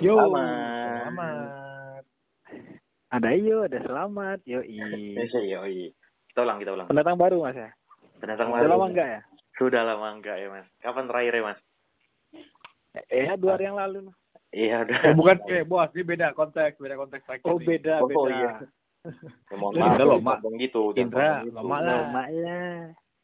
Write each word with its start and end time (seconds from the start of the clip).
Yo. 0.00 0.16
Selamat. 0.16 1.04
Selamat. 1.04 2.02
Ada 3.10 3.28
yo, 3.34 3.56
ada 3.66 3.78
selamat. 3.80 4.38
Yo, 4.44 4.60
Iya, 4.62 4.86
iya, 5.36 5.58
iya. 5.62 5.90
Kita 6.26 6.40
ulang, 6.40 6.56
kita 6.56 6.72
ulang. 6.72 6.86
Pendatang 6.86 7.18
baru 7.18 7.42
mas 7.42 7.52
ya? 7.54 7.70
Pendatang 8.16 8.48
Udah 8.48 8.60
baru. 8.60 8.70
lama 8.70 8.86
enggak 8.88 9.08
ya? 9.08 9.20
Sudah 9.54 9.82
lama 9.82 10.08
enggak 10.14 10.36
ya, 10.36 10.48
Mas. 10.48 10.64
Kapan 10.78 11.04
terakhir 11.04 11.32
ya, 11.34 11.42
Mas? 11.42 11.58
Eh, 13.10 13.24
ya, 13.26 13.34
dua 13.36 13.52
hari 13.54 13.64
yang 13.66 13.76
lalu. 13.76 13.98
Mas. 14.06 14.16
Iya, 14.50 14.76
udah. 14.82 14.98
Oh, 15.04 15.14
bukan 15.14 15.36
eh 15.46 15.62
bos, 15.62 15.90
ini 15.92 16.02
beda 16.02 16.32
konteks, 16.32 16.74
beda 16.76 16.96
konteks 16.96 17.22
terakhir 17.22 17.44
Oh 17.44 17.54
nih. 17.54 17.66
beda, 17.68 17.94
Oh, 18.00 18.08
beda. 18.08 18.30
iya. 18.30 18.52
Ya, 19.48 19.56
mohon 19.56 19.72
maaf, 19.74 19.96
kita 19.96 20.04
lama. 20.04 20.34
gitu. 20.60 20.92
Indra, 20.92 21.40
gitu. 21.40 21.56
lama 21.56 21.76
lah. 21.78 21.98
Lama 22.04 22.22
ya. 22.28 22.60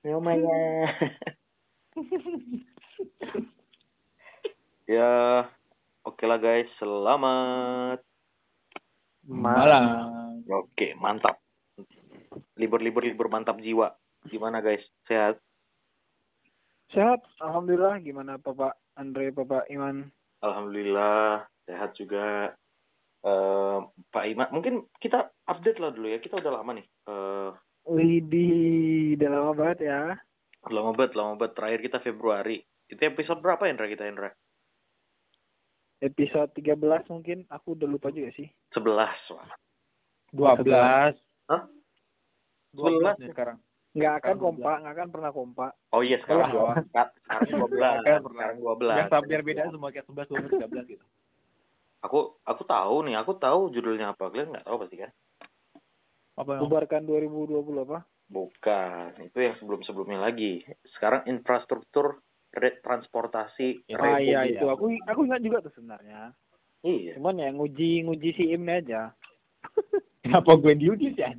Lama 0.02 0.32
ya. 0.32 0.64
ya, 4.88 5.10
oke 6.06 6.24
lah 6.24 6.38
guys. 6.38 6.70
Selamat. 6.78 7.98
Malam. 9.26 9.84
Oke, 10.46 10.94
mantap. 11.02 11.42
Libur-libur 12.54 13.02
libur 13.02 13.26
mantap 13.26 13.58
jiwa. 13.58 13.90
Gimana 14.30 14.62
guys? 14.62 14.82
Sehat? 15.10 15.42
Sehat, 16.94 17.20
alhamdulillah. 17.42 17.98
Gimana 17.98 18.38
Bapak 18.38 18.78
Andre, 18.94 19.34
Bapak 19.34 19.66
Iman? 19.66 20.14
Alhamdulillah 20.40 21.42
sehat 21.66 21.98
juga. 21.98 22.54
Eh, 23.26 23.78
Pak 24.14 24.24
Iman, 24.30 24.48
mungkin 24.54 24.86
kita 25.02 25.34
update 25.50 25.82
lah 25.82 25.90
dulu 25.90 26.06
ya. 26.14 26.22
Kita 26.22 26.38
udah 26.38 26.62
lama 26.62 26.78
nih. 26.78 26.86
Eh, 27.10 27.50
Widih, 27.86 29.18
udah 29.18 29.28
lama 29.30 29.52
banget 29.54 29.78
ya. 29.90 30.00
lama 30.66 30.90
banget, 30.94 31.12
lama 31.18 31.38
banget. 31.38 31.54
Terakhir 31.58 31.80
kita 31.82 31.98
Februari. 32.02 32.58
Itu 32.86 33.02
episode 33.02 33.42
berapa 33.42 33.66
Indra 33.66 33.90
kita 33.90 34.06
Indra? 34.06 34.30
Episode 35.96 36.52
13 36.52 37.08
mungkin, 37.08 37.48
aku 37.48 37.72
udah 37.72 37.88
lupa 37.88 38.12
juga 38.12 38.28
sih. 38.36 38.48
11. 38.76 38.84
Wah. 39.32 39.48
Dua 40.34 40.52
belas. 40.60 41.14
Hah? 41.48 41.64
Dua 42.76 42.90
belas 43.00 43.16
12 43.16 43.22
nih 43.24 43.30
sekarang. 43.32 43.58
Nggak 43.96 44.14
akan 44.20 44.36
kompak, 44.36 44.76
nggak 44.84 44.94
akan 45.00 45.08
pernah 45.08 45.30
kompak. 45.32 45.70
Oh 45.96 46.04
iya 46.04 46.20
sekarang 46.20 46.52
dua 46.52 46.84
sekarang 46.84 47.48
12. 47.48 48.04
Sekarang 48.04 48.24
pernah. 48.28 48.44
Sekarang 48.52 48.58
12. 48.60 48.92
Yang 48.92 49.24
biar 49.24 49.42
beda 49.42 49.62
semua 49.72 49.88
kayak 49.88 50.04
sebelas, 50.04 50.26
dua 50.28 50.38
belas, 50.44 50.52
tiga 50.52 50.68
belas 50.68 50.84
gitu. 50.84 51.04
Aku 52.04 52.18
aku 52.44 52.62
tahu 52.68 52.96
nih, 53.08 53.16
aku 53.16 53.32
tahu 53.40 53.72
judulnya 53.72 54.12
apa. 54.12 54.28
Kalian 54.28 54.52
nggak 54.52 54.66
tahu 54.68 54.76
pasti 54.84 54.96
kan? 55.00 55.10
Apa 56.36 56.50
yang? 56.52 56.62
Bubarkan 56.68 57.02
2020 57.08 57.56
apa? 57.88 57.98
Bukan, 58.26 59.22
itu 59.22 59.38
yang 59.38 59.54
sebelum-sebelumnya 59.62 60.18
lagi. 60.18 60.60
Sekarang 60.98 61.24
infrastruktur 61.30 62.20
transportasi 63.36 63.68
Ya, 63.88 63.96
Ah 64.00 64.18
iya 64.18 64.38
Republik. 64.44 64.56
itu, 64.56 64.66
aku 64.72 64.84
aku 65.04 65.20
ingat 65.28 65.40
juga 65.44 65.58
tuh 65.60 65.72
sebenarnya. 65.76 66.32
Iya. 66.84 67.12
Cuman 67.20 67.36
ya 67.42 67.48
nguji 67.52 67.90
nguji 68.06 68.28
si 68.36 68.44
Imnya 68.52 68.80
aja. 68.80 69.02
Kenapa 70.24 70.56
gue 70.56 70.72
diuji 70.76 71.12
sih? 71.14 71.24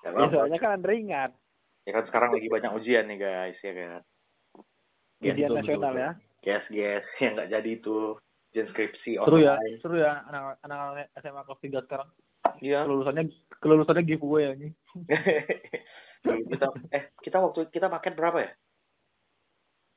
Ya, 0.00 0.16
soalnya 0.32 0.56
kan 0.56 0.80
Andre 0.80 0.96
ingat 0.96 1.36
Ya 1.84 1.92
kan 1.92 2.08
sekarang 2.08 2.32
lagi 2.32 2.48
banyak 2.48 2.72
ujian 2.72 3.04
nih 3.04 3.20
guys, 3.20 3.60
ya 3.60 3.72
kan. 3.76 4.00
Iya, 5.20 5.32
ujian 5.36 5.48
betul, 5.52 5.58
nasional 5.60 5.92
ya. 5.92 6.10
Guys, 6.40 6.64
guys, 6.72 7.04
yang 7.20 7.36
nggak 7.36 7.50
jadi 7.52 7.70
itu 7.76 8.16
ujian 8.48 8.66
skripsi 8.72 9.20
Seru 9.20 9.44
ya, 9.44 9.60
seru 9.84 10.00
ya 10.00 10.24
anak 10.24 10.56
anak 10.64 11.12
SMA 11.20 11.44
kelas 11.44 11.60
tiga 11.60 11.80
sekarang. 11.84 12.08
Iya. 12.64 12.88
Kelulusannya 12.88 13.24
kelulusannya 13.60 14.08
giveaway 14.08 14.56
ini. 14.56 14.68
Dulu 16.24 16.40
kita 16.56 16.66
eh 16.96 17.04
kita 17.20 17.36
waktu 17.36 17.60
kita 17.68 17.92
paket 17.92 18.16
berapa 18.16 18.38
ya? 18.40 18.50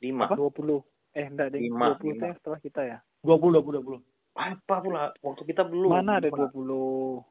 Lima. 0.03 0.27
20. 0.27 0.83
Eh 1.13 1.25
enggak 1.29 1.47
deh, 1.53 1.61
Lima, 1.63 1.95
20 1.95 2.03
lima. 2.11 2.21
teh 2.25 2.31
setelah 2.41 2.59
kita 2.59 2.81
ya. 2.83 2.97
Dua 3.23 3.37
puluh, 3.39 3.61
dua 3.61 3.63
puluh, 3.63 3.79
dua 3.79 3.85
puluh. 3.87 4.01
Apa 4.33 4.75
pula? 4.81 5.03
Waktu 5.21 5.43
kita 5.47 5.63
belum. 5.63 5.91
Mana 5.93 6.19
ada 6.19 6.27
Lima. 6.27 6.49
20? 6.51 7.23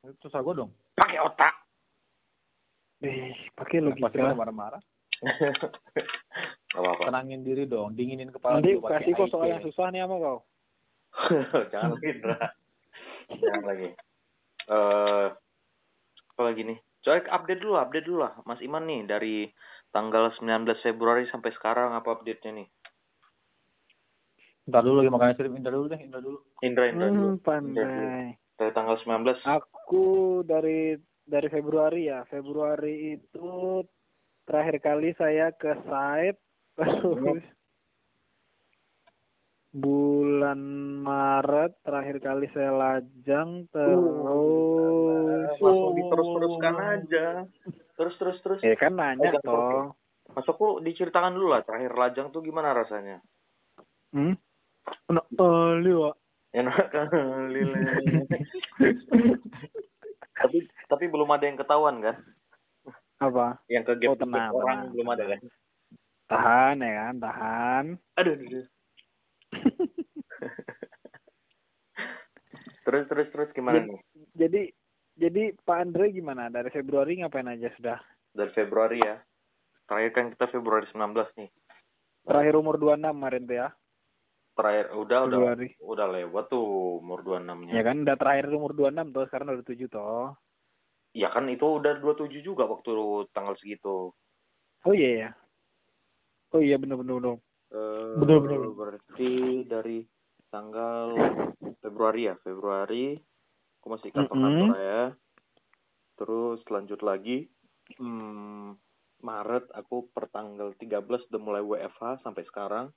Itu 0.00 0.28
susah 0.28 0.40
gue 0.40 0.54
dong. 0.56 0.70
Pakai 0.96 1.18
otak. 1.20 1.54
Eh, 3.00 3.32
pakai 3.56 3.80
Pasti 3.80 4.00
pada 4.00 4.16
logika. 4.20 4.36
marah-marah. 4.36 4.82
Gak 6.70 6.80
apa-apa. 6.80 7.02
Tenangin 7.12 7.40
diri 7.44 7.64
dong, 7.64 7.92
dinginin 7.96 8.32
kepala. 8.32 8.60
Nanti 8.60 8.76
dulu 8.76 8.88
kasih 8.88 9.12
kok 9.16 9.28
soal 9.28 9.48
yang 9.48 9.62
susah 9.64 9.86
nih 9.92 10.00
sama 10.04 10.16
kau. 10.20 10.38
Jangan 11.72 11.90
lagi, 11.96 12.08
Indra. 12.08 12.36
Jangan 13.28 13.62
lagi. 13.66 13.88
Eh, 14.70 15.26
apa 16.30 16.42
lagi 16.44 16.62
nih? 16.64 16.78
Coba 17.00 17.24
update 17.32 17.60
dulu, 17.60 17.74
update 17.76 18.06
dulu 18.06 18.18
lah. 18.20 18.32
Mas 18.44 18.60
Iman 18.60 18.84
nih 18.84 19.00
dari 19.08 19.36
tanggal 19.90 20.30
19 20.38 20.66
Februari 20.82 21.26
sampai 21.30 21.50
sekarang 21.54 21.94
apa 21.94 22.18
update-nya 22.18 22.62
nih? 22.62 22.68
Ntar 24.70 24.86
dulu 24.86 25.02
lagi 25.02 25.10
makan 25.10 25.30
es 25.34 25.38
krim, 25.38 25.56
Indra 25.58 25.72
dulu 25.74 25.86
deh, 25.90 26.00
Indra 26.00 26.20
dulu. 26.22 26.38
Indra, 26.62 26.84
Indra 26.86 27.06
dulu. 27.10 27.28
Hmm, 27.34 27.42
pandai. 27.42 28.38
Dari 28.60 28.72
tanggal 28.76 28.96
19 29.02 29.40
Aku 29.48 30.06
dari 30.46 30.94
dari 31.26 31.48
Februari 31.50 32.06
ya. 32.06 32.22
Februari 32.28 33.18
itu 33.18 33.82
terakhir 34.44 34.76
kali 34.82 35.10
saya 35.18 35.50
ke 35.54 35.74
site 35.86 36.40
terus 36.78 37.44
bulan 39.70 40.58
Maret 41.06 41.78
terakhir 41.86 42.18
kali 42.18 42.50
saya 42.50 42.74
lajang 42.74 43.70
terus 43.70 45.56
langsung 45.62 45.94
diterus-teruskan 45.94 46.74
aja. 46.78 47.26
Terus 48.00 48.16
terus 48.16 48.38
terus. 48.40 48.60
ya 48.60 48.72
kan 48.74 48.96
nanya 48.96 49.36
Oke, 49.36 49.44
toh 49.44 49.92
Mas 50.30 50.46
aku 50.46 50.80
diceritakan 50.80 51.34
dulu 51.34 51.52
lah 51.52 51.60
terakhir 51.60 51.92
lajang 51.92 52.30
tuh 52.30 52.40
gimana 52.40 52.72
rasanya? 52.72 53.20
hmm 54.10 54.32
Enak 55.06 55.26
kali 55.30 55.92
Wak. 55.92 56.16
Enak 56.50 56.88
kali 56.88 57.60
tapi 60.32 60.58
tapi 60.86 61.04
belum 61.06 61.28
ada 61.28 61.44
yang 61.44 61.60
ketahuan 61.60 62.00
kan? 62.00 62.16
apa 63.20 63.60
Yang 63.68 63.84
ke 63.84 64.08
Oh, 64.08 64.16
tenang, 64.16 64.48
orang 64.50 64.64
tenang, 64.80 64.92
belum 64.96 65.08
ada 65.12 65.24
kan? 65.28 65.40
tahan 66.26 66.76
ya 66.80 66.92
kan 66.96 67.14
tahan 67.20 67.84
Aduh, 68.16 68.32
aduh, 68.32 68.46
aduh. 68.48 68.66
terus 72.80 73.04
terus 73.06 73.28
terus 73.28 73.50
gimana 73.52 73.76
Jadi- 73.76 73.90
nih? 73.90 74.00
jadi 74.34 74.62
jadi 75.20 75.52
Pak 75.54 75.78
Andre 75.78 76.08
gimana 76.10 76.48
dari 76.48 76.68
Februari 76.68 77.20
ngapain 77.20 77.46
aja 77.46 77.68
sudah 77.76 78.00
Dari 78.30 78.48
Februari 78.50 78.96
ya. 78.98 79.20
Terakhir 79.84 80.10
kan 80.12 80.26
kita 80.30 80.46
Februari 80.48 80.86
19 80.88 81.12
nih. 81.36 81.50
terakhir 82.20 82.54
umur 82.54 82.76
26 82.76 83.00
kemarin 83.10 83.42
tuh 83.44 83.56
ya 83.56 83.68
Terakhir 84.52 84.86
udah 84.92 85.18
udah 85.24 85.38
Februari 85.40 85.68
udah 85.80 86.06
lewat 86.10 86.44
tuh 86.48 86.64
umur 87.00 87.18
26-nya. 87.22 87.72
ya 87.72 87.82
kan 87.82 87.96
udah 88.00 88.16
terakhir 88.16 88.44
umur 88.50 88.72
26 88.72 89.10
tuh 89.10 89.24
sekarang 89.26 89.46
udah 89.50 89.66
7 89.66 89.88
toh 89.88 90.28
Ya 91.10 91.26
kan 91.28 91.50
itu 91.50 91.66
udah 91.66 91.98
27 91.98 92.38
juga 92.40 92.64
waktu 92.64 92.92
tanggal 93.32 93.56
segitu. 93.56 94.14
oh 94.80 94.94
iya 94.94 95.10
ya 95.16 95.30
oh 96.52 96.60
iya 96.60 96.76
bener 96.76 96.96
bener 96.96 97.40
Eh, 97.70 98.14
Bener, 98.18 98.42
bener. 98.42 98.66
Berarti 98.74 99.30
dari 99.62 100.02
tanggal 100.50 101.14
Februari 101.78 102.26
ya, 102.26 102.34
Februari. 102.42 103.14
Aku 103.80 103.86
masih 103.88 104.12
kantor 104.12 104.36
Mm-mm. 104.36 104.44
kantor 104.44 104.76
ya. 104.76 105.02
Terus 106.16 106.60
lanjut 106.68 107.00
lagi. 107.00 107.48
Hmm, 107.96 108.76
Maret 109.20 109.72
aku 109.72 110.12
per 110.12 110.28
tanggal 110.28 110.76
13 110.76 111.00
udah 111.26 111.40
mulai 111.40 111.64
WFH 111.64 112.20
sampai 112.20 112.44
sekarang. 112.44 112.92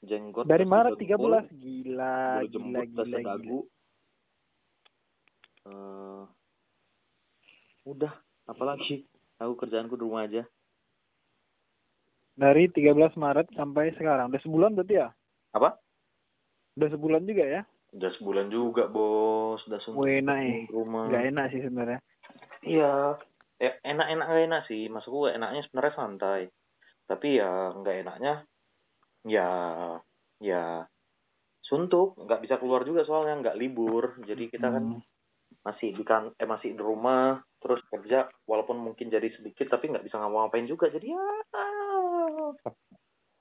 Jenggot 0.00 0.44
dari 0.44 0.64
Maret 0.64 0.96
jempol, 0.96 1.36
13 1.44 1.60
gila 1.60 2.12
bulu 2.36 2.46
gila 2.46 2.48
jembut 2.48 2.88
gila, 2.88 3.04
gila. 3.04 3.18
dagu. 3.20 3.60
Eh, 5.60 6.22
udah, 7.84 8.12
apalagi? 8.46 9.04
Aku 9.36 9.56
kerjaanku 9.56 9.96
di 9.96 10.04
rumah 10.04 10.24
aja. 10.24 10.44
dari 12.30 12.72
13 12.72 13.20
Maret 13.20 13.52
sampai 13.52 13.92
sekarang 14.00 14.32
udah 14.32 14.40
sebulan 14.40 14.72
berarti 14.72 14.96
ya 14.96 15.12
Apa? 15.52 15.76
udah 16.72 16.88
sebulan 16.88 17.28
juga 17.28 17.44
ya 17.44 17.62
Udah 17.90 18.10
sebulan 18.18 18.46
juga, 18.48 18.86
Bos. 18.86 19.62
Udah 19.66 19.80
suntuk 19.82 20.06
enak 20.06 20.38
ya. 20.38 20.54
rumah. 20.70 21.10
nggak 21.10 21.26
enak 21.34 21.44
sih 21.50 21.60
sebenarnya 21.62 21.98
Iya, 22.60 23.16
ya, 23.56 23.70
enak-enak 23.82 24.26
gak 24.28 24.44
enak 24.46 24.62
sih. 24.68 24.82
Maksudku 24.92 25.32
enaknya 25.32 25.64
sebenarnya 25.64 25.94
santai. 25.96 26.42
Tapi 27.08 27.40
ya 27.40 27.72
nggak 27.74 27.96
enaknya, 28.06 28.34
ya 29.24 29.48
ya 30.38 30.84
suntuk, 31.64 32.20
nggak 32.20 32.40
bisa 32.44 32.60
keluar 32.60 32.84
juga 32.84 33.02
soalnya 33.08 33.40
nggak 33.40 33.58
libur. 33.58 34.20
Jadi 34.22 34.52
kita 34.52 34.68
kan 34.68 34.84
Hmm. 34.84 35.02
masih 35.66 35.92
di 35.96 36.04
kan 36.06 36.30
eh 36.38 36.46
masih 36.46 36.76
di 36.76 36.80
rumah 36.80 37.42
terus 37.60 37.82
kerja 37.90 38.30
walaupun 38.46 38.78
mungkin 38.80 39.10
jadi 39.12 39.28
sedikit 39.34 39.68
tapi 39.68 39.90
nggak 39.90 40.06
bisa 40.06 40.16
ngapa-ngapain 40.20 40.68
juga. 40.68 40.88
Jadi 40.92 41.10
ya 41.10 41.26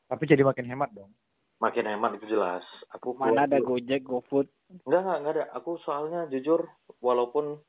Tapi 0.09 0.23
jadi 0.25 0.41
makin 0.41 0.65
hemat 0.65 0.89
dong. 0.95 1.13
Makin 1.59 1.85
hemat 1.85 2.15
itu 2.15 2.25
jelas. 2.29 2.63
Aku 2.89 3.13
mana 3.13 3.43
ada 3.43 3.59
Gojek 3.59 4.03
GoFood 4.03 4.47
Enggak, 4.81 5.01
enggak, 5.01 5.17
enggak 5.17 5.33
ada. 5.33 5.45
Aku 5.53 5.71
soalnya 5.79 6.25
jujur, 6.27 6.65
walaupun 6.99 7.59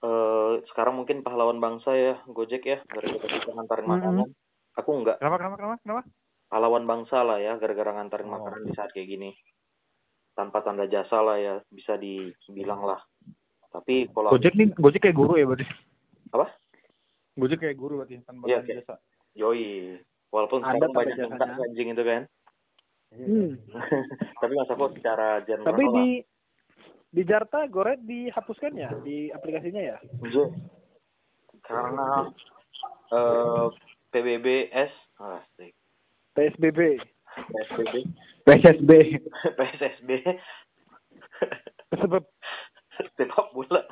eh, 0.00 0.52
sekarang 0.68 0.94
mungkin 0.94 1.20
pahlawan 1.20 1.56
bangsa 1.56 1.90
ya, 1.92 2.20
Gojek 2.26 2.62
ya, 2.62 2.78
gara-gara 2.84 3.24
bisa 3.26 3.50
ngantarin 3.50 3.84
Mhm. 3.84 3.92
makanan. 3.94 4.28
Aku 4.76 4.90
enggak. 4.92 5.16
Kenapa, 5.16 5.36
kenapa, 5.38 5.56
kenapa, 5.56 5.76
kenapa? 5.80 6.02
Pahlawan 6.46 6.84
bangsa 6.84 7.18
lah 7.20 7.38
ya, 7.38 7.56
gara-gara 7.56 7.90
ngantarin 7.90 8.28
Oh. 8.28 8.36
makanan 8.36 8.60
di 8.62 8.72
saat 8.72 8.90
kayak 8.90 9.08
gini. 9.10 9.30
tanpa 10.34 10.60
tanda 10.60 10.82
jasa 10.84 11.22
lah 11.22 11.38
ya 11.38 11.62
bisa 11.70 11.94
dibilang 11.94 12.82
lah 12.82 12.98
tapi 13.70 14.10
kalau 14.10 14.34
Gojek 14.34 14.50
nih, 14.52 14.66
Gojek 14.74 14.98
kayak 15.00 15.14
guru 15.14 15.38
ya 15.38 15.46
berarti. 15.46 15.62
apa 16.28 16.50
Gojek 17.38 17.62
kayak 17.62 17.78
guru 17.78 18.02
berarti 18.02 18.18
tanpa 18.20 18.42
Iya, 18.44 18.58
tanda 18.58 18.66
kayak- 18.66 18.78
jasa. 18.82 18.94
yoi 19.32 19.94
walaupun 20.28 20.58
Ada 20.60 20.74
sekarang 20.74 20.90
banyak 20.90 21.16
yang 21.16 21.30
minta 21.30 21.46
anjing 21.54 21.88
itu 21.88 22.02
kan 22.02 22.22
Hmm. 23.14 23.54
tapi 24.42 24.52
mas 24.58 24.70
aku 24.70 24.90
secara 24.98 25.38
general 25.46 25.70
Tapi 25.70 25.84
di 25.94 26.08
di 27.14 27.22
Jarta 27.22 27.70
Goret 27.70 28.02
dihapuskan 28.02 28.74
ya 28.74 28.90
di 29.06 29.30
aplikasinya 29.30 29.78
ya? 29.78 29.96
Iya. 30.02 30.46
karena 31.64 32.28
eh 33.14 33.66
PBBS 34.12 34.92
asik 35.16 35.72
PSBB. 36.34 36.98
PSBB 37.34 37.94
PSSB. 38.44 38.90
PSSB 39.58 40.10
Sebab 41.94 42.22
sepak 43.16 43.48
bola 43.54 43.82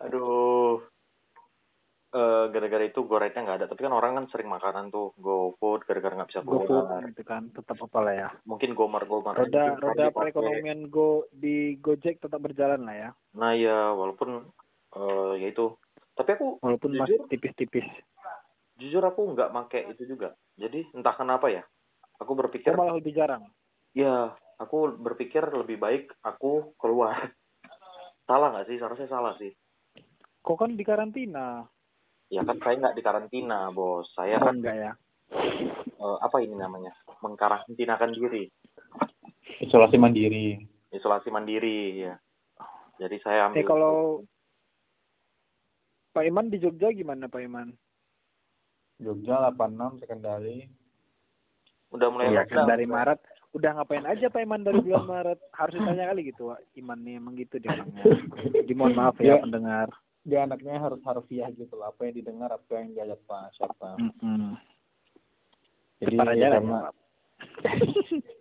aduh 0.00 0.80
eh 2.10 2.44
gara-gara 2.50 2.82
itu 2.82 3.06
goretnya 3.06 3.46
nggak 3.46 3.58
ada 3.62 3.66
tapi 3.70 3.86
kan 3.86 3.94
orang 3.94 4.18
kan 4.18 4.26
sering 4.28 4.50
makanan 4.50 4.90
tuh 4.90 5.14
GoFood 5.14 5.86
gara-gara 5.86 6.18
nggak 6.18 6.30
bisa 6.34 6.42
keluar 6.42 7.06
gitu 7.06 7.22
kan 7.22 7.46
tetap 7.54 7.78
apa 7.78 7.98
lah 8.02 8.14
ya. 8.16 8.28
mungkin 8.42 8.74
Gomar 8.74 9.06
Gomar 9.06 9.38
Roda 9.38 9.46
aja 9.46 9.78
roda 9.78 10.10
perekonomian 10.10 10.90
Go 10.90 11.30
di 11.30 11.78
Gojek 11.78 12.18
tetap 12.18 12.42
berjalan 12.42 12.82
lah 12.82 12.96
ya. 12.98 13.10
nah 13.30 13.54
ya 13.54 13.94
walaupun 13.94 14.42
eh 14.90 15.32
ya 15.38 15.54
itu 15.54 15.70
tapi 16.18 16.34
aku 16.34 16.58
Walaupun 16.58 16.90
Jujur? 16.92 17.02
masih 17.06 17.18
tipis-tipis. 17.30 17.86
jujur 18.74 19.00
aku 19.00 19.30
nggak 19.30 19.54
make 19.54 19.78
itu 19.86 20.02
juga 20.08 20.34
jadi 20.58 20.82
entah 20.90 21.14
kenapa 21.14 21.46
ya 21.46 21.62
aku 22.18 22.34
berpikir 22.34 22.74
Saya 22.74 22.80
malah 22.82 22.98
lebih 22.98 23.14
jarang. 23.14 23.46
ya 23.94 24.34
aku 24.58 24.98
berpikir 24.98 25.46
lebih 25.46 25.78
baik 25.78 26.10
aku 26.20 26.74
keluar 26.74 27.30
salah 28.26 28.50
nggak 28.50 28.66
sih 28.66 28.82
seharusnya 28.82 29.06
salah 29.06 29.38
sih 29.38 29.54
Kok 30.40 30.56
kan 30.56 30.72
di 30.72 30.80
karantina? 30.82 31.62
Ya 32.30 32.40
kan 32.40 32.56
saya 32.56 32.78
nggak 32.78 32.94
di 32.94 33.02
karantina 33.02 33.68
bos 33.68 34.06
saya 34.10 34.38
Oh, 34.38 34.46
kan 34.46 34.56
enggak 34.56 34.76
ya. 34.76 34.92
eh, 35.92 36.16
apa 36.20 36.36
ini 36.38 36.54
namanya 36.54 36.90
mengkarantinakan 37.18 38.10
diri 38.12 38.46
Isolasi 39.60 39.96
mandiri. 39.96 40.56
isolasi 40.88 41.28
mandiri 41.28 42.00
ya 42.00 42.14
jadi 42.96 43.16
saya 43.18 43.40
ambil 43.46 43.58
Eh 43.58 43.64
kalau 43.64 43.96
Pak 46.10 46.24
Iman 46.24 46.46
di 46.46 46.58
Jogja 46.58 46.90
gimana 46.90 47.26
Pak 47.26 47.38
Iman? 47.40 47.70
Jogja 48.96 49.48
86 49.48 50.00
sekendari. 50.00 50.66
udah 51.88 52.06
mulai 52.08 52.30
lockdown. 52.30 52.66
dari 52.66 52.84
Maret 52.84 53.18
udah 53.50 53.70
ngapain 53.72 54.02
aja 54.04 54.26
Pak 54.26 54.38
Iman 54.40 54.60
dari 54.60 54.78
bulan 54.78 55.06
Maret? 55.06 55.38
Harus 55.50 55.74
ditanya 55.76 56.06
kali 56.06 56.28
gitu, 56.28 56.50
Pak. 56.50 56.60
Iman 56.74 56.98
nih 57.00 57.14
emang 57.16 57.34
gitu 57.34 57.56
dia 57.56 57.72
orangnya. 57.72 58.04
Jadi 58.52 58.72
mohon 58.74 58.92
maaf 58.92 59.16
ya 59.18 59.34
Ya. 59.34 59.36
pendengar. 59.38 59.88
Dia 60.24 60.44
anaknya 60.44 60.76
harus 60.76 61.00
harfiah 61.02 61.48
gitu 61.56 61.72
loh. 61.76 61.88
Apa 61.88 62.08
yang 62.08 62.14
didengar, 62.20 62.52
apa 62.52 62.72
yang 62.76 62.92
diajak 62.92 63.20
Pak 63.24 63.56
siapa. 63.56 63.96
Mm-mm. 63.96 64.56
Jadi 66.00 66.16
Cepat 66.16 66.28
aja 66.32 66.46
lah 66.48 66.60
karena 66.60 66.76
ya, 66.76 66.80
Pak. 66.80 66.94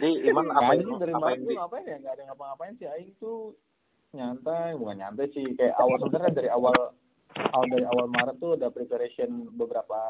jadi 0.00 0.10
Iman 0.32 0.48
apa 0.52 0.72
ini 0.76 0.92
dari 0.96 1.12
apa 1.12 1.28
di 1.36 1.54
ngapain 1.56 1.84
ya? 1.88 1.96
Nggak 2.00 2.14
ada 2.16 2.22
ngapa-ngapain 2.32 2.74
sih. 2.76 2.88
Aing 2.88 3.12
tuh 3.16 3.56
nyantai, 4.12 4.76
bukan 4.76 4.96
nyantai 5.00 5.26
sih. 5.32 5.44
Kayak 5.56 5.76
awal 5.80 5.96
sebenarnya 6.00 6.32
dari 6.36 6.48
awal 6.52 6.76
awal 7.52 7.66
dari 7.68 7.84
awal 7.88 8.06
Maret 8.12 8.36
tuh 8.40 8.56
udah 8.60 8.68
preparation 8.68 9.48
beberapa 9.56 10.00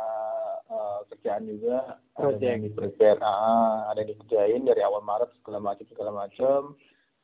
eh, 0.71 0.99
kerjaan 1.15 1.47
juga. 1.47 2.03
Ada 2.19 2.35
Project. 2.35 2.43
yang 2.47 2.61
di 2.63 2.71
prepare, 2.71 3.19
ah, 3.23 3.91
ada 3.91 3.99
yang 4.03 4.11
dikerjain 4.15 4.63
dari 4.67 4.83
awal 4.83 5.03
Maret 5.07 5.31
segala 5.39 5.59
macam 5.63 5.87
segala 5.87 6.11
macam 6.11 6.75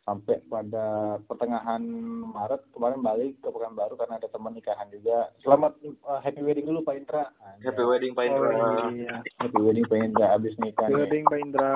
sampai 0.08 0.40
pada 0.48 0.86
pertengahan 1.28 1.84
Maret 2.24 2.64
kemarin 2.72 3.04
balik 3.04 3.36
ke 3.38 3.48
Pekanbaru 3.52 3.92
karena 3.92 4.16
ada 4.16 4.24
teman 4.26 4.56
nikahan 4.56 4.88
juga. 4.88 5.28
Selamat 5.38 5.76
eh, 5.84 5.92
happy 6.24 6.40
wedding 6.40 6.64
dulu 6.64 6.80
Pak 6.80 6.96
Indra. 6.96 7.28
happy 7.60 7.84
wedding 7.84 8.16
Pak 8.16 8.24
Oh, 8.24 8.28
Indra 8.30 8.48
iya. 8.88 9.16
Happy 9.36 9.60
wedding 9.60 9.84
Pak 9.84 10.00
Indra 10.00 10.26
abis 10.32 10.56
nikah. 10.56 10.88
nih. 10.88 10.96
Building 10.96 11.24
Pak 11.28 11.38
Indra. 11.38 11.74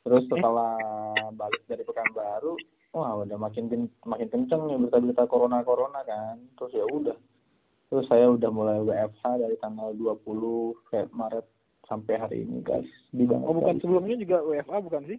Terus 0.00 0.24
setelah 0.28 0.76
balik 1.32 1.62
dari 1.64 1.80
Pekanbaru, 1.80 2.52
wah 2.92 3.16
udah 3.18 3.38
makin 3.38 3.64
makin 4.02 4.28
kenceng 4.28 4.60
nih 4.66 4.76
berita-berita 4.78 5.24
corona 5.24 5.64
corona 5.64 6.04
kan. 6.04 6.36
Terus 6.60 6.72
ya 6.74 6.84
udah. 6.84 7.16
Terus 7.88 8.04
saya 8.06 8.28
udah 8.28 8.50
mulai 8.52 8.76
WFH 8.78 9.24
dari 9.40 9.56
tanggal 9.56 9.96
20 9.96 10.20
Feb- 10.86 11.16
Maret 11.16 11.48
sampai 11.84 12.14
hari 12.16 12.44
ini 12.44 12.60
guys. 12.60 12.86
Di. 13.08 13.24
Oh 13.24 13.50
bukan 13.50 13.80
sebelumnya 13.80 14.14
juga 14.14 14.44
WFA 14.44 14.78
bukan 14.78 15.02
sih? 15.08 15.18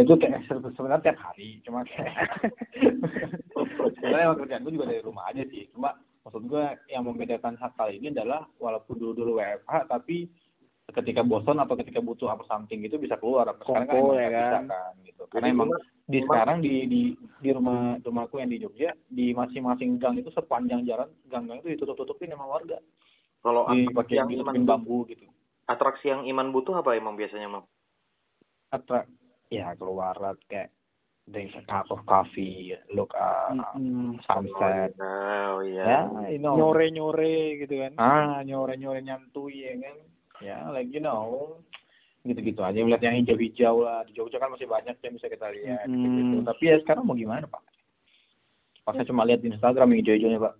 Itu 0.00 0.14
kayak 0.18 0.42
se- 0.48 0.72
sebenarnya 0.74 1.12
tiap 1.12 1.18
hari, 1.22 1.62
cuma 1.62 1.86
kayak 1.86 2.10
sebenarnya 4.00 4.24
emang 4.26 4.38
kerjaan 4.42 4.62
gue 4.66 4.74
juga 4.74 4.90
dari 4.90 5.02
rumah 5.04 5.24
aja 5.30 5.42
sih. 5.46 5.70
Cuma 5.70 5.94
maksud 6.24 6.42
gue 6.48 6.64
yang 6.88 7.04
membedakan 7.04 7.54
hal 7.60 7.70
kali 7.76 8.00
ini 8.00 8.10
adalah 8.10 8.48
walaupun 8.58 8.96
dulu 8.96 9.12
dulu 9.12 9.30
WFH 9.38 9.86
tapi 9.86 10.26
ketika 10.84 11.24
bosan 11.24 11.58
atau 11.60 11.74
ketika 11.80 12.00
butuh 12.00 12.28
apa 12.28 12.44
something 12.44 12.80
itu 12.84 12.96
bisa 12.96 13.16
keluar. 13.16 13.48
Apa 13.48 13.64
sekarang 13.64 13.88
kan 13.88 13.96
emang 13.96 14.16
ya 14.16 14.26
nggak 14.28 14.42
bisa 14.42 14.56
kan? 14.56 14.64
kan 14.68 14.92
gitu. 15.04 15.22
Karena 15.28 15.46
Jadi 15.46 15.54
emang 15.56 15.68
di 16.04 16.18
sekarang 16.20 16.58
di 16.60 16.74
di 16.84 17.00
di 17.40 17.50
rumah 17.52 17.96
rumahku 18.04 18.36
yang 18.36 18.50
di 18.52 18.58
Jogja 18.60 18.92
di 19.08 19.32
masing-masing 19.32 19.96
gang 19.96 20.20
itu 20.20 20.28
sepanjang 20.28 20.84
jalan 20.84 21.08
gang-gang 21.32 21.64
itu 21.64 21.76
ditutup-tutupin 21.78 22.32
sama 22.32 22.44
warga. 22.48 22.76
kalau 23.44 23.68
atraksi 23.68 23.92
Dipakai 23.92 24.14
yang 24.16 24.28
Iman 24.32 24.64
bambu 24.64 25.04
gitu. 25.04 25.28
atraksi 25.68 26.08
yang 26.08 26.24
Iman 26.24 26.48
butuh 26.48 26.80
apa 26.80 26.96
emang 26.96 27.12
biasanya 27.12 27.48
Mam? 27.52 27.64
Atra 28.72 29.04
ya 29.60 29.74
keluar 29.78 30.14
lah 30.18 30.34
kayak 30.50 30.70
drink 31.24 31.56
a 31.56 31.62
cup 31.64 31.88
of 31.88 32.04
coffee, 32.04 32.76
look 32.92 33.08
uh, 33.16 33.48
Mm-mm. 33.74 34.20
sunset. 34.28 34.92
oh 35.00 35.64
Ya, 35.64 36.04
iya 36.04 36.36
you 36.36 36.40
know. 36.42 36.52
Nyore-nyore 36.52 37.64
gitu 37.64 37.80
kan. 37.80 37.96
Ah, 37.96 38.44
nyore-nyore 38.44 39.00
nyantui 39.00 39.64
ya 39.64 39.72
kan. 39.80 39.96
Ya, 40.44 40.58
like 40.68 40.92
you 40.92 41.00
know. 41.00 41.56
Gitu-gitu 42.28 42.60
aja 42.60 42.76
melihat 42.76 43.08
yang 43.08 43.24
hijau-hijau 43.24 43.84
lah. 43.84 44.04
Di 44.04 44.12
Jogja 44.12 44.36
kan 44.36 44.52
masih 44.52 44.68
banyak 44.68 44.96
yang 45.00 45.12
bisa 45.16 45.32
kita 45.32 45.48
lihat 45.48 45.88
Mm. 45.88 46.04
gitu. 46.20 46.36
Tapi 46.44 46.62
ya 46.68 46.76
sekarang 46.84 47.08
mau 47.08 47.16
gimana, 47.16 47.48
Pak? 47.48 47.62
Pas 48.84 48.92
saya 48.92 49.08
cuma 49.08 49.24
lihat 49.24 49.40
di 49.40 49.48
Instagram 49.48 49.96
yang 49.96 50.00
hijau-hijaunya, 50.04 50.40
Pak. 50.44 50.54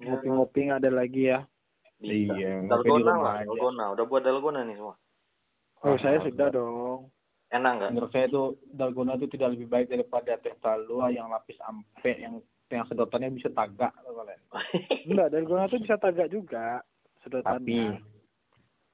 Ngopi-ngopi 0.00 0.60
nggak 0.72 0.80
ada 0.80 0.90
lagi 0.96 1.28
ya. 1.28 1.44
Bisa. 1.98 2.30
Iya, 2.30 2.62
dalgona 2.70 3.14
lah 3.18 3.36
dalgona 3.42 3.90
udah 3.90 4.04
buat 4.06 4.22
dalgona 4.22 4.62
nih 4.62 4.78
semua 4.78 4.94
Oh 5.82 5.94
Ah, 5.94 5.98
saya 5.98 6.22
ah, 6.22 6.24
sudah 6.26 6.48
dong. 6.54 7.10
Enak 7.48 7.72
nggak 7.80 7.90
Menurut 7.96 8.10
saya 8.12 8.26
itu 8.28 8.42
dalgona 8.72 9.16
itu 9.16 9.26
tidak 9.32 9.56
lebih 9.56 9.68
baik 9.68 9.86
daripada 9.88 10.36
teh 10.40 10.54
talua 10.60 11.08
yang 11.08 11.32
lapis 11.32 11.56
ampe 11.64 12.12
yang 12.18 12.40
yang 12.68 12.84
sedotannya 12.84 13.32
bisa 13.32 13.48
tagak 13.56 13.96
loh 14.04 14.20
kalian. 14.20 14.40
Enggak, 15.08 15.28
dalgona 15.32 15.72
tuh 15.72 15.80
bisa 15.80 15.96
tagak 15.96 16.28
juga 16.28 16.84
sedotannya. 17.24 17.64
Tapi 17.64 17.78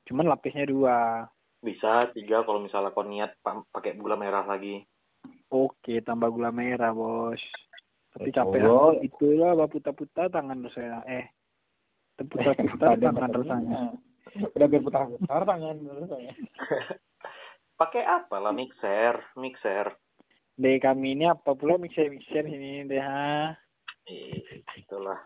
Cuman 0.05 0.29
lapisnya 0.29 0.69
dua. 0.69 1.25
bisa 1.65 2.13
tiga 2.13 2.45
kalau 2.45 2.61
misalnya 2.61 2.93
kau 2.93 3.09
niat 3.09 3.41
pa- 3.41 3.65
pakai 3.73 3.97
gula 3.97 4.21
merah 4.21 4.45
lagi 4.45 4.85
Oke, 5.49 6.03
tambah 6.05 6.29
gula 6.35 6.51
merah, 6.51 6.91
Bos. 6.91 7.41
Tapi 8.11 8.31
capek 8.35 8.67
ah. 8.67 8.95
itulah 9.01 9.55
baputa-puta 9.55 10.27
tangan 10.27 10.67
saya. 10.75 10.99
Eh, 11.07 11.25
putar-putar 12.31 12.99
ada 12.99 13.11
tangan 13.15 13.33
rasanya. 13.33 13.81
Udah 14.55 14.69
berputar-putar 14.75 15.43
tangan 15.47 15.77
rasanya. 15.79 16.33
Pakai 17.75 18.03
apa 18.03 18.39
lah 18.39 18.51
mixer 18.51 19.19
mixer 19.35 19.95
Deh 20.55 20.79
kami 20.79 21.13
ini 21.13 21.25
apa 21.25 21.53
pula 21.53 21.75
mixer-mixer 21.75 22.45
ini 22.45 22.85
deh 22.85 22.97
ha. 22.97 23.53
Eh, 24.05 24.61
itulah 24.77 25.17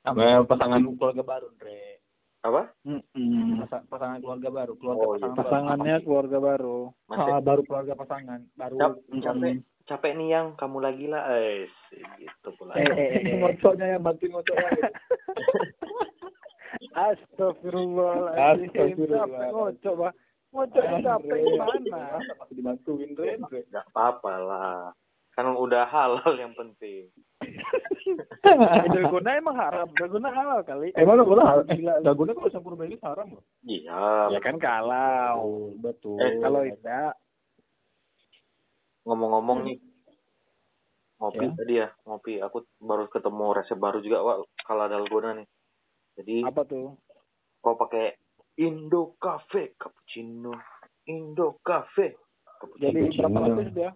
Sama 0.00 0.44
pasangan 0.44 0.80
keluarga 0.88 1.20
baru, 1.20 1.50
Andre. 1.50 2.00
apa 2.40 2.72
Mm-mm. 2.84 3.58
Pasa- 3.58 3.84
pasangan 3.84 4.20
keluarga 4.20 4.48
baru, 4.48 4.72
keluarga 4.76 5.02
Oh, 5.02 5.12
iya. 5.12 5.26
pasangan 5.26 5.26
baru. 5.26 5.42
Pasangannya 5.42 5.94
keluarga 6.00 6.38
baru. 6.40 6.78
masih 7.04 7.28
Ah, 7.28 7.40
baru 7.42 7.60
keluarga 7.64 7.92
pasangan, 7.96 8.40
baru 8.54 8.76
Cap- 8.78 9.02
capek 9.18 9.52
capek 9.84 10.12
nih 10.14 10.28
yang 10.30 10.54
kamu 10.54 10.78
lagi 10.78 11.06
lah 11.06 11.22
eh 11.32 11.68
gitu 12.16 12.48
pula 12.54 12.72
Eh, 12.72 12.86
eh, 12.86 13.08
eh. 13.18 13.36
ngocoknya 13.36 13.86
yang 13.88 14.00
bantuin 14.00 14.30
ngocoknya. 14.30 14.70
Astagfirullahaladzim. 16.96 18.70
Astagfirullah. 18.70 19.26
Capek 19.26 19.50
ngocok, 19.50 19.94
Bah. 19.96 20.12
Ngocok 20.56 20.82
Ah, 20.82 21.00
capek 21.04 21.36
gimana? 21.36 22.00
Masih 22.16 22.54
dibantuin, 22.56 23.12
nggak 23.68 23.86
apa-apa 23.92 24.32
lah 24.40 24.80
kan 25.36 25.52
udah 25.52 25.84
halal 25.84 26.32
yang 26.40 26.56
penting 26.56 27.12
Dalgona 28.88 29.36
emang 29.36 29.52
haram. 29.52 29.84
Dalgona 29.92 30.32
halal 30.32 30.64
kali. 30.64 30.96
Emang 30.96 31.20
lo 31.20 31.28
halal? 31.28 31.66
Eh, 31.68 31.76
dalgona 32.00 32.32
kalau 32.32 32.48
campur 32.48 32.72
melis 32.72 33.02
haram 33.04 33.28
loh. 33.28 33.44
iya 33.60 34.32
Ya 34.32 34.40
kan 34.40 34.56
kalau. 34.56 35.74
betul. 35.76 36.16
Eh, 36.16 36.40
Kalau 36.40 36.64
tidak, 36.64 37.12
ngomong-ngomong 39.04 39.58
nih 39.66 39.76
ngopi 41.16 41.44
Ya. 41.44 41.52
tadi 41.52 41.74
ya 41.74 41.88
ngopi 42.04 42.32
aku 42.40 42.64
baru 42.76 43.08
ketemu 43.08 43.46
resep 43.56 43.76
baru 43.76 43.98
juga 44.00 44.20
wah 44.20 44.36
kalau 44.62 44.84
dalgona 44.84 45.40
nih 45.40 45.48
jadi 46.12 46.44
apa 46.44 46.60
tuh? 46.64 46.92
kau 47.60 47.72
pakai 47.72 48.12
Indo 48.56 49.16
Cafe 49.16 49.76
cappuccino 49.76 50.52
Indo 51.06 51.60
Cafe. 51.60 52.16
Jadi 52.74 53.12
Cappuccino. 53.12 53.28
berapa 53.28 53.38
lapis 53.46 53.70
dia? 53.76 53.90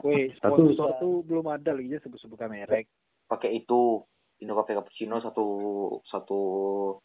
Wih, 0.00 0.30
Satu 0.36 0.62
sponsor 0.62 0.88
bisa. 0.88 1.00
tuh 1.00 1.14
belum 1.22 1.46
ada 1.48 1.70
lagi 1.70 1.90
ya 1.90 2.00
sebut-sebutkan 2.00 2.48
merek. 2.48 2.86
Pakai 3.26 3.50
itu 3.56 4.00
Indo 4.38 4.54
Cafe 4.54 4.72
cappuccino 4.72 5.18
satu 5.18 5.44
satu 6.04 6.38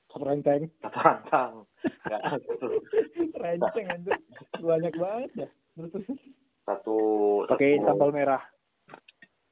Satu 0.07 0.23
renteng. 0.23 0.69
satu 0.79 0.97
rantang. 0.97 1.53
Enggak 2.05 2.21
satu 2.45 2.67
Renceng 3.35 3.85
anjir. 3.87 4.17
Banyak 4.55 4.93
banget 4.93 5.31
ya. 5.35 5.47
Terus 5.73 5.93
satu 6.63 6.95
Pakai 7.47 7.77
satu- 7.77 7.87
sambal 7.87 8.11
merah. 8.11 8.41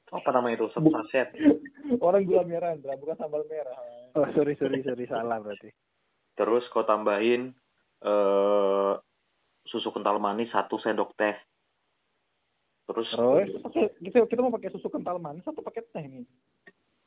apa 0.05 0.29
namanya 0.31 0.55
itu 0.55 0.69
satu 0.69 0.87
saset. 0.93 1.27
Orang 2.05 2.23
gula 2.23 2.41
merah, 2.41 2.71
Andra, 2.71 2.93
bukan 2.95 3.17
sambal 3.17 3.41
merah. 3.45 3.73
Oh, 4.13 4.23
sorry, 4.31 4.53
sorry, 4.55 4.79
sorry. 4.79 5.05
Salah 5.05 5.37
berarti. 5.37 5.73
Terus 6.35 6.63
kau 6.69 6.83
tambahin 6.83 7.55
eh 8.03 8.93
susu 9.65 9.89
kental 9.89 10.19
manis 10.19 10.51
satu 10.51 10.77
sendok 10.77 11.15
teh. 11.15 11.33
Terus 12.85 13.09
Terus? 13.09 13.49
Oke, 13.65 13.83
kita 13.97 14.29
kita 14.29 14.39
mau 14.45 14.53
pakai 14.53 14.69
susu 14.69 14.87
kental 14.87 15.17
manis 15.17 15.41
atau 15.41 15.63
pakai 15.63 15.81
teh 15.89 16.05
nih? 16.05 16.27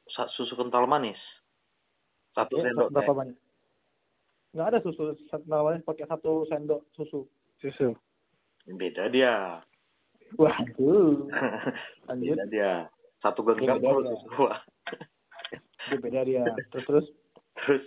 sa- 0.09 0.27
susu 0.35 0.57
kental 0.57 0.89
manis 0.89 1.21
satu 2.33 2.59
Ya, 2.59 2.67
sendok 2.67 2.89
teh. 2.91 2.95
berapa 2.99 3.13
banyak? 3.15 3.37
Nggak 4.57 4.67
ada 4.75 4.79
susu 4.83 5.03
kental 5.29 5.63
manis 5.63 5.85
pakai 5.85 6.09
satu 6.09 6.49
sendok 6.49 6.83
susu. 6.97 7.29
Susu. 7.61 7.95
Beda 8.67 9.07
dia. 9.07 9.63
Waduh. 10.35 11.29
Lanjut. 12.09 12.37
Beda 12.37 12.47
dia. 12.49 12.73
Satu 13.21 13.45
genggam 13.45 13.79
Beda. 13.79 14.13
Dia 15.89 15.97
beda 15.97 16.21
dia. 16.27 16.45
Terus 16.75 16.85
terus. 16.85 17.07
terus 17.65 17.85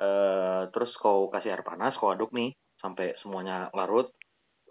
eh 0.00 0.62
terus 0.72 0.92
kau 1.00 1.28
kasih 1.28 1.52
air 1.52 1.64
panas 1.64 1.92
kau 2.00 2.08
aduk 2.12 2.32
nih 2.32 2.56
sampai 2.80 3.12
semuanya 3.20 3.68
larut 3.76 4.08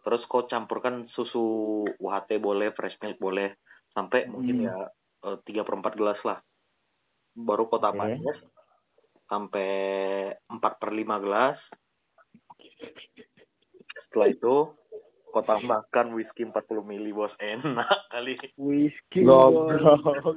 terus 0.02 0.26
kau 0.26 0.50
campurkan 0.50 1.06
susu 1.14 1.86
UHT 2.02 2.42
boleh 2.42 2.74
fresh 2.74 2.98
milk 3.06 3.22
boleh 3.22 3.54
sampai 3.94 4.26
mungkin 4.26 4.66
Hmm. 4.66 4.68
ya 4.68 4.78
eh, 5.30 5.38
tiga 5.46 5.62
per 5.62 5.78
empat 5.78 5.94
gelas 5.94 6.20
lah 6.26 6.42
baru 7.38 7.70
kau 7.70 7.80
tambahin 7.80 8.20
sampai 9.30 9.72
empat 10.50 10.74
per 10.82 10.92
lima 10.92 11.22
gelas 11.22 11.56
setelah 14.10 14.28
itu 14.28 14.56
kau 15.32 15.44
tambahkan 15.48 16.12
whisky 16.12 16.44
40 16.44 16.84
mili 16.84 17.16
bos 17.16 17.32
enak 17.56 17.88
kali 18.12 18.36
Whisky. 18.60 19.24
Goblok. 19.24 19.80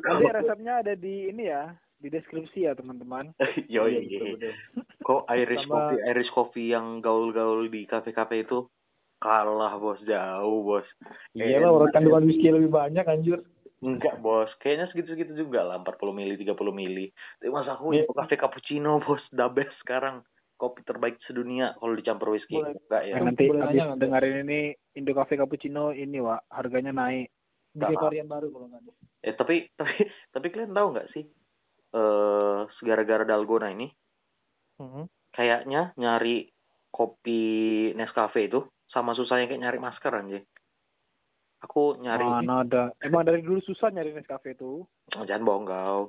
Nanti 0.07 0.31
resepnya 0.31 0.87
ada 0.87 0.95
di 0.95 1.35
ini 1.35 1.51
ya, 1.51 1.75
di 2.05 2.13
deskripsi 2.13 2.69
ya 2.69 2.77
teman-teman. 2.77 3.33
yo 3.67 3.89
Iya, 3.89 4.05
betul, 4.05 4.29
betul. 4.37 4.53
kok 5.01 5.23
Irish 5.31 5.65
Sama- 5.65 5.73
coffee 5.89 6.01
Irish 6.05 6.31
coffee 6.31 6.69
yang 6.69 6.87
gaul-gaul 7.01 7.65
di 7.67 7.83
kafe-kafe 7.85 8.45
itu? 8.45 8.69
Kalah 9.17 9.73
bos. 9.75 9.97
Jauh 10.03 10.61
bos. 10.63 10.85
Iya 11.33 11.59
lah, 11.59 11.73
orang 11.73 11.91
kandungan 11.91 12.29
whisky 12.29 12.49
lebih 12.49 12.69
banyak 12.69 13.05
anjir. 13.05 13.41
enggak 13.81 14.17
bos. 14.19 14.49
Kayaknya 14.59 14.89
segitu-segitu 14.89 15.33
juga 15.39 15.61
lah. 15.63 15.77
40 15.79 16.13
mili 16.13 16.37
30 16.37 16.53
mili. 16.71 17.09
Tapi 17.37 17.49
masa 17.49 17.75
aku 17.75 17.93
Iya. 17.93 18.05
itu 18.05 18.13
kafe 18.13 18.37
cappuccino 18.37 19.01
bos? 19.01 19.25
The 19.31 19.49
best 19.49 19.73
sekarang. 19.81 20.21
Kopi 20.55 20.81
terbaik 20.83 21.19
sedunia 21.25 21.73
kalau 21.75 21.93
dicampur 21.93 22.31
whisky. 22.31 22.55
Boleh. 22.55 22.77
enggak 22.79 23.03
ya. 23.03 23.15
Nah, 23.15 23.25
nanti 23.27 23.45
boleh 23.45 23.61
habis 23.61 23.73
nanya 23.73 23.85
nggak, 23.87 23.99
dengerin 23.99 24.37
ini 24.43 24.61
Indo 24.95 25.13
Cafe 25.13 25.35
Cappuccino 25.35 25.85
ini 25.91 26.19
Wak, 26.19 26.47
harganya 26.49 26.93
naik. 26.93 27.29
Bikin 27.73 27.99
varian 27.99 28.29
baru 28.31 28.47
kalau 28.49 28.67
nggak 28.69 28.83
ada. 28.83 28.93
eh 29.25 29.35
tapi 29.35 29.57
tapi 29.73 29.97
tapi 30.31 30.47
kalian 30.49 30.71
tahu 30.71 30.89
nggak 30.93 31.09
sih 31.11 31.25
eh 31.95 32.61
segara-gara 32.77 33.23
dalgona 33.23 33.71
ini 33.71 33.87
Mhm. 34.75 35.07
kayaknya 35.31 35.95
nyari 35.95 36.51
kopi 36.91 37.41
Nescafe 37.95 38.47
itu 38.47 38.67
sama 38.87 39.15
susahnya 39.15 39.47
kayak 39.47 39.63
nyari 39.63 39.79
masker 39.79 40.11
anjing 40.11 40.45
aku 41.59 41.97
nyari 41.97 42.23
Mana 42.23 42.61
ada. 42.61 42.83
Emang 42.99 43.23
dari 43.23 43.41
dulu 43.41 43.57
susah 43.59 43.89
nyari 43.89 44.13
Nescafe 44.13 44.53
tuh. 44.53 44.85
Oh, 45.15 45.25
jangan 45.25 45.47
bohong 45.47 45.65
kau 45.65 46.03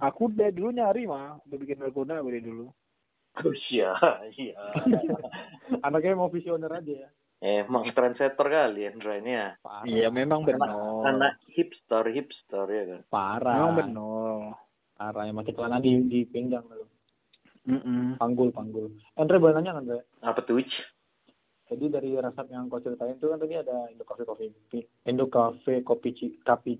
Aku 0.00 0.32
dari 0.32 0.56
dulu 0.56 0.72
nyari 0.72 1.04
mah, 1.04 1.36
udah 1.44 1.58
bikin 1.60 1.76
dalgona 1.76 2.24
dari 2.24 2.40
dulu. 2.40 2.72
Oh, 3.36 3.52
iya 3.68 3.92
iya 4.32 4.56
Anaknya 5.84 6.16
mau 6.16 6.32
visioner 6.32 6.72
aja 6.72 6.94
ya. 7.04 7.10
emang 7.36 7.84
trendsetter 7.92 8.48
kali 8.48 8.88
Hendra 8.88 9.20
ini 9.20 9.36
ya. 9.36 9.52
Iya, 9.84 10.08
memang 10.08 10.40
anak, 10.40 10.56
benar. 10.56 11.04
anak 11.04 11.32
hipster 11.52 12.04
hipster 12.08 12.64
ya 12.64 12.84
kan 12.88 13.00
Parah. 13.12 13.54
Memang 13.60 13.72
benar. 13.76 14.56
Parah 14.96 15.28
yang 15.28 15.36
pakai 15.36 15.52
celana 15.52 15.76
di 15.78 15.92
di 16.08 16.24
pinggang 16.24 16.64
lu. 16.72 16.88
Mm-mm. 17.66 18.16
Panggul 18.16 18.48
panggul. 18.54 18.94
Andre 19.20 19.36
boleh 19.36 19.54
nanya 19.58 19.76
Andre? 19.76 20.06
apa 20.22 20.40
tuh? 20.40 20.62
Jadi 21.66 21.84
dari 21.90 22.14
resep 22.14 22.46
yang 22.46 22.70
kau 22.70 22.78
ceritain 22.78 23.18
itu 23.18 23.26
kan 23.26 23.42
tadi 23.42 23.58
ada 23.58 23.90
Indo 23.90 24.06
Cafe 24.06 24.22
Coffee 24.22 24.54
Indo 25.04 25.26
Cafe 25.26 25.82
Kopi 25.82 26.10
Ci- 26.14 26.38
Kapi 26.46 26.78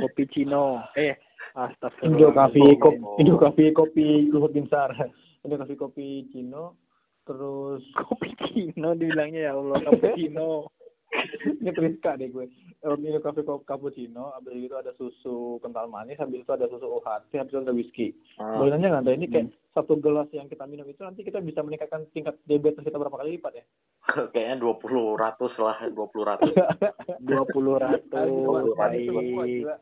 Kopi 0.00 0.22
Cino. 0.32 0.80
Eh, 0.96 1.12
astagfirullah. 1.52 2.08
Indo 2.08 2.28
Cafe 2.32 2.62
Kopi. 2.80 3.20
Indo 3.20 3.34
Cafe 3.36 3.64
Kopi 3.76 4.06
Luhut 4.32 4.56
Binsar 4.56 4.96
Indo 5.44 5.60
Cafe 5.60 5.76
Kopi 5.76 6.24
Cino 6.32 6.80
terus 7.28 7.84
Kopi 7.92 8.32
Cino 8.48 8.96
dibilangnya 8.96 9.52
ya 9.52 9.52
Allah, 9.54 9.78
cappuccino. 9.84 10.66
ini 11.60 11.70
Triska 11.70 12.16
deh 12.16 12.28
gue. 12.28 12.46
Eh, 12.74 12.96
Indo 12.98 13.20
Cafe 13.20 13.42
Ko- 13.42 13.62
Cappuccino 13.62 14.32
habis 14.32 14.56
itu 14.56 14.72
ada 14.72 14.90
susu 14.92 15.36
kental 15.58 15.86
manis 15.86 16.16
habis 16.16 16.40
itu 16.40 16.50
ada 16.50 16.66
susu 16.66 16.88
UHT 16.90 17.30
habis 17.32 17.52
itu 17.52 17.60
ada 17.60 17.70
whisky. 17.70 18.06
Ah, 18.36 18.56
boleh 18.56 18.74
nanya 18.74 18.98
nggak 18.98 19.14
ini 19.14 19.26
kayak 19.26 19.46
satu 19.70 19.96
gelas 19.96 20.26
yang 20.30 20.46
kita 20.46 20.64
minum 20.64 20.84
itu 20.84 21.00
nanti 21.00 21.20
kita 21.20 21.38
bisa 21.38 21.60
meningkatkan 21.60 22.08
tingkat 22.10 22.40
diabetes 22.42 22.80
kita 22.80 22.96
berapa 22.96 23.14
kali 23.14 23.36
lipat 23.36 23.52
ya? 23.54 23.64
Kayaknya 24.32 24.56
20 24.58 24.82
ratus 25.14 25.52
lah 25.56 25.76
20 25.86 25.94
ratus. 26.24 26.52
20 27.22 27.30
Ayo, 27.30 27.72
ratus. 27.78 28.10
coba, 28.10 28.58
coba, 28.64 28.84
Baik. 28.88 29.06
gila. 29.06 29.76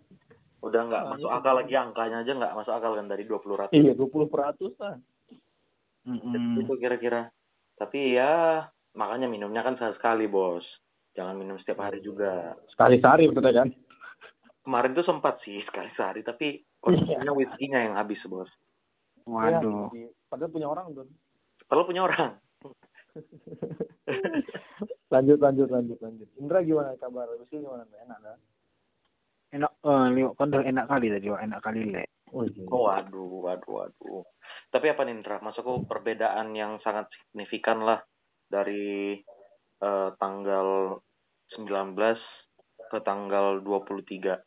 udah 0.60 0.82
nggak 0.84 1.02
Ah, 1.02 1.10
masuk 1.10 1.30
akal 1.32 1.54
lagi 1.56 1.72
angkanya 1.72 2.20
aja 2.20 2.32
nggak 2.36 2.52
masuk 2.52 2.74
akal 2.74 2.92
kan 2.92 3.06
dari 3.06 3.24
20 3.24 3.56
ratus. 3.56 3.72
Iya 3.72 3.92
20 3.94 4.28
peratus 4.28 4.74
lah 4.76 5.00
Mm-mm. 6.00 6.58
itu 6.58 6.72
kira-kira. 6.76 7.28
Tapi 7.76 8.12
ya 8.12 8.66
makanya 8.92 9.24
minumnya 9.24 9.62
kan 9.62 9.78
sekali 9.94 10.26
bos 10.26 10.64
jangan 11.14 11.34
minum 11.38 11.56
setiap 11.60 11.82
hari 11.82 12.00
juga. 12.00 12.54
Sekali 12.70 12.98
sehari 13.02 13.28
betul 13.30 13.50
kan? 13.50 13.68
Kemarin 14.60 14.92
tuh 14.94 15.06
sempat 15.06 15.40
sih 15.42 15.62
sekali 15.68 15.90
sehari 15.94 16.20
tapi 16.22 16.62
kondisinya 16.80 17.32
whisky-nya 17.32 17.90
yang 17.90 17.94
habis 17.98 18.20
bos? 18.26 18.50
Waduh. 19.28 19.92
Ya, 19.92 20.08
padahal 20.32 20.50
punya 20.50 20.68
orang 20.68 20.92
tuh 20.96 21.06
kalau 21.70 21.86
punya 21.86 22.02
orang. 22.02 22.34
Lanjut 25.14 25.38
lanjut 25.42 25.68
lanjut 25.70 25.98
lanjut. 25.98 26.28
Indra 26.38 26.62
gimana 26.62 26.94
kabar? 26.98 27.26
Whisky 27.34 27.58
gimana? 27.58 27.82
Enak 28.06 28.18
kan? 28.22 28.38
Enak, 29.50 29.72
eh, 29.82 30.30
kan 30.38 30.46
udah 30.54 30.62
enak 30.62 30.86
kali 30.86 31.06
tadi, 31.10 31.26
enak 31.26 31.60
kali 31.62 31.80
le. 31.90 32.06
oh, 32.30 32.46
iya. 32.46 32.62
Oh, 32.70 32.86
waduh, 32.86 33.42
waduh, 33.42 33.72
waduh. 33.82 34.22
Tapi 34.70 34.86
apa 34.86 35.02
nih, 35.02 35.18
Indra? 35.18 35.42
Maksudku 35.42 35.90
perbedaan 35.90 36.54
yang 36.54 36.78
sangat 36.86 37.10
signifikan 37.10 37.82
lah 37.82 37.98
dari 38.46 39.18
eh, 39.80 40.08
tanggal 40.16 40.98
19 41.56 41.96
ke 42.90 42.98
tanggal 43.02 43.60
23. 43.64 44.40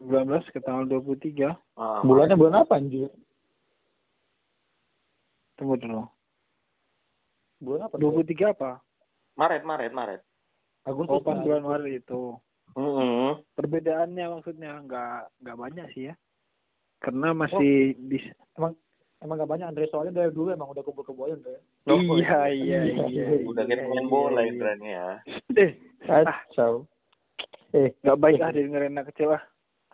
19 0.00 0.52
ke 0.52 0.58
tanggal 0.64 0.84
23. 0.88 1.52
Ah, 1.76 2.00
bulannya 2.00 2.36
bulan 2.36 2.64
apa 2.64 2.80
anjir 2.80 3.12
Tunggu 5.60 5.76
dulu. 5.76 6.08
bulan 7.60 7.92
apa 7.92 8.00
23 8.00 8.56
apa? 8.56 8.80
Maret, 9.36 9.62
Maret, 9.68 9.92
Maret. 9.92 10.20
Agustus 10.88 11.12
Oh, 11.12 11.20
pas 11.20 11.36
bulan 11.36 11.60
Maret 11.60 12.00
itu. 12.00 12.32
Mm-mm. 12.72 13.44
Perbedaannya 13.52 14.24
maksudnya 14.32 14.80
nggak 14.80 15.44
nggak 15.44 15.58
banyak 15.60 15.86
sih 15.92 16.08
ya. 16.08 16.14
Karena 17.04 17.36
masih 17.36 17.92
bisa. 18.08 18.32
emang 18.56 18.72
emang 19.20 19.36
gak 19.40 19.50
banyak 19.50 19.68
Andre 19.68 19.86
soalnya 19.92 20.24
dari 20.24 20.32
dulu 20.32 20.52
emang 20.52 20.72
udah 20.72 20.82
kumpul 20.84 21.04
kebo 21.04 21.28
Andre 21.28 21.60
Loh, 21.88 21.96
iya, 22.20 22.48
iya, 22.52 22.80
iya, 22.84 23.04
iya. 23.08 23.24
Udah 23.44 23.64
kayak 23.64 23.80
iya, 23.80 23.86
pemain 23.88 24.04
iya, 24.04 24.12
bola, 24.12 24.40
iya. 24.40 24.48
Indra 24.52 24.72
nih 24.76 24.90
ya. 24.92 25.08
Eh, 25.56 25.70
kacau 26.04 26.88
eh 27.70 27.94
nggak 28.02 28.18
baik 28.18 28.42
ah 28.42 28.50
dengerin 28.50 28.98
anak 28.98 29.14
kecil 29.14 29.30
ah. 29.38 29.42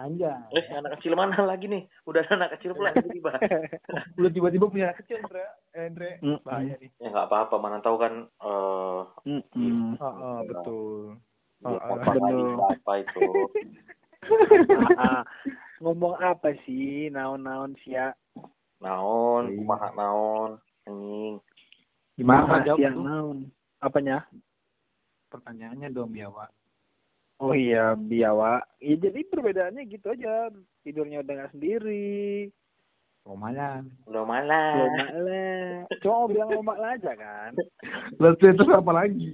anjay 0.00 0.33
Eh, 0.56 0.64
anak 0.73 0.97
kecil 0.97 1.12
mana 1.12 1.37
lagi 1.45 1.68
nih? 1.68 1.85
Udah 2.09 2.25
ada 2.25 2.33
anak 2.40 2.50
kecil 2.56 2.73
pula 2.73 2.92
tiba-tiba. 2.97 3.33
udah 4.18 4.30
tiba-tiba 4.33 4.64
punya 4.73 4.85
anak 4.90 4.99
kecil 5.04 5.21
Andre 5.21 5.45
eh, 5.76 5.85
Andre 5.92 6.11
Mm-mm. 6.25 6.40
bahaya 6.40 6.75
nih 6.80 6.90
ya 6.97 7.09
nggak 7.12 7.28
apa-apa, 7.28 7.54
mana 7.61 7.78
tahu 7.85 7.97
kan 8.00 8.25
eh 8.25 9.02
oh, 10.00 10.00
oh, 10.00 10.40
betul 10.49 11.21
Oh, 11.64 11.73
oh, 11.73 11.99
apa 12.68 12.92
itu. 13.00 13.21
Ah, 14.99 15.23
ah. 15.23 15.23
Ngomong 15.78 16.18
apa 16.18 16.59
sih 16.66 17.06
naon-naon 17.14 17.78
sih 17.85 17.95
ya? 17.95 18.11
Naon, 18.80 19.42
Iya. 19.49 19.56
kumaha 19.56 19.88
naon, 19.97 20.50
anjing. 20.85 21.35
gimana 22.16 22.64
jawab 22.64 22.80
yang 22.80 22.97
tuh 22.97 23.04
naon? 23.04 23.38
Apanya? 23.80 24.18
pertanyaannya 25.26 25.92
dong 25.92 26.16
biawa 26.16 26.49
Oh 27.37 27.52
iya, 27.52 27.92
biawa. 27.92 28.64
Ya, 28.80 28.97
jadi 28.97 29.21
perbedaannya 29.28 29.85
gitu 29.92 30.09
aja. 30.09 30.49
Tidurnya 30.80 31.21
udah 31.21 31.33
nggak 31.37 31.52
sendiri. 31.52 32.49
malah. 33.28 33.85
Lomak 34.09 34.40
lah. 34.49 35.85
Cuma 36.00 36.14
mau 36.25 36.28
bilang 36.33 36.49
lomak 36.56 36.78
lah 36.80 36.97
aja 36.97 37.12
kan. 37.12 37.52
lalu 38.25 38.40
itu 38.40 38.64
apa 38.73 38.92
lagi 38.95 39.28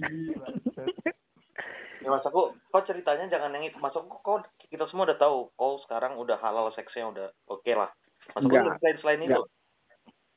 Ya 2.03 2.11
mas 2.11 2.27
aku, 2.27 2.51
kau 2.51 2.83
ceritanya 2.83 3.31
jangan 3.31 3.55
yang 3.55 3.71
itu. 3.71 3.79
Mas 3.79 3.95
aku, 3.95 4.11
kau 4.19 4.43
kita 4.67 4.83
semua 4.91 5.07
udah 5.07 5.15
tahu. 5.15 5.47
Kau 5.55 5.79
sekarang 5.87 6.19
udah 6.19 6.35
halal 6.43 6.75
seksnya 6.75 7.07
udah 7.07 7.27
oke 7.47 7.71
lah. 7.71 7.87
Mas 8.31 8.43
aku 8.47 8.55
selain 8.79 8.97
selain 9.03 9.21
itu. 9.27 9.43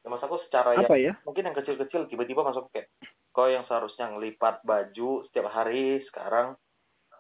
Ya, 0.03 0.09
mas 0.11 0.23
aku 0.23 0.37
secara 0.47 0.79
yang 0.79 0.87
Apa 0.87 0.97
ya? 0.99 1.13
mungkin 1.27 1.47
yang 1.51 1.57
kecil-kecil 1.59 2.07
tiba-tiba 2.07 2.47
masuk 2.47 2.71
kayak 2.71 2.91
kau 3.35 3.51
yang 3.51 3.67
seharusnya 3.67 4.11
ngelipat 4.11 4.63
baju 4.63 5.27
setiap 5.27 5.51
hari 5.51 6.03
sekarang 6.11 6.55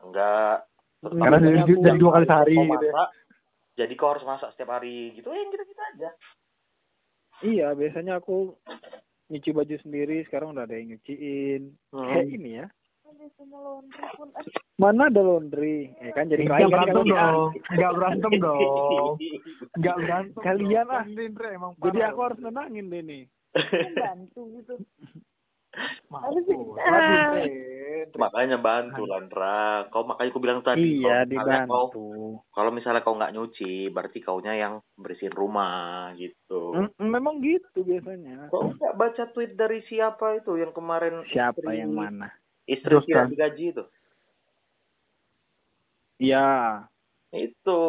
enggak. 0.02 0.66
Karena 1.02 1.38
jadi, 1.42 1.58
aku- 1.66 1.82
jadi 1.82 1.98
dua 1.98 2.12
kali 2.14 2.26
sehari 2.26 2.54
gitu 2.54 2.62
ya. 2.62 2.70
masak, 2.94 3.08
jadi 3.76 3.92
kau 3.98 4.08
harus 4.14 4.24
masak 4.26 4.48
setiap 4.54 4.70
hari 4.78 5.14
gitu. 5.18 5.28
Eh 5.30 5.44
gitu-gitu 5.50 5.82
aja. 5.82 6.10
Iya, 7.44 7.68
biasanya 7.76 8.22
aku 8.22 8.56
nyuci 9.28 9.50
baju 9.52 9.76
sendiri, 9.82 10.24
sekarang 10.24 10.54
udah 10.54 10.64
ada 10.64 10.78
yang 10.78 10.96
nyuciin. 10.96 11.74
Hmm. 11.92 12.06
Kayak 12.06 12.26
ini 12.32 12.50
ya. 12.64 12.66
Mana 14.76 15.08
ada 15.08 15.20
laundry? 15.20 15.88
Eh 15.96 16.12
kan 16.12 16.28
jadi 16.28 16.44
kalian 16.44 16.68
berantem 16.68 17.00
kalian. 17.02 17.16
dong. 17.32 17.50
Enggak 17.72 17.92
berantem 17.96 18.32
dong. 18.36 19.10
Enggak 19.72 19.96
berantem. 19.96 20.40
Kalian 20.42 20.86
ah. 20.86 21.02
Ini, 21.02 21.22
Indra, 21.24 21.48
emang 21.50 21.72
Jadi 21.78 21.98
aku 22.02 22.20
harus 22.22 22.38
nenangin 22.38 22.86
deh 22.86 23.00
nih. 23.00 23.24
bantu 23.96 24.40
gitu 24.52 24.74
Mampu. 26.08 26.76
Ah. 26.78 27.36
Makanya 28.16 28.56
bantu 28.56 29.04
Landra. 29.04 29.84
Kau 29.88 30.04
makanya 30.04 30.30
aku 30.30 30.40
bilang 30.40 30.60
tadi. 30.60 31.00
Iya, 31.00 31.24
kalau 31.24 31.44
misalnya 31.44 31.60
kau 31.66 31.84
dibantu. 31.84 32.06
kalau 32.48 32.70
misalnya 32.70 33.00
kau 33.02 33.14
nggak 33.14 33.34
nyuci, 33.34 33.72
berarti 33.90 34.18
kaunya 34.20 34.52
yang 34.54 34.74
bersihin 34.94 35.32
rumah 35.32 36.16
gitu. 36.16 36.72
Mm, 36.72 36.90
Memang 37.02 37.40
gitu 37.40 37.80
biasanya. 37.82 38.48
Kau 38.48 38.72
nggak 38.72 38.94
baca 38.94 39.24
tweet 39.30 39.52
dari 39.54 39.84
siapa 39.84 40.36
itu 40.36 40.56
yang 40.56 40.72
kemarin 40.72 41.20
Siapa 41.28 41.60
istri- 41.60 41.76
yang 41.76 41.92
mana? 41.92 42.32
Istri 42.66 42.92
Joska. 42.98 43.06
tidak 43.06 43.30
digaji 43.30 43.64
itu. 43.70 43.84
Iya. 46.18 46.50
Itu. 47.30 47.82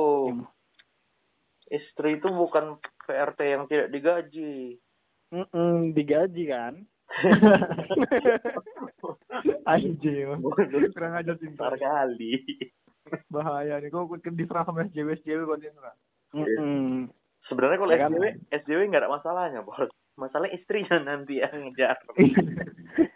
Istri 1.67 2.21
itu 2.21 2.27
bukan 2.31 2.79
PRT 3.03 3.39
yang 3.43 3.63
tidak 3.67 3.89
digaji. 3.91 4.77
Mm-mm, 5.33 5.91
digaji 5.91 6.43
kan? 6.47 6.73
Anjir. 9.71 10.37
Kurang 10.95 11.13
ajar 11.19 11.35
cinta. 11.39 11.71
kali. 11.75 12.43
Bahaya 13.31 13.79
nih. 13.79 13.89
Kok 13.91 14.19
kan 14.19 14.35
diserang 14.35 14.67
sama 14.67 14.87
SJW 14.87 15.19
SJW 15.23 15.41
kok 15.47 15.59
dia 15.59 15.71
Indra. 15.71 15.91
Mm-mm. 16.35 17.07
Sebenarnya 17.47 17.79
kalau 17.79 17.91
Ya 17.95 17.99
kan? 18.03 18.11
SJW, 18.11 18.25
SJW 18.51 18.79
nggak 18.91 19.03
ada 19.07 19.11
masalahnya, 19.11 19.59
bos. 19.63 19.87
Masalah 20.19 20.49
istrinya 20.51 20.97
nanti 20.99 21.39
yang 21.39 21.71
ngejar. 21.71 21.95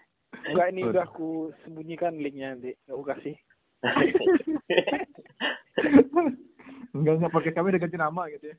Enggak 0.52 0.68
ini 0.76 0.82
udah 0.84 1.04
aku 1.08 1.56
sembunyikan 1.64 2.20
linknya 2.20 2.56
nanti. 2.56 2.76
Aku 2.92 3.04
kasih. 3.08 3.36
Enggak 6.92 7.14
enggak 7.18 7.34
pakai 7.34 7.52
kami 7.56 7.72
udah 7.72 7.82
ganti 7.82 7.98
nama 7.98 8.28
gitu 8.36 8.46
ya. 8.52 8.58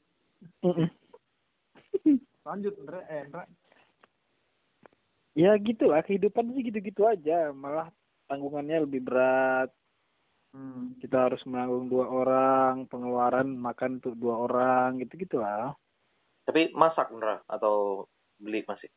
Lanjut 2.48 2.72
Indra. 2.80 3.00
Eh 3.06 3.28
Indra. 3.28 3.44
Ya 5.32 5.52
gitulah 5.60 6.00
kehidupan 6.00 6.56
sih 6.56 6.64
gitu-gitu 6.64 7.04
aja. 7.04 7.52
Malah 7.52 7.92
tanggungannya 8.26 8.88
lebih 8.88 9.04
berat. 9.04 9.68
Hmm. 10.52 10.96
Kita 11.00 11.28
harus 11.28 11.40
menanggung 11.48 11.88
dua 11.88 12.08
orang, 12.08 12.84
pengeluaran 12.88 13.56
makan 13.56 14.00
untuk 14.00 14.16
dua 14.20 14.48
orang, 14.48 15.00
gitu-gitu 15.00 15.40
lah. 15.40 15.72
Tapi 16.44 16.76
masak 16.76 17.08
Indra 17.08 17.40
atau 17.48 18.04
beli 18.36 18.60
masih? 18.68 18.92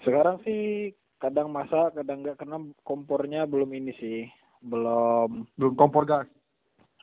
Sekarang 0.00 0.40
sih 0.40 0.92
kadang 1.16 1.48
masak, 1.48 1.94
kadang 1.94 2.22
enggak 2.22 2.36
karena 2.36 2.58
kompornya 2.82 3.44
belum 3.44 3.70
ini 3.70 3.92
sih. 3.96 4.20
Belum 4.60 5.44
Belum 5.54 5.74
kompor 5.74 6.04
gas. 6.04 6.28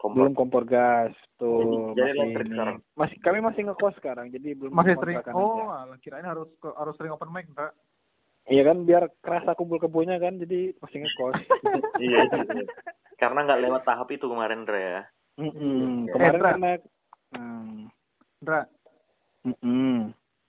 Kompor. 0.02 0.17
belum 0.17 0.34
kompor 0.34 0.63
gas 0.65 1.13
tuh 1.38 1.93
Jadi 1.93 2.02
masih 2.02 2.26
listrik 2.26 2.47
ini. 2.50 2.54
sekarang? 2.58 2.78
masih 2.97 3.17
kami 3.21 3.38
masih 3.38 3.62
ngekos 3.69 3.95
sekarang 4.02 4.34
jadi 4.34 4.50
belum 4.58 4.74
Masih 4.74 4.97
sering. 4.97 5.21
Oh, 5.30 5.69
aja. 5.69 5.93
kirain 6.02 6.26
harus 6.26 6.50
harus 6.58 6.97
sering 6.97 7.13
open 7.13 7.30
mic, 7.30 7.45
Indra. 7.45 7.69
iya 8.50 8.65
kan 8.65 8.82
biar 8.82 9.13
kerasa 9.21 9.54
kumpul 9.54 9.78
kebunnya 9.78 10.17
kan 10.17 10.41
jadi 10.41 10.74
masih 10.82 11.06
ngekos 11.06 11.38
iya, 12.02 12.17
iya. 12.26 12.65
Karena 13.21 13.45
nggak 13.45 13.62
lewat 13.62 13.82
tahap 13.86 14.10
itu 14.10 14.26
kemarin, 14.26 14.65
ya. 14.65 15.06
Mm-mm. 15.38 16.10
Ya. 16.10 16.17
kemarin 16.17 16.34
Indra. 16.34 16.50
karena 16.50 16.71
hmm. 17.38 17.78
Indra, 18.41 18.62
Mm-mm. 19.45 19.93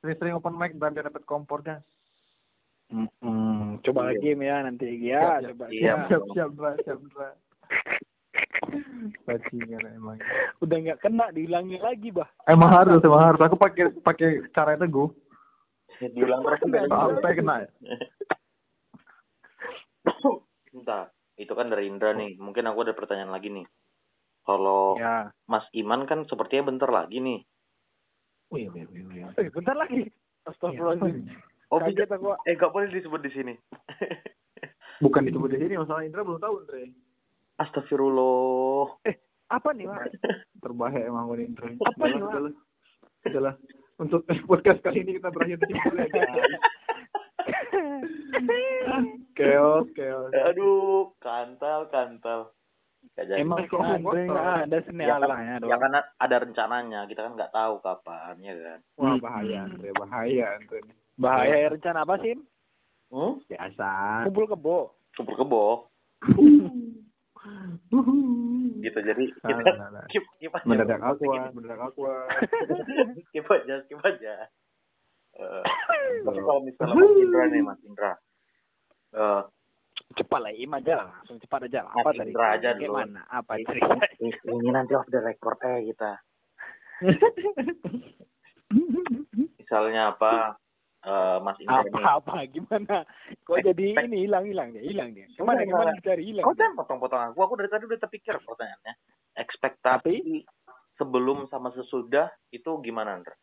sering-sering 0.01 0.33
open 0.33 0.57
mic 0.57 0.72
biar 0.81 0.96
dapat 0.96 1.29
kompor 1.29 1.61
gas. 1.61 1.85
Mm-mm. 2.88 3.52
Coba 3.80 4.00
Iya. 4.02 4.08
lagi 4.11 4.28
ya 4.35 4.56
nanti 4.61 4.87
ya 4.98 5.20
Siap, 5.20 5.38
siap. 5.38 5.50
coba 5.50 5.64
Iya, 5.68 5.80
ya. 5.80 5.94
Siap, 6.06 6.22
siap, 6.30 6.48
Indra, 6.50 6.70
siap, 6.78 6.98
Indra. 6.98 7.28
Bajingan 9.22 9.85
emang. 9.92 10.18
udah 10.58 10.76
nggak 10.78 11.00
kena 11.00 11.26
diulangi 11.30 11.76
lagi 11.76 12.08
bah 12.08 12.28
Emang 12.44 12.70
harus, 12.70 13.00
emang 13.00 13.22
harus. 13.22 13.40
Aku 13.40 13.56
pakai 13.56 13.90
pakai 13.98 14.28
cara 14.50 14.74
itu 14.74 14.87
gue. 14.87 15.08
Diulang 16.08 16.42
terus 16.42 16.61
Sampai 16.88 17.35
kena. 17.35 17.54
ya. 17.61 17.68
Entah. 20.72 21.04
Itu 21.35 21.52
kan 21.52 21.68
dari 21.68 21.87
Indra 21.87 22.12
nih. 22.12 22.37
Mungkin 22.37 22.64
aku 22.64 22.82
ada 22.82 22.92
pertanyaan 22.92 23.30
lagi 23.30 23.48
nih. 23.48 23.66
Kalau 24.42 24.96
ya 24.96 25.30
Mas 25.44 25.66
Iman 25.72 26.04
kan 26.04 26.26
sepertinya 26.26 26.68
bentar 26.68 26.88
lagi 26.88 27.18
nih. 27.18 27.40
Oh 28.50 28.58
iya, 28.58 28.68
iya, 28.70 28.85
iya, 28.87 29.02
iya. 29.14 29.26
eh, 29.38 29.48
bentar 29.48 29.72
lagi 29.72 30.12
Astagfirullahaladzim 30.44 31.24
Oh, 31.72 31.80
kaget 31.80 32.04
aku 32.12 32.37
eh 32.44 32.52
gak 32.52 32.68
boleh 32.68 32.92
disebut 32.92 33.20
di 33.24 33.32
sini. 33.32 33.54
Bukan 35.04 35.24
disebut 35.24 35.56
di 35.56 35.58
sini, 35.58 35.80
masalah 35.80 36.04
Indra 36.04 36.20
belum 36.20 36.37
tahu, 36.37 36.68
Indra. 36.68 36.85
Astagfirullah. 37.64 39.00
apa 39.48 39.68
nih 39.72 39.88
Wak? 39.88 40.12
Terbahaya 40.62 41.08
emang 41.08 41.32
gue 41.32 41.48
Indra. 41.48 41.72
Apa 41.72 42.04
nih, 42.12 42.20
Wak? 42.20 42.28
Udahlah. 42.28 42.54
Udahlah. 43.24 43.54
Untuk 43.96 44.20
podcast 44.52 44.85
kali 44.85 45.00
ini 45.00 45.16
kita 45.16 45.32
berakhir 45.32 45.64
di 45.64 45.72
sini 45.72 46.04
ya. 46.12 46.44
Chaos, 49.32 49.88
chaos. 49.96 50.30
Aduh, 50.52 51.16
kantal, 51.24 51.88
kantal. 51.88 52.52
Gak 53.16 53.28
jadi. 53.28 53.42
emang 53.42 53.66
kok 53.66 53.82
nggak 53.82 54.70
ada 54.70 54.78
seni 54.87 55.04
ya, 55.04 55.18
kan, 55.18 55.42
ya 55.42 55.58
doang 55.58 55.82
karena 55.82 56.00
ada 56.22 56.37
rencananya, 56.38 57.00
kita 57.11 57.26
kan 57.26 57.35
nggak 57.35 57.50
tahu 57.52 57.82
kapan, 57.82 58.38
ya 58.40 58.54
kan. 58.54 58.78
Wah, 58.94 59.18
bahaya, 59.18 59.66
Andre. 59.66 59.90
Bahaya, 59.98 60.46
Andre. 60.56 60.80
Bahaya 61.22 61.56
ya, 61.56 61.68
rencana 61.70 62.02
apa 62.02 62.18
sih 62.18 62.35
Hmm? 63.08 63.38
Biasa. 63.44 64.24
kumpul 64.24 64.46
kebo 64.48 64.78
Kumpul 65.12 65.37
kebo. 65.37 65.64
Gitu, 68.82 68.98
jadi 68.98 69.24
kita 69.37 69.62
nah, 69.74 69.90
nah. 69.90 70.04
skip, 70.06 70.22
skip 70.32 70.48
aja. 70.48 70.62
Mendadak 70.64 70.98
aqua, 70.98 71.50
mendadak 71.50 71.80
aqua. 71.85 72.14
skip 73.28 73.46
aja, 73.46 73.74
skip 73.85 73.98
aja. 74.00 74.35
Eh, 75.35 75.62
tapi 76.20 76.40
kalau 76.40 76.61
misalnya 76.61 76.94
Mas 76.94 77.14
Indra 77.16 77.42
nih, 77.46 77.62
Mas 77.62 77.80
Indra. 77.82 78.12
Eh, 79.12 79.42
cepat 80.12 80.40
lah 80.40 80.52
im 80.52 80.72
aja 80.72 80.92
lah 80.94 81.08
langsung 81.11 81.38
cepat 81.38 81.66
aja 81.66 81.82
lah 81.82 81.92
apa 81.94 82.11
tadi 82.12 82.30
Indra 82.30 82.48
aja 82.52 82.68
dulu. 82.72 82.80
gimana 82.85 83.20
apa 83.26 83.52
Ini- 83.54 83.66
cerita 83.66 83.94
ini 84.46 84.68
nanti 84.68 84.92
off 84.92 85.08
the 85.08 85.20
record 85.20 85.58
eh 85.62 85.78
kita. 85.85 86.12
Misalnya 89.58 90.12
apa? 90.12 90.56
Eh, 91.03 91.38
Mas 91.43 91.59
Indra 91.59 91.83
apa 91.83 91.91
nih. 91.91 92.05
apa 92.07 92.35
gimana 92.51 92.97
kok 93.43 93.59
jadi 93.62 93.87
ini 94.07 94.27
hilang 94.27 94.45
hilang 94.47 94.69
dia 94.71 94.83
hilang 94.83 95.11
dia 95.15 95.27
gimana 95.35 95.67
gimana 95.67 95.91
dicari 95.99 96.23
hilang 96.23 96.45
Kau 96.47 96.55
dia? 96.55 96.67
jangan 96.67 96.79
potong-potong 96.83 97.21
aku. 97.33 97.38
Aku 97.43 97.55
dari 97.59 97.71
tadi 97.71 97.85
udah 97.91 98.01
terpikir 98.01 98.35
pertanyaannya. 98.43 98.95
Ekspektasi 99.38 100.17
sebelum 101.01 101.49
sama 101.49 101.73
sesudah 101.73 102.29
itu 102.53 102.71
gimana, 102.85 103.19
Andra? 103.19 103.35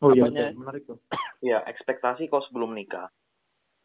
Oh 0.00 0.14
iya, 0.14 0.24
Apanya? 0.24 0.48
betul. 0.48 0.58
menarik 0.60 0.82
tuh. 0.88 0.98
Ya, 1.44 1.58
ekspektasi 1.66 2.28
kau 2.32 2.40
sebelum 2.48 2.72
nikah. 2.72 3.10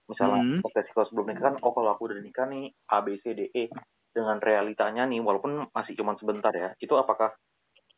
Misalnya 0.07 0.39
Hmm. 0.39 0.61
ekspektasi 0.61 0.89
kau 0.95 1.07
sebelum 1.09 1.33
nikah 1.33 1.43
kan, 1.51 1.55
oh 1.65 1.73
kalau 1.73 1.91
aku 1.91 2.07
udah 2.07 2.19
nikah 2.21 2.45
nih 2.47 2.71
A 2.93 3.01
B 3.03 3.19
C 3.19 3.35
D 3.35 3.49
E 3.51 3.67
dengan 4.15 4.39
realitanya 4.39 5.03
nih, 5.03 5.19
walaupun 5.19 5.67
masih 5.75 5.97
cuma 5.99 6.15
sebentar 6.15 6.53
ya, 6.55 6.71
itu 6.79 6.93
apakah 6.95 7.35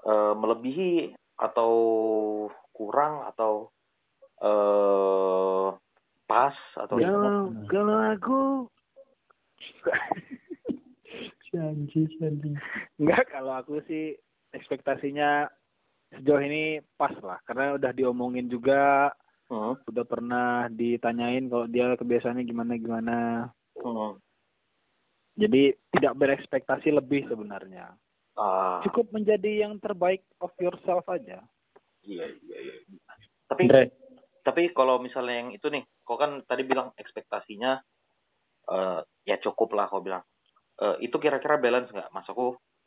eh, 0.07 0.33
melebihi 0.33 1.13
atau 1.37 1.71
kurang 2.73 3.27
atau 3.29 3.69
eh 4.37 5.67
pas 6.25 6.55
atau 6.75 6.95
Ya, 6.97 7.07
gimana? 7.07 7.65
kalau 7.65 7.97
aku 8.11 8.39
Janji, 11.47 12.05
janji. 12.19 12.51
enggak 12.97 13.31
kalau 13.31 13.55
aku 13.55 13.79
sih 13.87 14.13
ekspektasinya 14.51 15.47
sejauh 16.13 16.39
ini 16.39 16.63
pas 16.93 17.15
lah 17.19 17.39
karena 17.43 17.75
udah 17.75 17.91
diomongin 17.91 18.47
juga 18.47 19.11
Hmm, 19.47 19.79
udah 19.87 20.03
pernah 20.03 20.67
ditanyain 20.67 21.47
kalau 21.47 21.71
dia 21.71 21.95
kebiasaannya 21.95 22.43
gimana 22.43 22.75
gimana 22.75 23.17
hmm. 23.79 24.19
jadi 25.39 25.71
tidak 25.95 26.13
berekspektasi 26.19 26.91
lebih 26.91 27.23
sebenarnya 27.25 27.95
Ah, 28.35 28.83
cukup 28.83 29.07
menjadi 29.09 29.63
yang 29.63 29.79
terbaik 29.79 30.19
of 30.37 30.51
yourself 30.59 31.07
aja 31.07 31.39
iya, 32.03 32.27
iya, 32.43 32.57
iya. 32.59 32.73
Tapi 33.47 33.71
Andre 33.71 33.87
tapi 34.47 34.71
kalau 34.71 35.03
misalnya 35.03 35.43
yang 35.43 35.49
itu 35.51 35.67
nih, 35.67 35.83
kau 36.07 36.15
kan 36.15 36.39
tadi 36.47 36.63
bilang 36.63 36.95
ekspektasinya 36.95 37.75
eh 38.67 38.99
ya 39.27 39.35
cukup 39.43 39.75
lah 39.75 39.91
kau 39.91 39.99
bilang. 39.99 40.23
Eh, 40.79 41.09
itu 41.11 41.19
kira-kira 41.19 41.59
balance 41.59 41.91
nggak? 41.91 42.11
Mas 42.15 42.29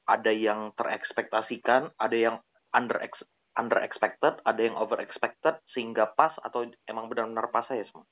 ada 0.08 0.32
yang 0.32 0.72
terekspektasikan, 0.74 1.92
ada 2.00 2.16
yang 2.16 2.36
under 2.72 2.96
ex, 3.04 3.20
under 3.60 3.78
expected, 3.84 4.40
ada 4.48 4.60
yang 4.60 4.74
over 4.80 4.96
expected 5.04 5.60
sehingga 5.76 6.08
pas 6.16 6.32
atau 6.40 6.64
emang 6.88 7.12
benar-benar 7.12 7.52
pas 7.52 7.68
ya 7.68 7.84
semua? 7.84 8.08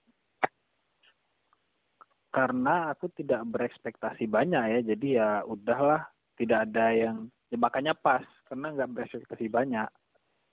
karena 2.28 2.92
aku 2.92 3.08
tidak 3.16 3.42
berekspektasi 3.48 4.28
banyak 4.28 4.62
ya 4.62 4.80
jadi 4.94 5.08
ya 5.08 5.30
udahlah 5.48 6.04
tidak 6.36 6.70
ada 6.70 6.86
yang 6.92 7.16
ya 7.48 7.56
makanya 7.56 7.96
pas 7.96 8.22
karena 8.46 8.76
nggak 8.76 8.92
berekspektasi 8.94 9.48
banyak 9.48 9.88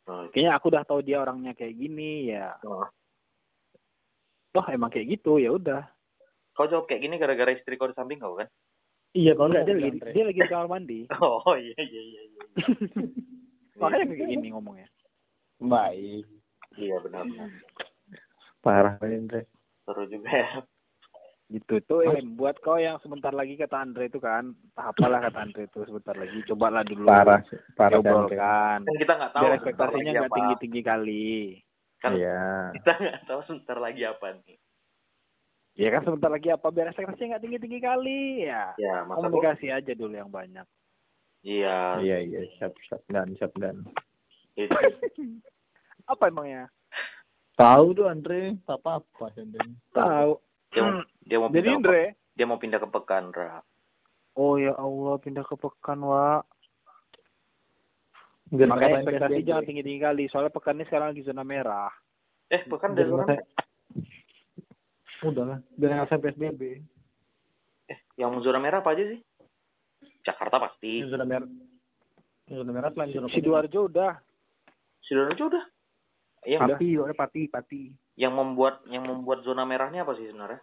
Oh, 0.05 0.29
kayaknya 0.29 0.53
aku 0.53 0.69
udah 0.69 0.85
tahu 0.85 1.01
dia 1.01 1.17
orangnya 1.17 1.57
kayak 1.57 1.73
gini 1.81 2.29
ya 2.29 2.53
oh. 2.61 2.85
toh 4.53 4.65
emang 4.69 4.93
kayak 4.93 5.17
gitu 5.17 5.41
ya 5.41 5.49
udah 5.49 5.81
Kau 6.55 6.71
jawab 6.71 6.87
kayak 6.87 7.03
gini 7.03 7.19
gara-gara 7.19 7.51
istri 7.51 7.75
kau 7.75 7.91
di 7.91 7.97
samping 7.99 8.15
kau 8.21 8.37
kan? 8.39 8.47
iya 9.17 9.35
kalau 9.35 9.51
enggak 9.51 9.65
dia 9.65 9.73
nggak 9.75 9.91
lagi 9.97 10.13
dia 10.13 10.23
lagi 10.29 10.39
di 10.39 10.49
kamar 10.51 10.67
mandi 10.69 10.99
Oh 11.25 11.55
iya 11.57 11.79
iya 11.81 12.01
iya 12.05 12.21
iya. 12.21 12.43
makanya 13.81 14.05
kayak 14.13 14.29
gini 14.29 14.47
ngomongnya 14.53 14.87
baik 15.57 16.25
Iya 16.75 16.95
benar-benar. 17.01 17.49
parah 18.59 18.95
Andre 18.99 19.47
Seru 19.85 20.03
juga 20.09 20.29
ya. 20.33 20.49
Gitu. 21.55 21.79
Tuh 21.87 22.03
Em. 22.03 22.35
buat 22.35 22.59
kau 22.59 22.75
yang 22.75 22.99
sebentar 22.99 23.31
lagi 23.31 23.55
kata 23.55 23.87
Andre 23.87 24.11
itu 24.11 24.19
kan. 24.19 24.51
Apalah 24.75 25.23
kata 25.23 25.47
Andre 25.47 25.71
itu 25.71 25.79
sebentar 25.87 26.15
lagi. 26.15 26.43
Cobalah 26.51 26.83
dulu. 26.83 27.07
Parah 27.07 27.39
parah 27.79 27.99
Kan. 28.27 28.79
Kita 28.83 29.13
nggak 29.15 29.31
tahu 29.31 29.43
biar 29.47 29.53
ekspektasinya 29.55 30.11
nggak 30.11 30.35
tinggi 30.35 30.55
tinggi 30.59 30.81
kali. 30.83 31.29
Kan 32.03 32.11
iya. 32.19 32.75
kita 32.75 32.91
nggak 32.99 33.19
tahu 33.25 33.39
sebentar 33.47 33.77
lagi 33.79 34.03
apa 34.03 34.35
nih. 34.43 34.59
ya 35.75 35.91
kan 35.91 36.01
sebentar 36.07 36.29
lagi 36.31 36.49
apa. 36.51 36.67
Biar 36.71 36.87
ekspektasinya 36.91 37.27
nggak 37.35 37.43
tinggi 37.47 37.59
tinggi 37.63 37.79
kali. 37.79 38.21
Ya 38.43 38.75
Ya, 38.75 39.07
masa 39.07 39.27
aku, 39.27 39.39
komunikasi 39.39 39.71
aja 39.71 39.91
dulu 39.95 40.13
yang 40.15 40.31
banyak. 40.31 40.67
Iya, 41.45 42.01
iya 42.03 42.17
iya. 42.25 42.41
Siap 42.59 42.73
siap. 42.89 43.01
Dan 43.07 43.31
siap 43.39 43.53
dan. 43.61 43.85
Itu. 44.59 44.71
apa 46.11 46.23
emangnya? 46.27 46.67
Tahu 47.55 47.95
tuh 47.95 48.11
Andre. 48.11 48.59
Apa 48.67 48.99
apa 48.99 49.25
Andre. 49.39 49.63
Tahu 49.95 50.31
Dia 51.25 51.37
mau, 51.37 51.49
jadi 51.49 51.57
pindah 51.65 51.75
Andre 51.75 52.01
ke, 52.05 52.15
dia 52.33 52.45
mau 52.45 52.57
pindah 52.57 52.77
ke 52.77 52.87
Pekan, 52.87 53.23
Ra. 53.29 53.57
oh 54.35 54.55
ya 54.55 54.73
Allah 54.73 55.15
pindah 55.17 55.41
ke 55.41 55.55
pekan 55.55 55.99
wa 55.99 56.43
Biar 58.45 58.69
makanya 58.69 59.01
ekspektasi 59.01 59.41
jangan 59.41 59.65
tinggi 59.65 59.81
tinggi 59.81 59.99
kali 59.99 60.23
soalnya 60.27 60.53
pekan 60.53 60.77
ini 60.77 60.85
sekarang 60.85 61.07
lagi 61.09 61.23
zona 61.23 61.41
merah 61.41 61.89
Eh, 62.45 62.61
Pekan 62.61 62.93
dari 62.93 63.09
mana? 63.09 63.41
udah 65.25 65.43
lah 65.43 65.59
biar 65.73 65.89
ngerasain 65.91 66.21
PSBB 66.21 66.61
Eh, 67.87 67.99
yang 68.15 68.37
zona 68.39 68.57
merah 68.57 68.81
apa 68.81 68.93
aja 68.93 69.05
sih? 69.07 69.17
Jakarta 70.21 70.57
pasti. 70.59 71.01
Ini 71.01 71.09
zona 71.09 71.25
merah 71.25 71.49
Ini 72.45 72.53
zona 72.55 72.71
merah 72.71 72.89
selain 72.91 73.09
zona 73.11 73.27
sidoarjo 73.29 73.79
udah 73.87 74.13
Sidoarjo 75.01 75.43
udah. 75.47 75.65
Yang 76.45 76.61
pati 76.61 76.87
pati 77.15 77.41
pati 77.47 77.81
yang 78.15 78.31
membuat 78.31 78.85
yang 78.85 79.01
membuat 79.03 79.41
zona 79.41 79.65
merahnya 79.65 80.01
apa 80.01 80.13
sih 80.13 80.29
sebenarnya? 80.29 80.61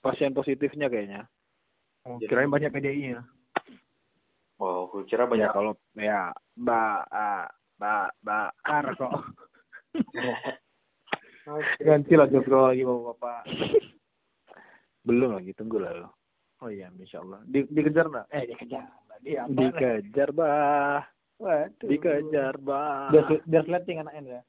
Pasien 0.00 0.32
positifnya 0.32 0.88
kayaknya. 0.88 1.28
Oh, 2.08 2.16
kirain 2.16 2.48
banyak 2.48 2.72
PDI 2.72 3.12
nya 3.12 3.20
Wow, 4.60 4.92
kira 5.08 5.24
ya 5.24 5.28
banyak. 5.28 5.50
kalau 5.56 5.72
ya 5.96 6.32
mbak 6.56 7.08
ah, 7.08 7.48
mbak 7.80 8.08
mbak 8.20 8.48
ar 8.64 8.86
kok. 8.92 9.12
Ganti 11.80 12.12
lah 12.16 12.28
Jogro 12.28 12.68
lagi 12.68 12.84
bapak 12.84 13.04
bapak. 13.16 13.40
Belum 15.04 15.40
lagi 15.40 15.56
tunggu 15.56 15.80
lah 15.80 15.92
lo 15.96 16.20
oh 16.60 16.68
iya 16.68 16.92
insya 16.92 17.24
Allah. 17.24 17.40
Di, 17.48 17.64
dikejar 17.72 18.06
nggak? 18.08 18.26
Eh 18.36 18.44
dikejar 18.52 18.84
dia 19.20 19.44
apa? 19.44 19.52
Dikejar 19.52 20.28
bah 20.32 21.04
Waduh. 21.40 21.88
dikejar 21.88 22.54
bah 22.60 23.08
biar 23.12 23.24
biar 23.48 23.64
sleting 23.64 24.04
anaknya 24.04 24.40
ya? 24.40 24.42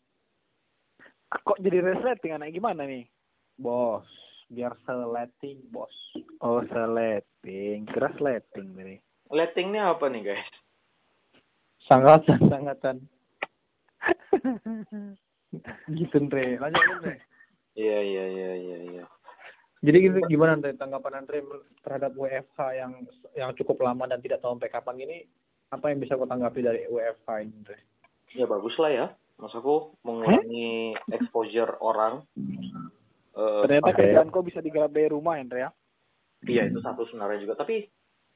Kok 1.31 1.63
jadi 1.63 1.79
resleting 1.79 2.35
anak? 2.35 2.51
Gimana 2.51 2.83
nih? 2.83 3.07
Bos 3.55 4.07
biar 4.51 4.75
seleting 4.83 5.63
bos. 5.71 5.95
Oh 6.43 6.59
seleting 6.67 7.87
keras 7.87 8.13
sleting 8.19 8.75
nih 8.75 8.99
Letting 9.31 9.71
ini 9.71 9.79
apa 9.79 10.11
nih, 10.11 10.27
guys? 10.27 10.51
sangatan 11.91 12.39
sangatan 12.47 12.95
gitu 15.99 16.15
Andre. 16.15 16.55
Lanjut 16.55 16.85
Andre. 16.95 17.15
Iya, 17.75 17.99
iya, 18.03 18.25
iya, 18.27 18.51
iya, 18.55 18.77
iya. 18.95 19.03
jadi 19.81 19.97
gitu 20.07 20.17
gimana 20.31 20.55
Andre 20.55 20.75
tanggapan 20.79 21.23
Andre 21.23 21.43
terhadap 21.83 22.15
WFH 22.15 22.59
yang 22.77 22.91
yang 23.35 23.51
cukup 23.59 23.81
lama 23.83 24.07
dan 24.07 24.23
tidak 24.23 24.39
tahu 24.39 24.55
sampai 24.55 24.71
kapan 24.71 24.97
ini? 25.03 25.17
Apa 25.71 25.91
yang 25.91 26.03
bisa 26.03 26.19
kau 26.19 26.27
tanggapi 26.27 26.59
dari 26.63 26.87
WFH 26.87 27.27
ini 27.43 27.53
Andre? 27.63 27.77
Ya 28.35 28.45
bagus 28.47 28.75
lah 28.79 28.91
ya. 28.91 29.07
Mas 29.41 29.55
aku 29.57 29.97
mengurangi 30.05 30.95
exposure 31.11 31.75
orang. 31.81 32.23
Eh, 33.41 33.61
ternyata 33.65 33.89
Oke. 33.89 33.97
kerjaan 33.97 34.29
kok 34.29 34.45
bisa 34.45 34.59
digarap 34.61 34.91
dari 34.93 35.09
rumah 35.09 35.41
Hendra 35.41 35.59
ya 35.65 35.71
iya 36.45 36.65
itu 36.69 36.77
satu 36.81 37.05
sebenarnya 37.09 37.41
juga. 37.41 37.53
Tapi 37.57 37.85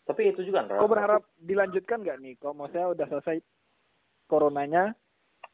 tapi 0.05 0.21
itu 0.29 0.41
juga 0.45 0.61
Andra. 0.65 0.77
kau 0.81 0.89
berharap 0.89 1.25
dilanjutkan 1.41 2.05
nggak 2.05 2.21
nih 2.21 2.33
kok 2.37 2.53
mau 2.53 2.69
saya 2.69 2.93
udah 2.93 3.09
selesai 3.09 3.41
coronanya 4.29 4.93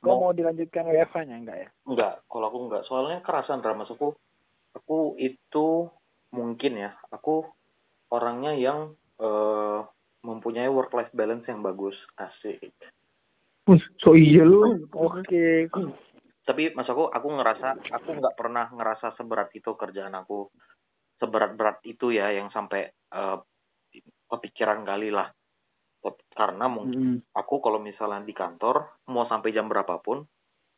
kau 0.04 0.20
Mau. 0.20 0.28
mau 0.28 0.34
dilanjutkan 0.36 0.88
WFH-nya 0.92 1.36
enggak 1.40 1.58
ya 1.68 1.70
Enggak, 1.88 2.14
kalau 2.28 2.46
aku 2.52 2.58
enggak. 2.68 2.84
Soalnya 2.88 3.24
kerasan 3.24 3.60
Andra, 3.60 3.76
Mas 3.76 3.92
aku. 3.92 4.16
Aku 4.72 5.20
itu 5.20 5.92
mungkin 6.32 6.80
ya, 6.80 6.96
aku 7.12 7.44
orangnya 8.08 8.56
yang 8.56 8.96
eh 9.20 9.80
mempunyai 10.24 10.70
work 10.72 10.94
life 10.96 11.12
balance 11.12 11.44
yang 11.50 11.60
bagus. 11.60 11.96
Asik. 12.16 12.72
so 14.04 14.16
iya 14.16 14.44
lu 14.44 14.84
oke 14.96 15.70
tapi 16.52 16.76
mas 16.76 16.84
aku 16.92 17.08
aku 17.08 17.28
ngerasa 17.32 17.80
aku 17.96 18.10
nggak 18.20 18.36
pernah 18.36 18.68
ngerasa 18.76 19.16
seberat 19.16 19.56
itu 19.56 19.72
kerjaan 19.72 20.12
aku. 20.20 20.52
Seberat 21.16 21.56
berat 21.56 21.80
itu 21.88 22.12
ya 22.12 22.28
yang 22.36 22.52
sampai 22.52 22.92
eh, 22.92 23.38
kepikiran 24.28 24.84
kali 24.84 25.16
lah. 25.16 25.32
Karena 26.36 26.68
mungkin 26.68 27.24
aku 27.32 27.64
kalau 27.64 27.80
misalnya 27.80 28.20
di 28.28 28.36
kantor 28.36 29.00
mau 29.08 29.24
sampai 29.32 29.56
jam 29.56 29.72
berapapun 29.72 30.28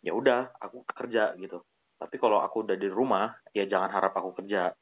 ya 0.06 0.14
udah 0.14 0.54
aku 0.62 0.86
kerja 0.86 1.34
gitu. 1.42 1.66
Tapi 1.98 2.22
kalau 2.22 2.46
aku 2.46 2.70
udah 2.70 2.78
di 2.78 2.86
rumah 2.86 3.34
ya 3.50 3.66
jangan 3.66 3.90
harap 3.98 4.14
aku 4.14 4.46
kerja. 4.46 4.78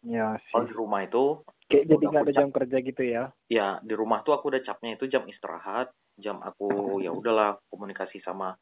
Ya 0.00 0.40
kalau 0.48 0.64
sih. 0.64 0.72
di 0.72 0.74
rumah 0.80 1.04
itu 1.04 1.44
kayak 1.68 1.84
jadi 1.92 2.04
nggak 2.08 2.24
ada 2.24 2.32
puncak. 2.32 2.40
jam 2.40 2.48
kerja 2.56 2.76
gitu 2.80 3.02
ya? 3.04 3.22
Ya 3.52 3.68
di 3.84 3.92
rumah 3.92 4.24
tuh 4.24 4.32
aku 4.32 4.48
udah 4.48 4.64
capnya 4.64 4.96
itu 4.96 5.12
jam 5.12 5.28
istirahat 5.28 5.92
jam 6.16 6.40
aku 6.40 7.00
ya 7.04 7.12
udahlah 7.12 7.60
komunikasi 7.68 8.24
sama 8.24 8.56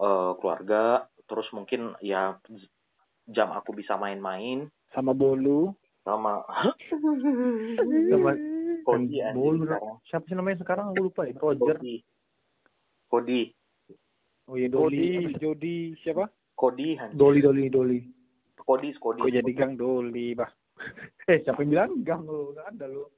eh, 0.00 0.32
keluarga 0.40 1.06
terus 1.24 1.48
mungkin 1.56 1.96
ya 2.04 2.36
jam 3.30 3.48
aku 3.52 3.72
bisa 3.72 3.96
main-main. 3.96 4.68
Sama 4.92 5.16
bolu. 5.16 5.72
Sama 6.04 6.44
sama 8.12 8.32
Kodi 8.84 9.16
Bolu. 9.32 9.64
sekarang. 9.64 9.96
siapa 10.04 10.24
sih 10.28 10.36
namanya 10.36 10.58
sekarang? 10.60 10.86
Aku 10.92 11.08
lupa 11.08 11.24
ya. 11.24 11.32
Roger. 11.40 11.76
Kodi. 11.80 11.96
Kodi. 13.08 13.42
Oh 14.44 14.60
iya 14.60 14.68
Doli. 14.68 15.32
Jody 15.40 15.96
siapa? 16.04 16.28
Kodi 16.52 17.00
anjing. 17.00 17.16
Doli 17.16 17.40
Doli 17.40 17.72
Doli. 17.72 17.98
Kodi 18.60 18.92
Kodi. 19.00 19.24
Kok 19.24 19.32
jadi 19.32 19.52
gang 19.56 19.80
Doli 19.80 20.36
bah? 20.36 20.52
Eh 21.32 21.40
siapa 21.40 21.64
yang 21.64 21.70
bilang 21.72 21.90
gang? 22.04 22.20
Lu 22.28 22.52
nggak 22.52 22.76
ada 22.76 22.84
lu 22.92 23.08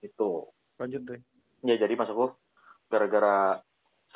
itu. 0.00 0.46
Lanjut 0.78 1.02
deh. 1.04 1.20
Ya 1.66 1.74
jadi 1.76 1.92
mas 1.98 2.08
aku 2.08 2.32
gara-gara 2.88 3.60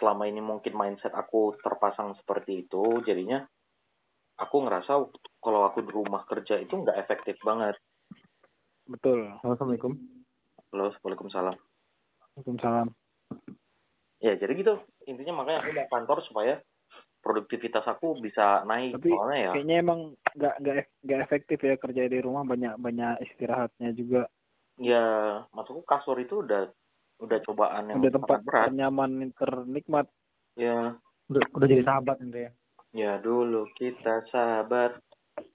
selama 0.00 0.28
ini 0.28 0.40
mungkin 0.40 0.72
mindset 0.76 1.12
aku 1.12 1.56
terpasang 1.60 2.16
seperti 2.20 2.66
itu 2.66 3.02
jadinya 3.04 3.44
aku 4.40 4.64
ngerasa 4.64 4.92
kalau 5.42 5.68
aku 5.68 5.84
di 5.84 5.90
rumah 5.92 6.24
kerja 6.24 6.60
itu 6.60 6.72
nggak 6.72 6.98
efektif 6.98 7.36
banget 7.44 7.76
betul 8.88 9.32
assalamualaikum 9.44 9.94
Halo, 10.72 10.88
Waalaikumsalam. 11.04 11.52
Waalaikumsalam 12.32 12.88
Ya, 14.22 14.38
jadi 14.38 14.54
gitu. 14.54 14.78
Intinya 15.10 15.42
makanya 15.42 15.66
aku 15.66 15.74
mau 15.74 15.88
kantor 15.90 16.18
supaya 16.24 16.54
produktivitas 17.20 17.82
aku 17.84 18.22
bisa 18.22 18.62
naik. 18.64 18.94
Tapi 18.94 19.10
Soalnya 19.10 19.38
ya, 19.38 19.52
kayaknya 19.52 19.76
emang 19.82 20.00
nggak 20.32 20.54
nggak 20.62 20.74
nggak 21.04 21.20
efektif 21.26 21.58
ya 21.60 21.74
kerja 21.76 22.02
di 22.06 22.18
rumah 22.22 22.46
banyak 22.46 22.78
banyak 22.80 23.20
istirahatnya 23.28 23.92
juga 23.92 24.30
ya 24.80 25.04
maksudku 25.52 25.84
kasur 25.84 26.16
itu 26.16 26.40
udah 26.40 26.72
udah 27.22 27.38
cobaan 27.46 27.88
yang 27.88 28.02
udah 28.02 28.12
tempat 28.12 28.38
berat. 28.42 28.68
nyaman 28.74 29.30
ternikmat 29.32 30.06
Ya, 30.52 30.98
udah, 31.32 31.42
udah 31.56 31.66
jadi 31.66 31.80
sahabat 31.80 32.20
Andre 32.20 32.40
ya 32.42 32.52
ya 32.92 33.12
dulu 33.18 33.64
kita 33.72 34.20
sahabat, 34.28 35.00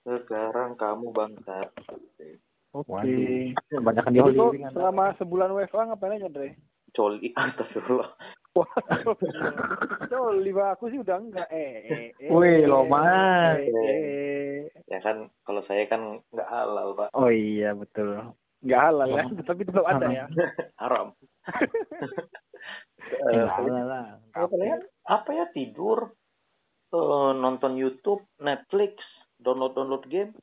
sekarang 0.02 0.74
kamu 0.74 1.14
bangsa. 1.14 1.70
oke 2.74 2.90
Waduh. 2.90 3.54
kebanyakan 3.70 4.10
di 4.10 4.18
Jadi 4.18 4.32
kok 4.34 4.42
living 4.50 4.66
Anda. 4.66 4.74
selama 4.74 5.06
sebulan 5.22 5.50
WFA 5.54 5.82
ngapain 5.86 6.18
aja 6.18 6.28
Andre 6.28 6.50
Coli, 6.96 7.30
astagfirullah. 7.38 8.10
Wah, 8.58 8.74
no, 10.10 10.34
lima 10.34 10.74
aku 10.74 10.90
sih 10.90 10.98
udah 10.98 11.22
enggak. 11.22 11.46
Eh, 11.54 11.78
eh, 11.86 12.06
eh. 12.18 12.32
Wih, 12.34 12.66
Loman. 12.66 13.62
Eh, 13.62 13.70
eh. 13.70 14.58
Ya 14.90 14.98
kan 15.06 15.30
kalau 15.46 15.62
saya 15.70 15.86
kan 15.86 16.26
nggak 16.34 16.50
halal 16.50 16.98
pak, 16.98 17.14
Oh 17.14 17.30
iya 17.30 17.78
betul. 17.78 18.18
Enggak 18.66 18.82
halal 18.90 19.10
ya, 19.14 19.24
tapi 19.46 19.62
tetap 19.64 19.86
ada 19.86 20.06
ya. 20.10 20.26
haram. 20.82 21.14
Eh, 23.08 23.48
apa 24.36 24.56
ya? 24.60 24.76
Apa 25.08 25.30
ya 25.32 25.46
tidur, 25.56 26.12
eh, 26.92 27.32
nonton 27.40 27.80
YouTube, 27.80 28.28
Netflix, 28.44 29.00
download 29.40 29.80
download 29.80 30.04
game, 30.12 30.36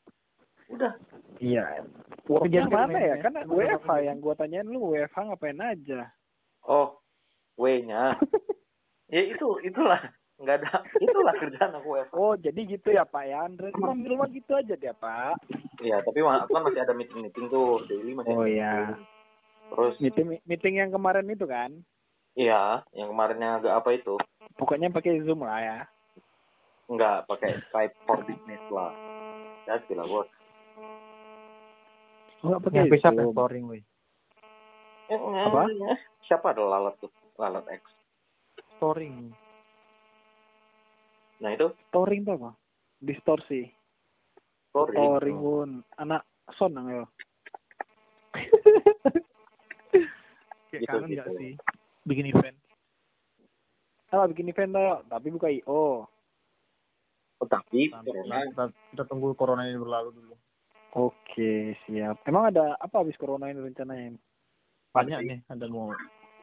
udah. 0.72 0.96
Iya. 1.44 1.84
Worknya 2.24 2.64
Worknya 2.64 2.72
mana 2.72 2.96
ya? 2.96 3.14
mainnya. 3.14 3.16
Kan 3.20 3.34
WFH 3.52 3.90
yang 4.00 4.18
gua 4.24 4.34
tanyain 4.38 4.64
lu 4.64 4.96
WFH 4.96 5.18
ngapain 5.28 5.60
aja? 5.60 6.08
Oh, 6.64 6.96
W-nya. 7.60 8.16
ya 9.14 9.22
itu 9.28 9.60
itulah 9.60 10.00
nggak 10.36 10.56
ada 10.58 10.70
itulah 11.04 11.30
kerjaan 11.32 11.72
aku 11.74 11.88
WFH. 11.94 12.12
Oh, 12.12 12.34
jadi 12.34 12.60
gitu 12.66 12.88
ya 12.90 13.02
Pak 13.02 13.24
ya. 13.24 13.38
Andre 13.42 13.70
rumah- 13.70 13.94
di 13.94 14.08
rumah 14.08 14.26
gitu 14.28 14.52
aja 14.52 14.74
dia, 14.74 14.90
Pak. 14.92 15.38
Iya, 15.78 16.00
tapi 16.00 16.20
ma- 16.20 16.42
kan 16.44 16.62
masih 16.62 16.80
ada 16.80 16.90
meeting 16.90 17.22
meeting 17.22 17.46
tuh 17.48 17.82
daily 17.86 18.12
masih. 18.12 18.30
Oh, 18.30 18.42
iya. 18.42 18.98
Terus 19.66 19.94
Meeting 19.96 20.38
meeting 20.44 20.74
yang 20.76 20.90
kemarin 20.90 21.26
itu 21.26 21.44
kan. 21.44 21.70
iya, 22.32 22.82
yang 22.90 23.08
kemarinnya 23.08 23.58
agak 23.58 23.74
apa 23.76 23.90
itu? 23.92 24.14
Pokoknya 24.54 24.90
pakai 24.90 25.22
Zoom 25.22 25.40
lah 25.40 25.58
ya. 25.58 25.78
Nggak 26.84 27.24
pakai 27.24 27.62
Skype 27.64 27.94
for 28.02 28.18
Business 28.20 28.60
lah. 28.68 28.90
Ya, 29.64 29.78
gila 29.80 30.04
bos. 30.04 30.28
Enggak 32.40 32.60
pakai 32.60 32.78
Yang 32.80 32.90
bisa 32.92 33.08
Zoom. 33.08 33.22
exploring, 33.24 33.64
wih. 33.68 33.82
Eh, 35.06 35.16
Apa? 35.16 35.68
Siapa 36.22 36.46
ada 36.50 36.62
lalat 36.62 36.94
tuh? 36.98 37.08
Lalat 37.36 37.64
X. 37.70 37.82
Exploring. 38.58 39.32
Nah 41.44 41.52
itu 41.52 41.68
Touring 41.92 42.24
tuh 42.24 42.34
apa? 42.40 42.50
Distorsi. 42.98 43.68
story. 44.72 44.96
Touring 44.96 45.38
pun 45.38 45.68
anak 46.00 46.24
son 46.56 46.72
nang 46.72 46.88
yo. 46.88 47.04
Kayak 50.72 50.80
Gitu, 50.82 50.88
kangen 50.90 51.06
gitu. 51.06 51.20
nggak 51.20 51.28
sih? 51.38 51.52
Bikin 52.02 52.26
event. 52.32 52.56
Ah, 54.10 54.26
bikin 54.26 54.48
event 54.48 54.72
tuh, 54.72 55.04
tapi 55.06 55.26
buka 55.30 55.52
IO. 55.52 56.08
Oh, 57.38 57.46
tapi 57.46 57.90
corona 57.92 58.46
kita, 58.46 58.64
kita 58.90 59.04
tunggu 59.06 59.34
corona 59.36 59.68
ini 59.68 59.76
berlalu 59.76 60.10
dulu. 60.10 60.34
Oke, 60.94 61.74
siap. 61.84 62.22
Emang 62.24 62.48
ada 62.48 62.78
apa 62.78 63.02
habis 63.02 63.18
corona 63.18 63.50
ini 63.50 63.58
rencananya? 63.58 64.14
Banyak 64.94 65.18
nih, 65.26 65.38
ada 65.50 65.66
mau 65.66 65.90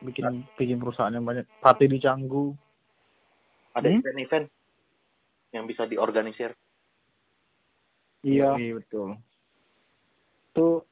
bikin 0.03 0.43
bikin 0.55 0.77
perusahaan 0.77 1.11
yang 1.11 1.23
banyak. 1.23 1.47
Party 1.59 1.87
di 1.87 1.97
Canggu. 1.97 2.53
ada 3.71 3.87
Hmm? 3.87 4.03
event-event 4.03 4.51
yang 5.51 5.63
bisa 5.65 5.83
diorganisir. 5.83 6.55
Iya, 8.21 8.53
Iya, 8.53 8.77
betul. 8.77 9.17
tuh 10.51 10.83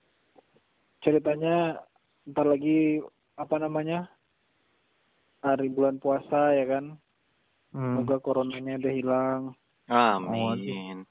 ceritanya 0.99 1.83
ntar 2.25 2.47
lagi 2.47 3.03
apa 3.35 3.55
namanya 3.57 4.07
hari 5.39 5.67
bulan 5.67 5.95
puasa 5.95 6.51
ya 6.53 6.65
kan 6.65 6.95
Hmm. 7.69 8.01
semoga 8.01 8.17
coronanya 8.19 8.75
udah 8.77 8.93
hilang 8.93 9.41
Amin. 9.85 11.03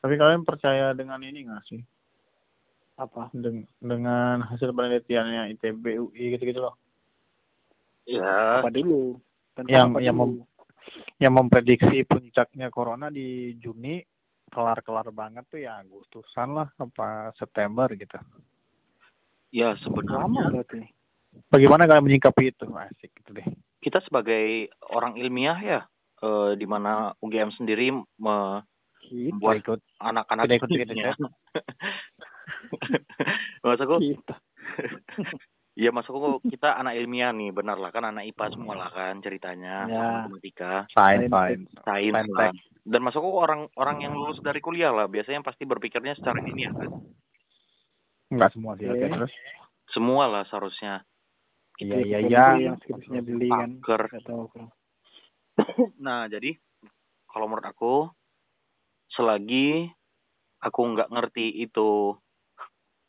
Tapi 0.00 0.14
kalian 0.14 0.44
percaya 0.44 0.92
dengan 0.92 1.20
ini 1.20 1.44
nggak 1.44 1.64
sih? 1.66 1.82
apa 2.94 3.32
Deng- 3.32 3.64
dengan 3.80 4.44
hasil 4.44 4.70
penelitiannya 4.70 5.56
ITB, 5.56 5.84
UI 5.96 6.36
gitu-gitu 6.36 6.60
loh. 6.60 6.76
Ya, 8.04 8.60
apa 8.60 8.68
dulu 8.68 9.16
Tentang 9.56 9.72
Yang- 9.72 9.90
apa 9.90 9.98
yang 10.02 10.16
dulu? 10.20 10.44
Yang 11.20 11.32
memprediksi 11.36 12.02
puncaknya 12.08 12.72
corona 12.72 13.12
di 13.12 13.52
Juni 13.60 14.00
kelar-kelar 14.50 15.12
banget 15.14 15.46
tuh 15.46 15.60
ya 15.62 15.78
Agustusan 15.78 16.56
lah 16.56 16.68
apa 16.74 17.30
September 17.38 17.86
gitu. 17.94 18.18
ya 19.54 19.74
lama 19.74 19.84
sebenarnya 19.84 20.42
berarti 20.50 20.80
Bagaimana 21.46 21.86
kalian 21.86 22.06
menyikapi 22.10 22.50
itu? 22.50 22.66
Asik 22.74 23.10
gitu 23.22 23.30
deh. 23.38 23.46
kita 23.78 24.02
sebagai 24.02 24.66
orang 24.90 25.14
ilmiah 25.14 25.58
ya, 25.62 25.80
eh, 26.22 26.52
di 26.58 26.66
mana 26.66 27.14
UGM 27.22 27.54
sendiri 27.54 27.94
me- 27.94 28.62
kita 29.00 29.34
Buat 29.40 29.56
ikut 29.64 29.80
anak-anak 29.98 30.44
Tidak 30.46 30.58
ikut 30.60 30.70
kita, 30.78 30.92
Ya. 30.94 31.14
Maksudku, 33.66 33.96
kita 35.70 35.86
ya 35.86 35.90
maksudku 35.94 36.40
kita 36.52 36.74
anak 36.76 36.98
ilmiah 36.98 37.30
nih, 37.30 37.50
benar 37.54 37.78
lah 37.78 37.90
kan 37.94 38.04
anak 38.04 38.26
IPA 38.26 38.46
semua 38.54 38.74
lah 38.76 38.90
kan 38.90 39.22
ceritanya, 39.22 39.86
Ya. 39.86 40.02
matematika, 40.26 40.86
sains 40.94 41.30
Sains. 41.30 41.66
sains. 41.84 42.28
lah. 42.34 42.52
Dan 42.80 43.00
maksudku 43.04 43.30
orang 43.30 43.68
orang 43.76 44.02
yang 44.02 44.12
lulus 44.16 44.40
dari 44.42 44.58
kuliah 44.58 44.90
lah, 44.90 45.06
biasanya 45.06 45.44
pasti 45.46 45.62
berpikirnya 45.68 46.16
secara 46.18 46.40
ilmiah 46.42 46.72
kan. 46.74 46.90
Enggak 48.30 48.50
semua 48.54 48.74
sih. 48.78 48.86
Oke. 48.86 48.98
Oke, 48.98 49.06
terus 49.10 49.34
Semua 49.90 50.30
lah 50.30 50.46
seharusnya. 50.46 51.02
iya 51.82 51.98
iya 51.98 52.18
iya. 52.22 52.44
yang 52.70 52.78
skripsinya 52.78 53.22
beli 53.26 53.50
kan. 53.50 53.82
Nah, 56.06 56.30
jadi 56.30 56.54
kalau 57.26 57.50
menurut 57.50 57.66
aku 57.66 57.94
selagi 59.10 59.90
aku 60.62 60.80
nggak 60.94 61.10
ngerti 61.10 61.50
itu 61.58 62.14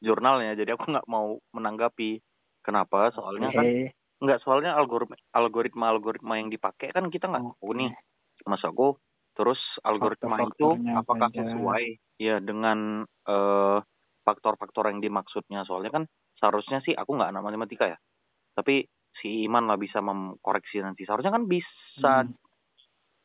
jurnalnya, 0.02 0.58
jadi 0.58 0.74
aku 0.74 0.90
nggak 0.90 1.06
mau 1.06 1.38
menanggapi. 1.54 2.18
Kenapa? 2.62 3.10
Soalnya 3.14 3.50
kan 3.54 3.66
nggak 4.22 4.40
soalnya 4.46 4.78
algoritma 4.78 5.18
algoritma 5.34 5.90
algoritma 5.90 6.38
yang 6.38 6.54
dipakai 6.54 6.94
kan 6.94 7.10
kita 7.10 7.26
nggak 7.26 7.58
tahu 7.58 7.74
nih. 7.74 7.92
Mas 8.46 8.62
aku 8.62 8.98
terus 9.34 9.58
algoritma 9.82 10.38
itu 10.46 10.78
apakah 10.94 11.30
sesuai 11.34 11.84
ya 12.22 12.38
dengan 12.38 13.02
eh, 13.06 13.78
faktor-faktor 14.22 14.94
yang 14.94 15.02
dimaksudnya. 15.02 15.66
Soalnya 15.66 15.92
kan 15.94 16.04
seharusnya 16.38 16.82
sih 16.86 16.94
aku 16.94 17.18
nggak 17.18 17.34
anak 17.34 17.44
matematika 17.46 17.86
ya, 17.90 17.98
tapi 18.54 18.86
si 19.22 19.46
Iman 19.46 19.66
lah 19.70 19.78
bisa 19.78 20.02
mengkoreksi 20.02 20.82
nanti. 20.82 21.06
Seharusnya 21.06 21.34
kan 21.34 21.46
bisa 21.46 22.26
Hmm. 22.26 22.34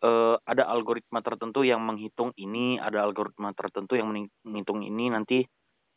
eh, 0.04 0.36
ada 0.44 0.68
algoritma 0.68 1.24
tertentu 1.24 1.64
yang 1.64 1.80
menghitung 1.80 2.32
ini, 2.36 2.76
ada 2.76 3.04
algoritma 3.04 3.52
tertentu 3.56 3.96
yang 3.96 4.12
menghitung 4.44 4.84
ini 4.84 5.08
nanti 5.08 5.44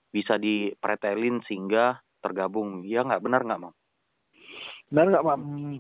bisa 0.10 0.40
dipretelin 0.40 1.44
sehingga 1.46 2.00
tergabung. 2.20 2.84
Ya 2.84 3.02
nggak 3.02 3.24
benar 3.24 3.42
nggak 3.44 3.62
mam? 3.62 3.74
benar 4.90 5.06
nggak 5.08 5.26
mam 5.26 5.40
Hmm, 5.40 5.78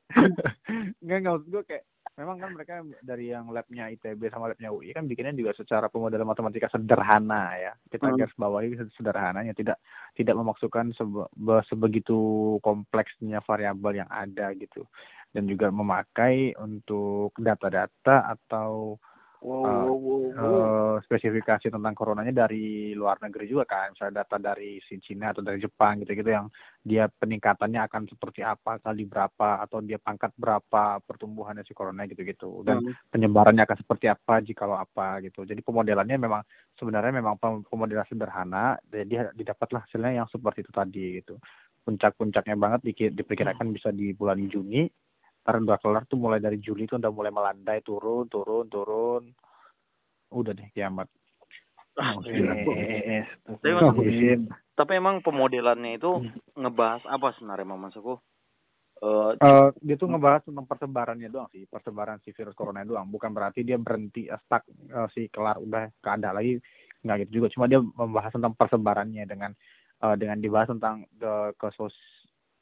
enggak 1.21 1.33
maksud 1.37 1.49
gue 1.49 1.63
kayak 1.65 1.85
memang 2.17 2.37
kan 2.37 2.51
mereka 2.53 2.73
dari 3.01 3.33
yang 3.33 3.49
labnya 3.49 3.89
ITB 3.89 4.29
sama 4.29 4.53
labnya 4.53 4.69
UI 4.69 4.93
kan 4.93 5.09
bikinnya 5.09 5.33
juga 5.33 5.57
secara 5.57 5.89
pemodelan 5.89 6.29
matematika 6.29 6.69
sederhana 6.69 7.57
ya. 7.57 7.73
Kita 7.89 8.09
Hmm. 8.09 8.19
garis 8.21 8.37
bawahi 8.37 8.69
sederhananya 8.93 9.57
tidak 9.57 9.81
tidak 10.13 10.37
memasukkan 10.37 10.93
sebe- 10.93 11.29
be- 11.33 11.65
sebegitu 11.65 12.19
kompleksnya 12.61 13.41
variabel 13.41 14.05
yang 14.05 14.11
ada 14.13 14.53
gitu. 14.53 14.85
Dan 15.33 15.49
juga 15.49 15.73
memakai 15.73 16.53
untuk 16.59 17.33
data-data 17.39 18.29
atau 18.29 19.01
wow 19.40 19.64
Ah, 19.64 19.85
wow 19.85 19.96
wow, 19.96 20.20
wow. 20.31 20.61
eh, 20.61 20.96
spesifikasi 21.05 21.72
tentang 21.72 21.94
coronanya 21.96 22.44
dari 22.44 22.92
luar 22.96 23.20
negeri 23.20 23.48
juga 23.48 23.64
kan 23.68 23.92
misalnya 23.92 24.24
data 24.24 24.37
dari 24.40 24.81
si 24.85 24.96
Cina 25.00 25.33
atau 25.33 25.44
dari 25.44 25.61
Jepang 25.61 26.00
gitu-gitu 26.00 26.31
yang 26.33 26.46
dia 26.81 27.09
peningkatannya 27.09 27.81
akan 27.85 28.09
seperti 28.09 28.40
apa 28.40 28.81
kali 28.81 29.05
berapa 29.05 29.61
atau 29.61 29.85
dia 29.85 30.00
pangkat 30.00 30.33
berapa 30.37 31.05
pertumbuhannya 31.05 31.64
si 31.68 31.76
corona 31.76 32.09
gitu-gitu. 32.09 32.64
Dan 32.64 32.81
Hmm. 32.81 32.96
penyebarannya 33.12 33.68
akan 33.68 33.79
seperti 33.85 34.07
apa 34.09 34.40
jikalau 34.40 34.81
apa 34.81 35.20
gitu. 35.24 35.44
Jadi 35.44 35.61
pemodelannya 35.61 36.16
memang 36.16 36.40
sebenarnya 36.81 37.12
memang 37.20 37.37
pem- 37.37 37.64
pemodelan 37.68 38.09
sederhana 38.09 38.81
jadi 38.88 39.33
didapatlah 39.37 39.85
hasilnya 39.85 40.24
yang 40.24 40.29
seperti 40.33 40.64
itu 40.64 40.72
tadi 40.72 41.05
gitu. 41.20 41.37
Puncak-puncaknya 41.85 42.57
banget 42.57 42.81
diki- 42.85 43.12
diperkirakan 43.12 43.72
bisa 43.72 43.92
di 43.92 44.12
bulan 44.16 44.40
Juni 44.48 44.88
ntar 45.40 45.57
udah 45.57 45.79
kelar 45.81 46.05
tuh 46.05 46.20
mulai 46.20 46.38
dari 46.38 46.61
Juli 46.61 46.85
tuh 46.85 47.00
udah 47.00 47.09
mulai 47.09 47.33
melandai 47.33 47.81
turun 47.81 48.29
turun 48.29 48.68
turun. 48.68 49.22
Udah 50.31 50.53
deh 50.55 50.68
kiamat. 50.70 51.09
Ah, 51.98 52.14
Eh, 52.22 52.38
eh, 52.38 53.03
eh, 53.18 53.24
Tapi 53.44 53.66
astagfirullah. 53.66 53.92
maksudku- 53.92 54.53
Tapi 54.79 54.92
emang 54.96 55.16
pemodelannya 55.20 55.98
itu 55.98 56.11
Hmm. 56.22 56.33
ngebahas 56.57 57.03
apa 57.05 57.35
sebenarnya 57.37 57.66
Mam 57.66 57.81
maksudku? 57.88 58.14
Eh, 59.00 59.31
Eh, 59.40 59.68
dia 59.81 59.96
tuh 59.96 60.09
ngebahas 60.12 60.44
tentang 60.44 60.68
persebarannya 60.68 61.33
doang 61.33 61.48
sih 61.48 61.64
persebaran 61.64 62.20
si 62.20 62.37
virus 62.37 62.53
corona 62.53 62.85
doang. 62.85 63.09
Bukan 63.09 63.33
berarti 63.33 63.64
dia 63.64 63.81
berhenti 63.81 64.29
eh, 64.29 64.40
stuck 64.44 64.64
eh, 64.68 65.09
si 65.12 65.26
kelar 65.33 65.57
udah 65.57 65.88
keada 65.98 66.31
lagi 66.31 66.61
nggak 67.00 67.26
gitu 67.26 67.40
juga. 67.40 67.48
Cuma 67.48 67.64
dia 67.64 67.81
membahas 67.81 68.33
tentang 68.33 68.53
persebarannya 68.53 69.24
dengan 69.24 69.53
eh, 70.05 70.14
dengan 70.20 70.37
dibahas 70.38 70.68
tentang 70.68 71.09
the 71.16 71.53
kesos 71.57 71.96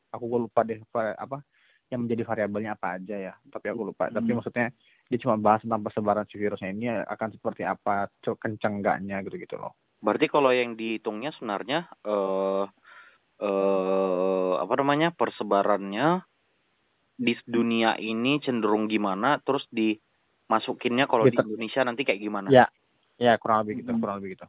aku 0.08 0.24
gue 0.24 0.40
lupa 0.48 0.62
deh 0.64 0.78
apa 0.94 1.42
yang 1.88 2.04
menjadi 2.04 2.22
variabelnya 2.28 2.76
apa 2.76 3.00
aja 3.00 3.16
ya 3.16 3.34
tapi 3.48 3.66
aku 3.72 3.92
lupa 3.92 4.08
tapi 4.12 4.32
Hmm. 4.32 4.38
maksudnya 4.40 4.66
dia 5.08 5.18
cuma 5.24 5.40
bahas 5.40 5.64
tentang 5.64 5.80
persebaran 5.80 6.26
si 6.28 6.36
virusnya 6.36 6.70
ini 6.72 6.86
akan 6.92 7.28
seperti 7.32 7.62
apa 7.64 8.12
kenceng 8.20 8.84
enggaknya 8.84 9.24
gitu 9.24 9.36
gitu 9.40 9.56
loh 9.56 9.72
Berarti 9.98 10.26
kalau 10.30 10.54
yang 10.54 10.78
dihitungnya 10.78 11.34
sebenarnya 11.34 11.90
eh 12.06 12.64
eh 13.42 14.52
apa 14.62 14.74
namanya 14.78 15.08
persebarannya 15.14 16.22
di 17.18 17.34
dunia 17.46 17.98
ini 17.98 18.38
cenderung 18.38 18.86
gimana, 18.86 19.42
terus 19.42 19.66
dimasukinnya 19.74 21.10
kalau 21.10 21.26
di 21.26 21.34
Gitu. 21.34 21.50
Indonesia 21.50 21.82
nanti 21.82 22.02
kayak 22.06 22.22
gimana? 22.22 22.48
Ya, 22.54 22.66
ya 23.18 23.34
kurang 23.42 23.66
lebih 23.66 23.82
gitu, 23.82 23.90
Mm-mm. 23.90 24.02
kurang 24.02 24.16
lebih 24.22 24.30
gitu. 24.38 24.46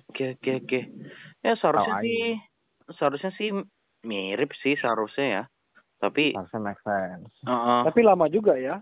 Oke 0.00 0.24
oke 0.40 0.50
oke. 0.64 0.80
Ya 1.44 1.52
seharusnya 1.60 1.94
sih 2.00 2.20
seharusnya 2.96 3.30
sih 3.36 3.48
mirip 4.08 4.50
sih 4.64 4.74
seharusnya 4.80 5.26
ya. 5.28 5.42
Tapi 5.96 6.36
Harusnya 6.36 6.60
make 6.60 6.80
sense. 6.84 7.32
Heeh. 7.44 7.80
Tapi 7.88 8.00
lama 8.04 8.26
juga 8.28 8.54
ya. 8.60 8.80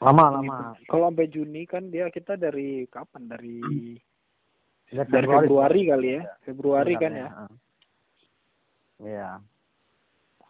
Lama, 0.00 0.40
lama. 0.40 0.72
Kalau 0.88 1.12
sampai 1.12 1.28
Juni 1.28 1.68
kan 1.68 1.92
dia 1.92 2.08
kita 2.08 2.36
dari 2.36 2.88
kapan? 2.88 3.28
Dari 3.28 3.60
Sejak 4.88 5.08
dari 5.14 5.28
Februari 5.28 5.80
kali 5.88 6.08
ya. 6.16 6.22
Februari 6.44 6.94
kan 6.96 7.12
ya. 7.12 7.28
Heeh. 7.28 7.52
Iya. 9.00 9.30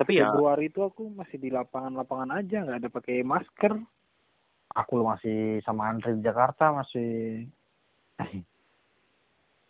Tapi 0.00 0.16
ya 0.16 0.32
Februari 0.32 0.72
itu 0.72 0.80
aku 0.80 1.12
masih 1.12 1.36
di 1.36 1.52
lapangan-lapangan 1.52 2.30
aja 2.40 2.64
nggak 2.64 2.78
ada 2.80 2.90
pakai 2.90 3.20
masker. 3.20 3.74
Aku 4.70 5.02
masih 5.02 5.58
sama 5.66 5.90
Andre 5.90 6.14
di 6.14 6.22
Jakarta 6.22 6.70
masih 6.70 7.44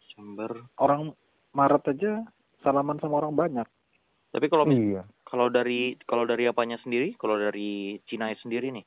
Desember. 0.04 0.52
Orang 0.76 1.16
Maret 1.56 1.96
aja 1.96 2.12
salaman 2.60 3.00
sama 3.00 3.24
orang 3.24 3.34
banyak. 3.34 3.68
Tapi 4.30 4.46
kalau 4.46 4.68
iya. 4.70 5.02
Kalau 5.30 5.46
dari 5.46 5.94
kalau 6.04 6.26
dari 6.26 6.50
apanya 6.50 6.76
sendiri, 6.82 7.14
kalau 7.14 7.38
dari 7.38 7.96
Cina 8.10 8.28
sendiri 8.42 8.74
nih, 8.74 8.82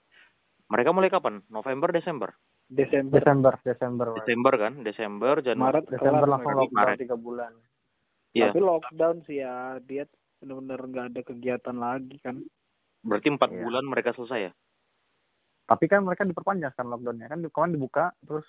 mereka 0.67 0.91
mulai 0.91 1.08
kapan? 1.08 1.39
November, 1.47 1.95
Desember? 1.95 2.36
Desember, 2.67 3.23
Desember, 3.23 3.53
Desember. 3.63 4.08
Desember 4.19 4.53
kan? 4.60 4.73
Desember, 4.84 5.36
Januari. 5.39 5.79
Maret, 5.79 5.86
Desember 5.88 6.27
langsung 6.27 6.51
Maret. 6.51 6.62
lockdown 6.67 6.84
Maret. 6.84 6.97
tiga 6.99 7.15
bulan. 7.15 7.51
Iya. 8.34 8.49
Tapi 8.51 8.60
lockdown 8.60 9.17
sih 9.23 9.38
ya, 9.39 9.56
dia 9.79 10.03
benar-benar 10.41 10.79
nggak 10.84 11.06
ada 11.15 11.21
kegiatan 11.23 11.77
lagi 11.79 12.17
kan. 12.19 12.36
Berarti 13.03 13.27
empat 13.32 13.49
Iya. 13.51 13.62
bulan 13.63 13.84
mereka 13.88 14.12
selesai 14.15 14.39
ya? 14.47 14.51
Tapi 15.63 15.86
kan 15.88 16.03
mereka 16.03 16.27
diperpanjang 16.27 16.75
kan 16.75 16.88
lockdownnya 16.91 17.32
kan 17.32 17.39
kemarin 17.47 17.75
dibuka 17.79 18.12
terus 18.27 18.43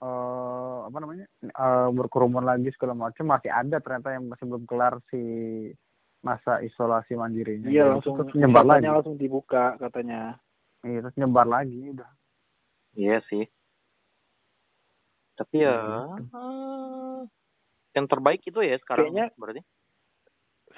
eh 0.00 0.78
apa 0.88 0.96
namanya 0.96 1.28
eh 1.44 1.88
berkerumun 1.92 2.40
lagi 2.40 2.72
segala 2.72 2.96
macam 2.96 3.28
masih 3.28 3.52
ada 3.52 3.76
ternyata 3.84 4.16
yang 4.16 4.32
masih 4.32 4.48
belum 4.48 4.64
kelar 4.64 4.96
si 5.12 5.20
masa 6.20 6.60
isolasi 6.60 7.14
mandirinya. 7.14 7.66
Iya 7.66 7.84
Jadi 7.84 7.92
langsung 7.96 8.14
terus 8.18 8.34
nyebar 8.34 8.64
lagi. 8.66 8.86
langsung 8.86 9.16
dibuka 9.16 9.76
katanya. 9.76 10.36
Iya, 10.80 11.00
terus 11.00 11.16
nyebar 11.16 11.46
lagi 11.46 11.80
udah. 11.90 12.10
Iya 12.92 13.16
sih. 13.26 13.44
Tapi 15.34 15.56
ya 15.56 15.76
eh, 16.12 17.20
yang 17.96 18.06
terbaik 18.06 18.44
itu 18.44 18.60
ya 18.60 18.76
sekarang 18.78 19.08
Kayaknya- 19.10 19.32
berarti. 19.34 19.62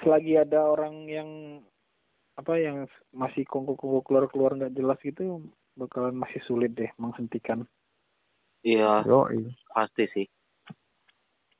Selagi 0.01 0.33
ada 0.35 0.65
orang 0.65 1.05
yang 1.05 1.29
apa 2.33 2.57
yang 2.57 2.89
masih 3.13 3.45
kongko-kongko 3.45 4.01
keluar-keluar 4.01 4.57
nggak 4.57 4.73
jelas 4.73 4.97
gitu 4.99 5.45
bakalan 5.75 6.17
masih 6.17 6.41
sulit 6.43 6.73
deh 6.73 6.89
menghentikan. 6.97 7.67
Iya, 8.63 9.03
Yo, 9.03 9.27
iya. 9.29 9.51
pasti 9.69 10.07
sih. 10.09 10.25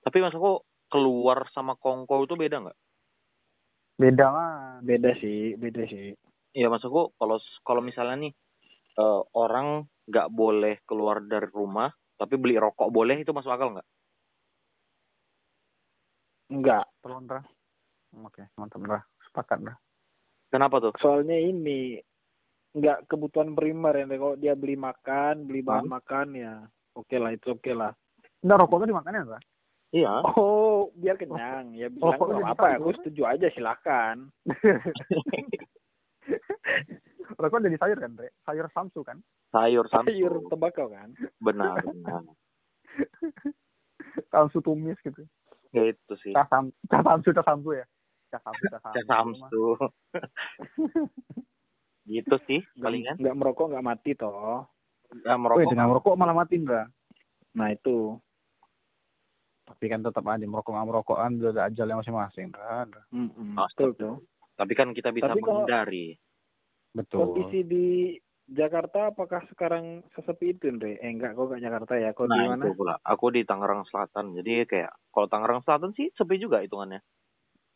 Tapi 0.01 0.17
maksudku 0.17 0.63
keluar 0.87 1.45
sama 1.51 1.75
kongko 1.75 2.23
itu 2.23 2.35
beda 2.35 2.63
nggak? 2.63 2.77
Beda 4.03 4.27
lah. 4.27 4.53
Beda 4.83 5.15
sih, 5.15 5.55
beda 5.55 5.87
sih. 5.87 6.11
Iya 6.51 6.67
maksudku 6.67 7.15
kalau 7.15 7.39
kalau 7.63 7.79
misalnya 7.79 8.27
nih 8.27 8.33
eh, 8.99 9.21
orang 9.39 9.87
nggak 10.03 10.27
boleh 10.27 10.83
keluar 10.83 11.23
dari 11.23 11.47
rumah 11.47 11.87
tapi 12.19 12.35
beli 12.35 12.59
rokok 12.59 12.91
boleh 12.91 13.23
itu 13.23 13.31
masuk 13.31 13.55
akal 13.55 13.79
nggak? 13.79 13.87
Enggak. 16.51 16.85
Tolong 16.99 17.25
Ra. 17.31 17.41
Oke, 18.27 18.51
mantap 18.59 18.83
Ra. 18.83 18.99
Sepakat 19.23 19.59
Ra. 19.63 19.75
Kenapa 20.51 20.83
tuh? 20.83 20.93
Soalnya 20.99 21.39
ini 21.39 21.97
nggak 22.75 23.07
kebutuhan 23.07 23.55
primer 23.55 24.03
ya. 24.03 24.05
Kalau 24.05 24.35
dia 24.35 24.53
beli 24.53 24.75
makan, 24.75 25.47
beli 25.47 25.63
bahan 25.63 25.87
Hmm. 25.87 25.95
makan 25.95 26.27
ya, 26.35 26.53
oke 26.93 27.15
lah 27.17 27.31
itu 27.31 27.55
oke 27.55 27.71
lah. 27.71 27.95
Enggak 28.43 28.67
rokok 28.67 28.83
tuh 28.83 28.89
dimakan 28.91 29.15
ya, 29.15 29.23
Ra? 29.31 29.39
Iya. 29.93 30.25
Oh, 30.25 30.89
biar 30.97 31.21
kenyang. 31.21 31.77
Ya 31.77 31.85
bilang 31.93 32.17
kok 32.17 32.25
nggak 32.25 32.41
jadi 32.41 32.53
apa, 32.57 32.65
tahu? 32.65 32.81
aku 32.81 32.89
setuju 32.97 33.21
aja 33.29 33.47
silakan. 33.53 34.33
rokok 37.37 37.61
jadi 37.61 37.77
sayur 37.77 37.97
kan, 38.01 38.17
Re? 38.17 38.33
Sayur 38.41 38.65
samsu 38.73 39.05
kan? 39.05 39.21
Sayur 39.53 39.85
samsu. 39.93 40.09
Sayur 40.09 40.33
tembakau 40.49 40.89
kan. 40.89 41.13
Benar, 41.37 41.85
benar. 41.85 42.25
Samsu 44.33 44.61
tumis 44.61 44.97
gitu. 45.01 45.25
Ya 45.73 45.89
itu 45.89 46.13
sih. 46.21 46.33
Cah 46.37 46.45
sam, 46.45 46.69
cah 46.85 47.01
samsu, 47.01 47.33
cah 47.33 47.45
samsu 47.45 47.69
ya. 47.73 47.85
Cah 48.29 48.41
samsu, 48.45 48.63
cah 48.69 48.81
samsu. 48.81 48.97
Cah 48.97 49.05
samsu. 49.09 49.65
gitu 52.13 52.35
sih 52.45 52.61
palingan. 52.77 53.17
Nggak 53.17 53.37
merokok 53.37 53.73
nggak 53.73 53.85
mati 53.85 54.13
toh. 54.13 54.69
Wih, 55.13 55.37
merokok. 55.37 55.69
dengan 55.69 55.87
merokok 55.89 56.17
malah 56.17 56.35
mati 56.37 56.61
enggak? 56.61 56.89
Nah 57.57 57.73
itu. 57.73 58.17
Tapi 59.63 59.85
kan 59.87 59.99
tetap 59.99 60.23
aja 60.25 60.43
merokok 60.43 60.71
nggak 60.71 60.85
merokok 60.85 61.17
kan 61.17 61.31
udah 61.35 61.49
ada 61.51 61.61
ajalnya 61.65 61.97
masing-masing 61.97 62.47
kan. 62.49 62.87
Mm-mm, 63.09 63.55
Ah, 63.55 63.65
betul 63.69 63.89
tuh. 63.95 64.15
Tapi 64.53 64.73
kan 64.73 64.91
kita 64.91 65.09
bisa 65.09 65.25
Tapi 65.25 65.39
kalau- 65.39 65.63
menghindari. 65.63 66.13
Betul. 66.91 67.17
Kondisi 67.25 67.59
di 67.63 67.85
Jakarta 68.45 69.09
apakah 69.09 69.39
sekarang 69.47 70.03
sesepi 70.11 70.51
itu, 70.51 70.67
Andre? 70.67 70.99
Eh 70.99 71.07
enggak, 71.07 71.31
kok 71.31 71.47
enggak 71.47 71.63
Jakarta 71.63 71.95
ya? 71.95 72.11
Kok 72.11 72.27
di 72.27 72.35
Nah 72.35 72.45
mana? 72.49 72.61
itu 72.61 72.73
pula. 72.73 72.93
Aku 73.01 73.29
di 73.29 73.41
Tangerang 73.41 73.81
Selatan. 73.87 74.35
Jadi 74.35 74.65
kayak 74.67 74.91
kalau 75.09 75.25
Tangerang 75.25 75.61
Selatan 75.61 75.93
sih 75.93 76.11
sepi 76.11 76.37
juga 76.37 76.59
hitungannya. 76.59 77.01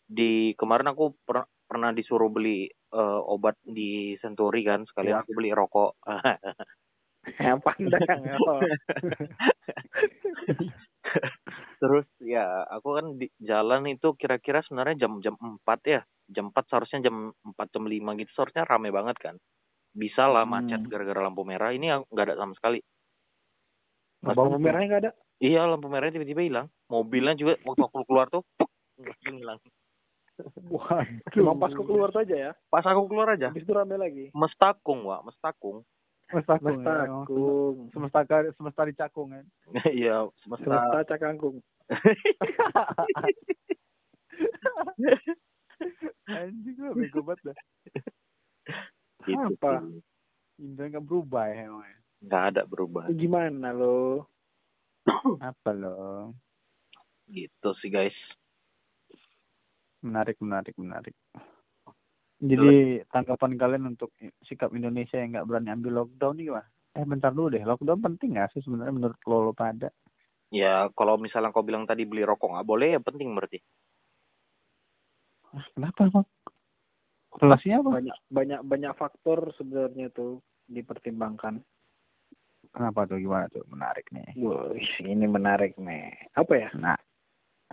Di 0.06 0.54
kemarin 0.54 0.88
aku 0.88 1.18
per- 1.20 1.48
pernah 1.64 1.90
disuruh 1.90 2.28
beli 2.28 2.70
eh, 2.70 3.20
obat 3.26 3.56
di 3.64 4.14
Senturi 4.18 4.62
kan. 4.62 4.86
Sekalian 4.86 5.14
Iya. 5.14 5.22
aku 5.24 5.32
beli 5.34 5.50
rokok. 5.52 5.92
Pandang. 7.66 8.22
Terus 11.78 12.06
ya 12.18 12.66
aku 12.68 12.90
kan 12.98 13.06
di 13.16 13.30
jalan 13.38 13.86
itu 13.86 14.18
kira-kira 14.18 14.66
sebenarnya 14.66 15.06
jam 15.06 15.22
jam 15.22 15.38
4 15.38 15.62
ya. 15.86 16.02
Jam 16.28 16.50
4 16.50 16.66
seharusnya 16.68 17.06
jam 17.06 17.32
4 17.46 17.68
jam 17.70 17.84
5 17.86 18.18
gitu 18.18 18.32
seharusnya 18.34 18.66
rame 18.66 18.90
banget 18.90 19.18
kan. 19.18 19.36
Bisa 19.94 20.26
lah 20.26 20.44
Hmm. 20.44 20.58
macet 20.58 20.82
gara-gara 20.86 21.22
lampu 21.22 21.42
merah. 21.42 21.70
Ini 21.72 22.04
nggak 22.04 22.26
ada 22.28 22.36
sama 22.36 22.54
sekali. 22.54 22.82
Lampu 24.26 24.58
merahnya 24.58 24.88
nggak 24.88 25.04
ada. 25.06 25.12
Iya 25.38 25.70
lampu 25.70 25.86
merahnya 25.86 26.18
tiba-tiba 26.18 26.42
hilang. 26.42 26.68
Mobilnya 26.90 27.38
juga 27.38 27.54
waktu 27.62 27.82
aku 27.86 28.04
keluar 28.04 28.28
tuh 28.28 28.42
hilang. 29.24 29.62
Waduh. 30.70 31.34
Cuma 31.34 31.58
pas 31.58 31.70
kok 31.70 31.86
keluar 31.86 32.10
saja 32.10 32.36
ya. 32.36 32.52
Pas 32.70 32.86
aku 32.86 33.10
keluar 33.10 33.34
aja, 33.34 33.50
Habis 33.50 33.66
itu 33.66 33.74
rame 33.74 33.98
lagi. 33.98 34.30
mestakung 34.34 35.02
wa, 35.02 35.26
mestakung. 35.26 35.82
Semesta 36.28 36.60
Mestakung. 36.60 37.88
Semesta 37.96 38.20
ka- 38.28 38.52
semesta 38.54 38.82
dicakung 38.84 39.32
kan. 39.32 39.46
Iya, 39.96 40.28
semesta. 40.44 40.68
Semesta 40.68 41.00
cakangkung. 41.08 41.64
Anjing 46.28 46.76
gue 46.76 46.92
bego 46.92 47.24
banget 47.24 47.54
dah. 47.54 47.58
Gitu 49.24 49.56
Apa? 49.56 49.80
Indra 50.60 50.90
nggak 50.90 51.06
berubah 51.06 51.48
ya 51.48 51.70
emangnya. 51.70 51.98
Nggak 52.20 52.44
ada 52.52 52.62
berubah. 52.66 53.04
Gimana 53.14 53.72
lo? 53.72 54.28
Apa 55.40 55.72
lo? 55.72 56.34
Gitu 57.30 57.70
sih 57.80 57.88
guys. 57.88 58.18
Menarik, 60.04 60.36
menarik, 60.44 60.76
menarik. 60.76 61.16
Jadi 62.38 63.02
tanggapan 63.10 63.58
kalian 63.58 63.98
untuk 63.98 64.14
sikap 64.46 64.70
Indonesia 64.78 65.18
yang 65.18 65.34
nggak 65.34 65.48
berani 65.50 65.74
ambil 65.74 66.06
lockdown 66.06 66.38
nih 66.38 66.46
gimana? 66.54 66.70
Eh 66.94 67.06
bentar 67.06 67.32
dulu 67.34 67.50
deh, 67.50 67.66
lockdown 67.66 67.98
penting 67.98 68.38
nggak 68.38 68.54
sih 68.54 68.62
sebenarnya 68.62 68.94
menurut 68.94 69.18
lo, 69.26 69.50
lo 69.50 69.54
pada? 69.58 69.90
Ya 70.54 70.86
kalau 70.94 71.18
misalnya 71.18 71.50
kau 71.50 71.66
bilang 71.66 71.90
tadi 71.90 72.06
beli 72.06 72.22
rokok 72.22 72.54
nggak 72.54 72.70
boleh 72.70 72.88
ya 72.94 73.02
penting 73.02 73.34
berarti. 73.34 73.58
Ah, 75.50 75.66
Kenapa 75.74 76.02
bang? 76.14 76.28
Relasinya 77.38 77.78
apa? 77.82 77.90
Banyak 78.02 78.18
banyak 78.30 78.62
banyak 78.64 78.94
faktor 78.94 79.40
sebenarnya 79.58 80.14
tuh 80.14 80.42
dipertimbangkan. 80.70 81.62
Kenapa 82.70 83.10
tuh 83.10 83.18
gimana 83.18 83.50
tuh? 83.50 83.66
Menarik 83.66 84.06
nih. 84.14 84.38
Wih, 84.38 84.90
ini 85.02 85.26
menarik 85.26 85.74
nih. 85.82 86.14
Apa 86.38 86.54
ya? 86.54 86.70
Nah, 86.78 86.98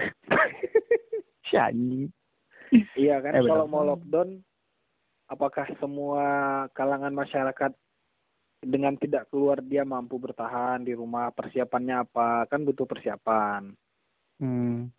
si 1.49 1.55
anjing. 1.61 2.09
Iya 2.97 3.21
kan 3.21 3.39
Eh, 3.39 3.43
kalau 3.45 3.69
mau 3.69 3.85
lockdown 3.85 4.41
apakah 5.29 5.67
semua 5.81 6.25
kalangan 6.77 7.13
masyarakat 7.13 7.73
dengan 8.65 8.97
tidak 8.97 9.29
keluar 9.29 9.61
dia 9.61 9.85
mampu 9.85 10.17
bertahan 10.17 10.81
di 10.81 10.97
rumah 10.97 11.29
persiapannya 11.33 12.05
apa 12.05 12.49
kan 12.49 12.65
butuh 12.65 12.89
persiapan 12.89 13.73
Hmm. 14.43 14.91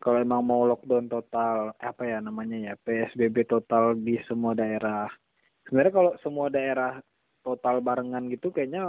kalau 0.00 0.24
emang 0.24 0.40
mau 0.40 0.64
lockdown 0.64 1.04
total 1.04 1.76
apa 1.76 2.02
ya 2.08 2.16
namanya 2.16 2.56
ya 2.56 2.74
PSBB 2.80 3.44
total 3.44 3.92
di 3.92 4.16
semua 4.24 4.56
daerah 4.56 5.04
sebenarnya 5.68 5.92
kalau 5.92 6.12
semua 6.24 6.48
daerah 6.48 6.96
total 7.44 7.84
barengan 7.84 8.24
gitu 8.32 8.48
kayaknya 8.48 8.88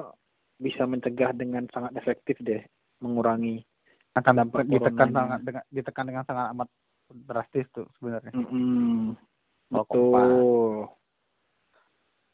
bisa 0.56 0.88
mencegah 0.88 1.36
dengan 1.36 1.68
sangat 1.76 1.92
efektif 2.00 2.40
deh 2.40 2.64
mengurangi 3.04 3.68
akan 4.16 4.34
Dampak 4.48 4.66
ditekan 4.66 5.10
sangat 5.12 5.40
dengan 5.44 5.64
ditekan 5.70 6.06
dengan 6.08 6.24
sangat 6.26 6.46
amat 6.56 6.70
drastis 7.10 7.68
tuh 7.74 7.88
sebenarnya. 7.98 8.34
Mm-mm. 8.34 9.14
Kalau 9.14 9.29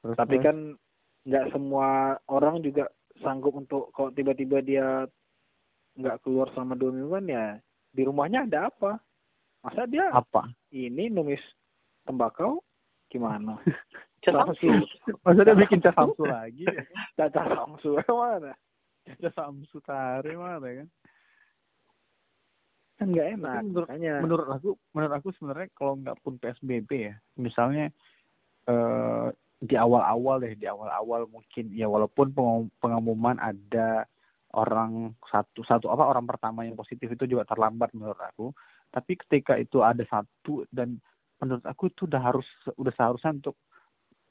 Terus, 0.02 0.18
Tapi 0.18 0.36
terus, 0.40 0.46
kan 0.46 0.58
nggak 1.26 1.46
semua 1.52 2.16
orang 2.30 2.62
juga 2.62 2.88
sanggup 3.24 3.58
untuk 3.58 3.90
kalau 3.96 4.14
tiba-tiba 4.14 4.62
dia 4.62 5.10
nggak 5.96 6.22
keluar 6.22 6.52
selama 6.54 6.76
dua 6.76 6.92
minggu 6.92 7.12
kan 7.16 7.26
ya 7.26 7.46
di 7.96 8.02
rumahnya 8.04 8.46
ada 8.46 8.70
apa? 8.70 9.00
Masa 9.64 9.88
dia 9.90 10.12
apa? 10.14 10.46
ini 10.70 11.10
numis 11.10 11.42
tembakau 12.06 12.62
gimana? 13.10 13.58
Samsu. 14.26 14.70
Masa 15.22 15.46
dia 15.46 15.54
bikin 15.54 15.86
cas 15.86 15.94
samsu 15.94 16.26
lagi? 16.26 16.66
Caca 17.14 17.46
samsu 17.46 17.94
mana? 18.10 18.58
Cas 19.22 19.34
samsu 19.38 19.78
tare 19.86 20.34
mana 20.34 20.66
kan? 20.66 20.88
Kan 22.96 23.12
nggak 23.12 23.28
enak. 23.36 23.54
Tapi 23.60 23.68
menurut- 23.68 23.90
Makanya 23.92 24.14
menurut 24.24 24.48
aku 24.48 24.70
menurut 24.96 25.14
aku 25.14 25.28
sebenarnya 25.36 25.68
kalau 25.76 25.94
nggak 26.00 26.18
pun 26.24 26.34
PSBB 26.40 26.90
ya 27.12 27.16
misalnya 27.36 27.92
eh 28.66 29.28
di 29.56 29.76
awal-awal 29.80 30.44
deh 30.44 30.54
di 30.54 30.68
awal-awal 30.68 31.26
mungkin 31.32 31.72
ya 31.72 31.88
walaupun 31.88 32.36
pengum- 32.36 32.72
pengumuman 32.78 33.40
ada 33.40 34.04
orang 34.52 35.16
satu 35.28 35.64
satu 35.64 35.88
apa 35.90 36.06
orang 36.06 36.28
pertama 36.28 36.64
yang 36.64 36.76
positif 36.76 37.08
itu 37.10 37.24
juga 37.26 37.48
terlambat 37.48 37.92
menurut 37.96 38.20
aku 38.20 38.52
tapi 38.92 39.16
ketika 39.16 39.56
itu 39.56 39.80
ada 39.82 40.04
satu 40.06 40.68
dan 40.72 41.00
menurut 41.40 41.64
aku 41.66 41.88
itu 41.88 42.08
udah 42.08 42.22
harus 42.22 42.48
udah 42.76 42.94
seharusnya 42.96 43.36
untuk 43.36 43.56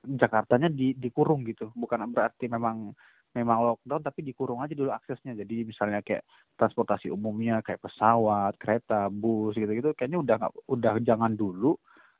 Jakartanya 0.04 0.68
di 0.68 0.92
dikurung 0.92 1.44
gitu 1.48 1.72
bukan 1.72 2.04
berarti 2.12 2.48
memang 2.48 2.92
memang 3.34 3.58
lockdown 3.74 4.00
tapi 4.00 4.22
dikurung 4.22 4.62
aja 4.62 4.72
dulu 4.72 4.94
aksesnya. 4.94 5.34
Jadi 5.34 5.66
misalnya 5.66 6.00
kayak 6.00 6.22
transportasi 6.54 7.10
umumnya 7.10 7.60
kayak 7.60 7.82
pesawat, 7.82 8.54
kereta, 8.56 9.10
bus 9.10 9.58
gitu-gitu 9.58 9.92
kayaknya 9.98 10.18
udah 10.22 10.34
nggak 10.38 10.52
udah 10.70 10.92
jangan 11.02 11.34
dulu. 11.34 11.74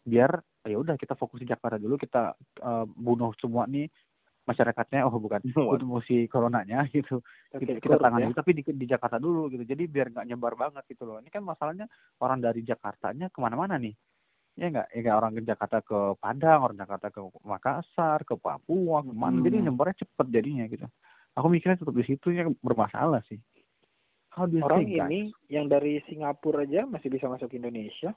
Biar 0.05 0.37
ya 0.67 0.77
udah 0.77 0.99
kita 0.99 1.15
fokus 1.15 1.41
di 1.41 1.49
Jakarta 1.49 1.79
dulu 1.79 1.95
kita 1.95 2.35
eh, 2.61 2.87
bunuh 2.91 3.31
semua 3.39 3.65
nih 3.71 3.87
masyarakatnya. 4.45 5.07
Oh 5.07 5.17
bukan 5.23 5.41
bunuh. 5.55 6.03
si 6.03 6.27
coronanya 6.27 6.85
gitu. 6.95 7.23
Kita, 7.55 7.79
kita 7.79 7.97
Kur, 7.97 8.03
tangani 8.03 8.35
ya. 8.35 8.37
tapi 8.37 8.51
di, 8.59 8.63
di 8.67 8.87
Jakarta 8.91 9.23
dulu 9.23 9.47
gitu. 9.55 9.63
Jadi 9.63 9.87
biar 9.87 10.11
nggak 10.11 10.27
nyebar 10.29 10.59
banget 10.59 10.83
gitu 10.91 11.07
loh. 11.07 11.23
Ini 11.23 11.31
kan 11.31 11.47
masalahnya 11.47 11.87
orang 12.21 12.43
dari 12.43 12.67
Jakartanya 12.67 13.31
ke 13.31 13.39
mana-mana 13.39 13.79
nih 13.79 13.95
ya 14.55 14.71
nggak 14.71 14.87
ya 14.95 14.99
nggak 15.03 15.17
orang 15.19 15.33
ke 15.35 15.41
Jakarta 15.43 15.79
ke 15.83 15.99
Padang 16.17 16.61
orang 16.63 16.79
Jakarta 16.79 17.11
ke 17.11 17.21
Makassar 17.43 18.23
ke 18.23 18.39
Papua 18.39 19.03
ke 19.03 19.11
mana 19.11 19.43
jadi 19.43 19.59
Hmm. 19.59 19.67
nyebarnya 19.69 19.99
cepet 19.99 20.27
jadinya 20.31 20.65
gitu 20.71 20.87
aku 21.35 21.47
mikirnya 21.51 21.79
tetap 21.79 21.95
di 21.95 22.07
situ 22.07 22.31
yang 22.31 22.55
bermasalah 22.63 23.19
sih 23.27 23.43
kalau 24.31 24.51
di 24.51 24.59
Orang 24.59 24.83
sini, 24.83 24.99
ini 24.99 25.21
yang 25.47 25.67
dari 25.67 26.03
Singapura 26.07 26.63
aja 26.67 26.87
masih 26.87 27.07
bisa 27.07 27.27
masuk 27.27 27.55
Indonesia. 27.55 28.15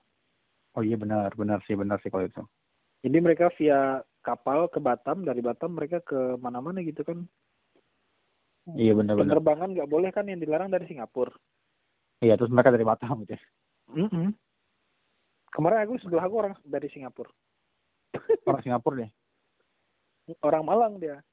oh 0.74 0.82
iya 0.82 0.98
benar 0.98 1.34
benar 1.34 1.62
sih 1.66 1.74
benar 1.74 1.98
sih 2.02 2.10
kalau 2.10 2.26
itu 2.26 2.42
Jadi 3.06 3.18
mereka 3.22 3.54
via 3.58 4.02
kapal 4.26 4.66
ke 4.74 4.82
Batam, 4.82 5.22
dari 5.22 5.42
Batam 5.46 5.78
mereka 5.78 6.02
ke 6.02 6.38
mana-mana 6.42 6.82
gitu 6.82 7.06
kan. 7.06 7.26
iya 8.74 8.94
benar 8.94 9.14
benar 9.16 9.38
Penerbangan 9.38 9.70
nggak 9.78 9.90
boleh 9.90 10.10
kan 10.10 10.26
yang 10.26 10.42
dilarang 10.42 10.70
dari 10.70 10.86
Singapura. 10.86 11.34
iya 12.22 12.34
terus 12.38 12.50
mereka 12.50 12.74
dari 12.74 12.86
Batam 12.86 13.22
gitu 13.26 13.38
ya 13.38 13.42
Kemarin 15.50 15.84
aku 15.84 15.94
sebelah 15.98 16.24
aku 16.24 16.36
orang 16.38 16.54
dari 16.62 16.88
Singapura. 16.88 17.32
orang 18.46 18.62
Singapura 18.62 18.96
deh 19.02 19.12
Orang 20.42 20.64
Malang 20.64 20.98
dia. 20.98 21.24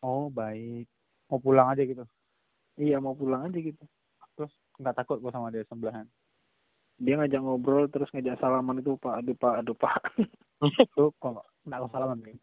oh 0.00 0.28
baik 0.28 0.88
mau 1.26 1.36
pulang 1.38 1.68
aja 1.68 1.80
gitu 1.80 2.04
Iya 2.74 2.98
mau 2.98 3.12
pulang 3.12 3.46
aja 3.46 3.56
gitu. 3.56 3.80
terus 4.34 4.50
nggak 4.76 4.96
takut 4.96 5.18
gua 5.18 5.30
sama 5.30 5.48
dia 5.48 5.64
sebelahan 5.64 6.04
Dia 6.96 7.16
ngajak 7.16 7.40
ngobrol 7.40 7.86
terus 7.86 8.10
ngajak 8.10 8.36
salaman 8.36 8.78
itu 8.78 8.94
Pak, 8.94 9.22
aduh 9.22 9.34
Pak, 9.34 9.54
aduh 9.60 9.74
Pak. 9.74 9.98
tuh 10.92 11.10
kalau 11.18 11.42
nggak 11.64 11.80
usah 11.80 11.92
salaman 11.92 12.20
nih 12.20 12.36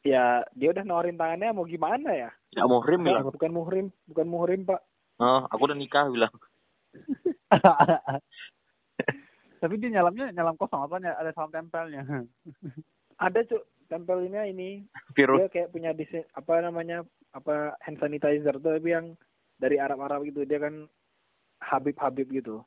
ya 0.00 0.40
dia 0.52 0.68
udah 0.70 0.80
nawarin 0.80 1.14
tangannya 1.14 1.52
mau 1.52 1.68
gimana 1.68 2.08
ya? 2.10 2.30
Ya 2.50 2.64
muhrim 2.64 3.04
bilang. 3.04 3.28
Bukan 3.28 3.52
muhrim, 3.52 3.86
bukan 4.08 4.26
muhrim 4.26 4.60
Pak. 4.64 4.80
Oh, 5.20 5.44
aku 5.46 5.68
udah 5.68 5.76
nikah 5.76 6.08
bilang. 6.08 6.32
tapi 9.60 9.76
dia 9.76 9.92
nyalamnya 9.92 10.32
nyalam 10.32 10.56
kosong 10.56 10.88
apa 10.88 10.96
ada 10.98 11.30
salam 11.36 11.52
tempelnya. 11.52 12.02
Ada 13.20 13.44
cuk 13.44 13.60
tempelinnya 13.92 14.48
ini. 14.48 14.80
Virus. 15.12 15.44
dia 15.44 15.52
kayak 15.52 15.76
punya 15.76 15.92
desain 15.92 16.24
apa 16.32 16.64
namanya 16.64 17.04
apa 17.36 17.76
hand 17.84 18.00
sanitizer 18.00 18.56
tuh 18.56 18.80
tapi 18.80 18.96
yang 18.96 19.12
dari 19.60 19.76
Arab-Arab 19.76 20.24
gitu. 20.24 20.48
Dia 20.48 20.56
kan 20.56 20.88
Habib-Habib 21.60 22.32
gitu. 22.32 22.64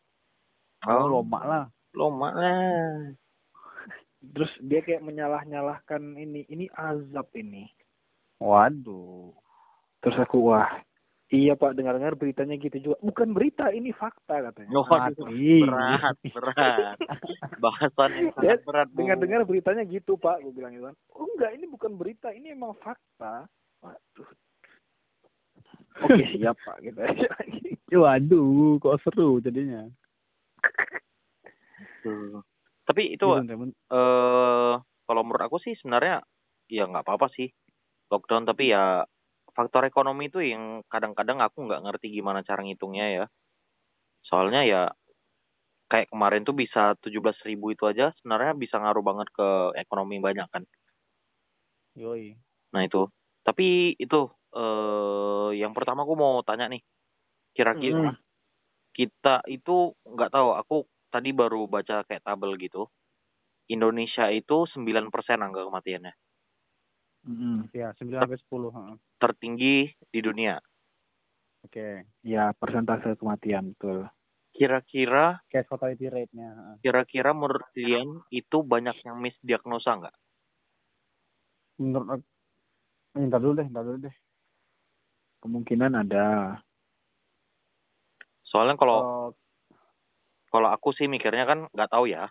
Oh 0.85 1.05
loma 1.09 1.41
lah. 1.41 1.65
Loma 1.97 2.29
lah. 2.29 3.17
terus 4.23 4.53
dia 4.61 4.85
kayak 4.85 5.01
menyalah-nyalahkan 5.01 6.21
ini 6.21 6.45
ini 6.53 6.69
azab 6.77 7.33
ini. 7.33 7.65
Waduh. 8.37 9.33
Terus 10.05 10.17
aku 10.21 10.53
wah 10.53 10.69
iya 11.33 11.53
pak. 11.57 11.73
Dengar-dengar 11.73 12.13
beritanya 12.13 12.55
gitu 12.61 12.77
juga. 12.77 12.97
Bukan 13.01 13.33
berita 13.33 13.73
ini 13.73 13.89
fakta 13.89 14.53
katanya. 14.53 14.77
Oh, 14.77 14.85
aduh, 14.85 15.25
Mati. 15.25 15.65
berat, 15.65 16.17
berat. 16.29 16.97
Bahasan 17.63 18.09
yang 18.13 18.29
sangat 18.37 18.61
berat, 18.61 18.87
dengar-dengar 18.93 19.41
beritanya 19.49 19.83
gitu 19.89 20.15
pak. 20.21 20.45
Gue 20.45 20.53
bilang 20.53 20.71
gitu 20.77 20.85
kan. 20.87 20.95
Oh 21.17 21.25
enggak 21.33 21.51
ini 21.57 21.65
bukan 21.65 21.97
berita 21.97 22.29
ini 22.29 22.53
emang 22.53 22.77
fakta. 22.77 23.49
Waduh. 23.81 24.29
Oke. 26.05 26.23
Siap 26.37 26.57
pak 26.69 26.77
gitu 26.85 27.01
aja 27.01 27.27
waduh 27.97 28.81
kok 28.81 28.99
seru 29.05 29.37
jadinya. 29.41 29.85
Tuh. 32.01 32.41
Tapi 32.83 33.15
itu 33.15 33.25
temen. 33.47 33.71
eh 33.71 34.73
kalau 35.03 35.21
menurut 35.23 35.43
aku 35.47 35.57
sih 35.63 35.77
sebenarnya 35.79 36.23
ya 36.67 36.89
nggak 36.89 37.05
apa-apa 37.05 37.31
sih. 37.35 37.49
Lockdown 38.11 38.45
tapi 38.45 38.73
ya 38.73 39.07
faktor 39.57 39.85
ekonomi 39.85 40.29
itu 40.29 40.39
yang 40.41 40.81
kadang-kadang 40.89 41.39
aku 41.41 41.65
nggak 41.69 41.81
ngerti 41.85 42.07
gimana 42.13 42.41
cara 42.45 42.61
ngitungnya 42.65 43.07
ya. 43.23 43.25
Soalnya 44.25 44.61
ya 44.65 44.81
kayak 45.91 46.09
kemarin 46.09 46.41
tuh 46.47 46.55
bisa 46.57 46.97
17.000 47.03 47.45
ribu 47.45 47.65
itu 47.75 47.83
aja 47.85 48.09
sebenarnya 48.17 48.53
bisa 48.57 48.75
ngaruh 48.81 49.03
banget 49.05 49.27
ke 49.37 49.47
ekonomi 49.77 50.17
banyak 50.17 50.47
kan. 50.49 50.63
Yoi. 51.95 52.33
Nah 52.73 52.81
itu. 52.85 53.09
Tapi 53.45 53.93
itu 53.99 54.19
eh 54.53 55.49
yang 55.61 55.73
pertama 55.77 56.05
aku 56.05 56.13
mau 56.17 56.41
tanya 56.45 56.69
nih 56.69 56.81
kira-kira 57.57 58.13
Hmm. 58.13 58.17
kita 58.97 59.45
itu 59.49 59.93
nggak 60.05 60.31
tahu 60.33 60.49
aku 60.57 60.77
tadi 61.13 61.29
baru 61.33 61.69
baca 61.69 62.05
kayak 62.07 62.25
tabel 62.25 62.57
gitu. 62.61 62.89
Indonesia 63.69 64.29
itu 64.33 64.65
9% 64.73 65.39
angka 65.45 65.63
kematiannya 65.67 66.13
Mm-mm. 67.23 67.71
ya 67.71 67.95
sembilan 67.95 68.27
sampai 68.27 68.39
sepuluh 68.39 68.71
heeh. 68.75 68.95
tertinggi 69.15 69.87
di 70.11 70.19
dunia. 70.19 70.59
Oke. 71.63 72.03
Ya 72.27 72.51
persentase 72.51 73.15
kematian 73.15 73.71
betul. 73.71 74.07
Kira-kira 74.53 75.39
case 75.47 75.65
fatality 75.65 76.11
rate-nya 76.11 76.49
heeh. 76.51 76.75
kira-kira 76.83 77.31
menurut 77.31 77.63
kalian 77.71 78.21
itu 78.29 78.59
banyak 78.61 78.95
yang 79.07 79.17
misdiagnosa 79.23 80.03
nggak? 80.03 80.15
Menurut 81.79 82.07
aku 82.19 82.23
eh, 83.17 83.27
ntar 83.31 83.39
dulu 83.39 83.53
deh 83.63 83.67
ntar 83.71 83.83
dulu 83.87 83.97
deh. 84.03 84.15
Kemungkinan 85.39 85.91
ada. 85.95 86.59
Soalnya 88.43 88.75
kalau 88.75 88.99
Oh, 88.99 89.27
kalau 90.53 90.69
aku 90.69 90.93
sih 90.93 91.09
mikirnya 91.09 91.47
kan 91.49 91.59
nggak 91.71 91.89
tahu 91.89 92.11
ya. 92.11 92.29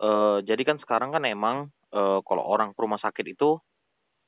Eh 0.00 0.38
jadi 0.42 0.62
kan 0.66 0.80
sekarang 0.82 1.14
kan 1.14 1.22
emang 1.28 1.70
eh 1.94 2.18
kalau 2.26 2.42
orang 2.42 2.74
ke 2.74 2.82
rumah 2.82 2.98
sakit 2.98 3.36
itu 3.36 3.60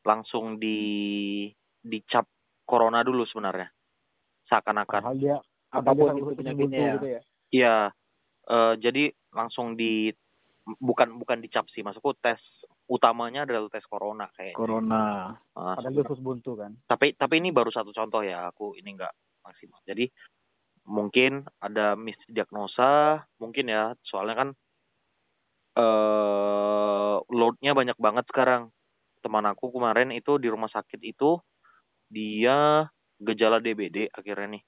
langsung 0.06 0.62
di 0.62 1.50
dicap 1.82 2.30
corona 2.62 3.02
dulu 3.02 3.26
sebenarnya. 3.26 3.66
Seakan-akan. 4.46 5.02
Padahal 5.02 5.18
dia 5.18 5.36
apa 5.74 5.90
pun 5.90 6.06
padahal 6.06 6.18
itu 6.22 6.34
penyakitnya 6.38 6.78
ya. 6.78 6.94
gitu 6.94 7.06
ya? 7.10 7.20
Iya, 7.46 7.76
eh, 8.46 8.74
jadi 8.78 9.04
langsung 9.34 9.74
di 9.74 10.14
bukan 10.66 11.18
bukan 11.18 11.38
dicap 11.42 11.66
sih, 11.70 11.82
maksudku 11.82 12.14
tes 12.18 12.38
utamanya 12.86 13.46
adalah 13.46 13.66
tes 13.70 13.86
corona 13.86 14.30
kayak. 14.34 14.54
corona. 14.54 15.34
Padahal 15.54 15.94
dia 15.94 16.06
khusus 16.06 16.22
buntu 16.22 16.54
kan? 16.58 16.74
Tapi 16.86 17.18
tapi 17.18 17.42
ini 17.42 17.50
baru 17.50 17.70
satu 17.70 17.90
contoh 17.90 18.22
ya, 18.22 18.50
aku 18.50 18.78
ini 18.78 18.94
enggak 18.94 19.14
maksimal. 19.42 19.82
Jadi 19.86 20.06
mungkin 20.86 21.42
ada 21.58 21.98
misdiagnosa, 21.98 23.26
mungkin 23.42 23.66
ya, 23.70 23.94
soalnya 24.06 24.36
kan 24.38 24.48
eh 25.76 27.16
loadnya 27.30 27.72
banyak 27.74 27.98
banget 27.98 28.24
sekarang. 28.30 28.70
Teman 29.26 29.42
aku 29.50 29.74
kemarin 29.74 30.14
itu 30.14 30.38
di 30.38 30.46
rumah 30.46 30.70
sakit 30.70 31.02
itu 31.02 31.42
dia 32.06 32.86
gejala 33.18 33.58
DBD 33.58 34.06
akhirnya 34.14 34.54
nih. 34.54 34.62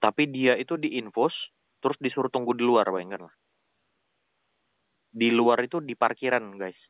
Tapi 0.00 0.24
dia 0.32 0.56
itu 0.56 0.80
diinfus, 0.80 1.36
terus 1.84 2.00
disuruh 2.00 2.32
tunggu 2.32 2.56
di 2.56 2.64
luar, 2.64 2.88
bayangkan 2.88 3.28
lah. 3.28 3.34
Di 5.12 5.28
luar 5.28 5.60
itu 5.60 5.84
di 5.84 5.92
parkiran, 5.92 6.56
guys. 6.56 6.80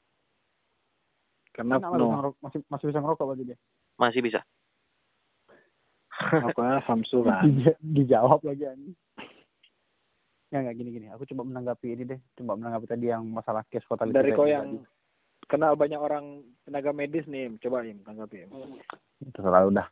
karena 1.51 1.83
Kan 1.83 1.91
masih, 1.91 2.39
masih 2.39 2.61
masih 2.71 2.87
bisa 2.95 3.03
ngerokok 3.03 3.25
berarti 3.35 3.45
dia 3.51 3.59
Masih 3.99 4.21
bisa. 4.23 4.41
Pokoknya 6.39 6.79
Samsu 6.87 7.27
kan. 7.27 7.43
Dija- 7.43 7.81
dijawab 7.83 8.47
lagi 8.47 8.71
ani 8.71 8.95
ya 10.49 10.65
nggak 10.65 10.77
gini 10.81 10.91
gini 10.97 11.07
aku 11.13 11.29
coba 11.29 11.45
menanggapi 11.45 11.93
ini 11.93 12.05
deh 12.09 12.21
coba 12.41 12.57
menanggapi 12.57 12.87
tadi 12.89 13.13
yang 13.13 13.21
masalah 13.29 13.61
case 13.69 13.85
fatality 13.85 14.17
Dari 14.17 14.33
kau 14.33 14.49
tadi. 14.49 14.81
Kenal 15.49 15.75
banyak 15.75 15.97
orang 15.97 16.45
tenaga 16.63 16.93
medis 16.93 17.25
nih, 17.25 17.49
coba 17.59 17.83
Im, 17.83 18.05
tanggapi 18.05 18.45
Im. 18.45 18.51
terserah 19.33 19.67
udah 19.67 19.87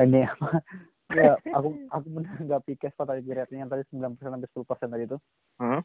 ini 0.00 0.26
apa 0.26 0.58
ya 1.14 1.36
aku 1.52 1.68
aku 1.86 2.06
menanggapi 2.10 2.74
case 2.74 2.96
fatality 2.96 3.30
rate 3.30 3.52
yang 3.52 3.68
tadi 3.68 3.84
9% 3.92 4.18
sampai 4.18 4.48
10% 4.50 4.66
tadi 4.90 5.04
itu 5.06 5.18
Hmm? 5.60 5.84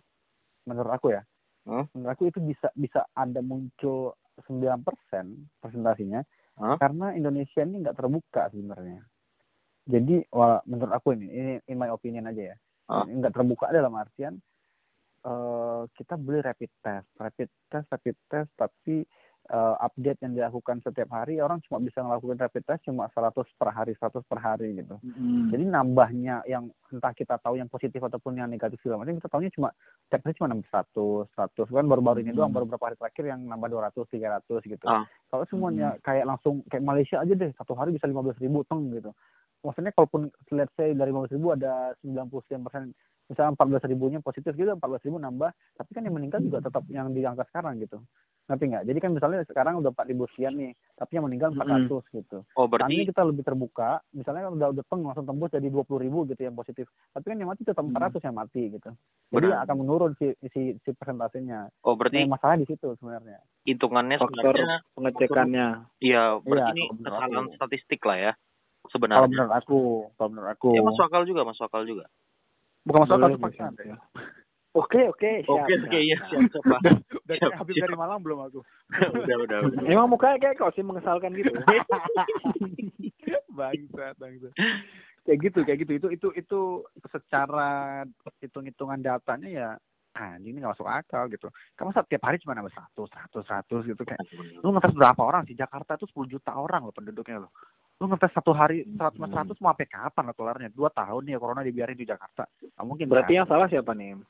menurut 0.64 0.90
aku 0.90 1.14
ya 1.14 1.22
Hmm? 1.68 1.84
menurut 1.94 2.16
aku 2.16 2.32
itu 2.32 2.40
bisa 2.40 2.72
bisa 2.74 3.04
ada 3.12 3.44
muncul 3.44 4.16
9% 4.42 4.82
presentasinya 5.60 6.24
Hah? 6.58 6.80
karena 6.80 7.14
Indonesia 7.14 7.62
ini 7.62 7.84
nggak 7.84 8.00
terbuka 8.00 8.50
sebenarnya 8.50 9.04
jadi 9.86 10.26
wah, 10.32 10.60
menurut 10.66 10.92
aku 10.92 11.14
ini 11.14 11.28
ini 11.28 11.54
in 11.68 11.78
my 11.78 11.92
opinion 11.92 12.26
aja 12.26 12.56
ya 12.56 12.58
Hah? 12.88 13.04
nggak 13.06 13.36
terbuka 13.36 13.70
dalam 13.70 13.94
artian 13.94 14.40
eh 15.28 15.82
kita 15.94 16.16
beli 16.16 16.40
rapid 16.40 16.72
test 16.80 17.08
rapid 17.16 17.50
test 17.68 17.88
rapid 17.92 18.16
test 18.26 18.50
tapi 18.56 19.04
eh, 19.48 19.76
update 19.80 20.20
yang 20.24 20.36
dilakukan 20.36 20.80
setiap 20.80 21.08
hari 21.10 21.40
orang 21.40 21.60
cuma 21.64 21.80
bisa 21.80 22.00
melakukan 22.00 22.36
rapid 22.36 22.64
test 22.64 22.84
cuma 22.84 23.08
100 23.12 23.32
per 23.56 23.70
hari 23.72 23.96
100 23.96 24.24
per 24.24 24.40
hari 24.40 24.76
gitu 24.76 24.96
Hmm. 25.04 25.48
jadi 25.48 25.64
nambahnya 25.64 26.44
yang 26.48 26.68
entah 26.92 27.12
kita 27.12 27.40
tahu 27.40 27.56
yang 27.56 27.68
positif 27.68 28.00
ataupun 28.00 28.36
yang 28.36 28.48
negatif 28.48 28.80
segala 28.80 29.04
macam 29.04 29.16
kita 29.16 29.28
tahunya 29.28 29.52
cuma 29.52 29.72
tiap 30.08 30.24
hari 30.24 30.36
cuma 30.36 30.48
nambah 30.52 30.68
100, 30.68 31.28
100 31.32 31.76
kan 31.76 31.86
baru-baru 31.86 32.24
ini 32.24 32.32
doang 32.32 32.52
Hmm. 32.52 32.58
baru 32.60 32.66
beberapa 32.68 32.92
hari 32.92 32.98
terakhir 33.00 33.24
yang 33.28 33.40
nambah 33.44 33.68
200, 33.68 34.08
300 34.08 34.64
gitu. 34.64 34.86
Ah. 34.88 35.04
Kalau 35.28 35.44
semuanya 35.48 35.96
kayak 36.04 36.24
langsung 36.24 36.64
kayak 36.68 36.84
Malaysia 36.84 37.20
aja 37.20 37.32
deh 37.32 37.52
satu 37.56 37.76
hari 37.76 37.92
bisa 37.92 38.08
15 38.08 38.40
ribu 38.40 38.64
teng 38.64 38.92
gitu. 38.92 39.12
Maksudnya 39.64 39.92
kalaupun 39.92 40.28
let's 40.52 40.72
say 40.76 40.92
dari 40.92 41.12
15 41.12 41.36
ribu 41.36 41.52
ada 41.52 41.92
90 42.04 42.44
sekian 42.44 42.64
persen 42.64 42.92
misalnya 43.28 43.52
14 43.56 43.92
ribunya 43.92 44.20
positif 44.24 44.56
gitu 44.56 44.72
14 44.72 45.06
ribu 45.08 45.18
nambah 45.20 45.52
tapi 45.76 45.90
kan 45.96 46.04
yang 46.08 46.16
meninggal 46.16 46.40
juga 46.44 46.64
tetap 46.64 46.84
yang 46.90 47.12
di 47.12 47.22
angka 47.24 47.44
sekarang 47.52 47.80
gitu 47.80 48.00
ngerti 48.48 48.64
nggak 48.72 48.84
jadi 48.88 49.00
kan 49.04 49.12
misalnya 49.12 49.40
sekarang 49.44 49.74
udah 49.84 49.92
4 49.92 50.08
ribu 50.08 50.24
sekian 50.32 50.56
nih 50.56 50.72
tapi 50.96 51.12
yang 51.20 51.26
meninggal 51.28 51.52
400 51.52 52.00
gitu 52.16 52.40
Oh 52.56 52.66
berarti 52.72 53.04
kita 53.12 53.22
lebih 53.28 53.44
terbuka, 53.44 54.00
misalnya 54.16 54.48
kan 54.48 54.54
udah 54.56 54.68
udah 54.72 54.84
peng 54.88 55.04
langsung 55.04 55.28
tembus 55.28 55.52
jadi 55.52 55.68
dua 55.68 55.84
puluh 55.84 56.00
ribu 56.08 56.24
gitu 56.26 56.42
yang 56.48 56.56
positif, 56.56 56.88
tapi 57.14 57.26
kan 57.30 57.38
yang 57.38 57.50
mati 57.52 57.62
tetap 57.68 57.84
Hmm. 57.84 57.92
400 57.94 58.24
yang 58.24 58.36
mati 58.40 58.62
gitu. 58.72 58.90
Jadi 59.28 59.48
Benar. 59.52 59.64
akan 59.68 59.76
menurun 59.84 60.12
si 60.18 60.28
si, 60.50 60.62
si 60.82 60.90
persentasenya. 60.96 61.70
oh 61.84 61.94
berarti 62.00 62.24
Nah, 62.24 62.34
masalah 62.40 62.56
di 62.58 62.66
situ 62.66 62.88
sebenarnya. 62.98 63.38
hitungannya 63.68 64.18
Faktor 64.18 64.56
sebenarnya 64.56 64.78
pengecekannya. 64.96 65.68
ya 66.00 66.24
berarti 66.40 66.72
Iya, 66.72 66.72
ini 66.72 66.82
kalau 66.88 66.98
kesalahan 67.04 67.46
statistik 67.60 68.02
lah 68.08 68.18
ya 68.18 68.32
Kalau 68.34 68.90
sebenarnya. 68.94 69.28
menurut 69.28 69.54
aku, 69.60 69.80
kalau 70.16 70.30
menurut 70.32 70.50
aku, 70.56 70.70
Ya 70.72 70.82
masuk 70.88 71.04
akal 71.12 71.24
juga, 71.28 71.42
masuk 71.44 71.64
akal 71.68 71.84
juga. 71.84 72.06
Bukan 72.88 73.00
masuk 73.04 73.16
akal 73.20 73.30
Boleh, 73.36 73.52
bisa. 73.52 73.96
Oke, 74.78 75.02
oke, 75.10 75.32
siap. 75.42 75.66
Oke, 75.66 75.74
oke, 75.74 75.98
iya 75.98 76.18
siap 76.30 76.54
siap 76.54 76.64
Pak. 76.70 76.82
Udah 77.26 77.36
Siap, 77.36 77.50
kayak 77.50 77.58
habis 77.58 77.74
siap. 77.74 77.84
dari 77.90 77.96
Malang 77.98 78.22
belum 78.22 78.40
aku. 78.46 78.62
udah, 78.94 79.38
udah, 79.42 79.58
udah. 79.74 79.82
Emang 79.90 80.06
mukanya 80.06 80.38
kayak 80.38 80.62
kau 80.62 80.70
sih 80.70 80.86
mengesalkan 80.86 81.34
gitu. 81.34 81.50
bangsat, 83.58 84.14
bangsat. 84.22 84.54
Kayak 85.26 85.40
gitu, 85.50 85.60
kayak 85.66 85.80
gitu. 85.82 85.92
Itu 85.98 86.08
itu 86.14 86.28
itu 86.38 86.60
secara 87.10 88.06
hitung-hitungan 88.40 89.02
datanya 89.02 89.50
ya 89.50 89.70
ah 90.18 90.34
ini 90.42 90.58
nggak 90.58 90.74
masuk 90.78 90.90
akal 90.90 91.30
gitu. 91.30 91.48
Kamu 91.78 91.94
setiap 91.94 92.26
hari 92.26 92.42
cuma 92.42 92.58
nambah 92.58 92.74
100, 92.74 92.98
100, 93.34 93.70
100 93.70 93.90
gitu 93.94 94.02
kayak 94.02 94.22
lu 94.66 94.74
ngetes 94.74 94.98
berapa 94.98 95.22
orang 95.22 95.46
sih 95.46 95.54
Jakarta 95.54 95.94
itu 95.94 96.10
10 96.10 96.38
juta 96.38 96.58
orang 96.58 96.90
loh 96.90 96.94
penduduknya 96.94 97.46
loh 97.46 97.54
lu 97.98 98.06
ngetes 98.06 98.30
satu 98.30 98.54
hari 98.54 98.86
100 98.86 99.18
100 99.18 99.58
mau 99.58 99.74
sampai 99.74 99.90
kapan 99.90 100.24
lah 100.24 100.36
kelarnya 100.36 100.70
dua 100.70 100.90
tahun 100.92 101.26
nih 101.26 101.34
ya 101.34 101.40
corona 101.42 101.62
dibiarin 101.62 101.98
di 101.98 102.06
Jakarta 102.06 102.46
nggak 102.46 102.86
mungkin 102.86 103.10
Berarti 103.10 103.34
kan? 103.34 103.38
yang 103.42 103.48
salah 103.48 103.66
siapa 103.66 103.92
nih? 103.92 104.22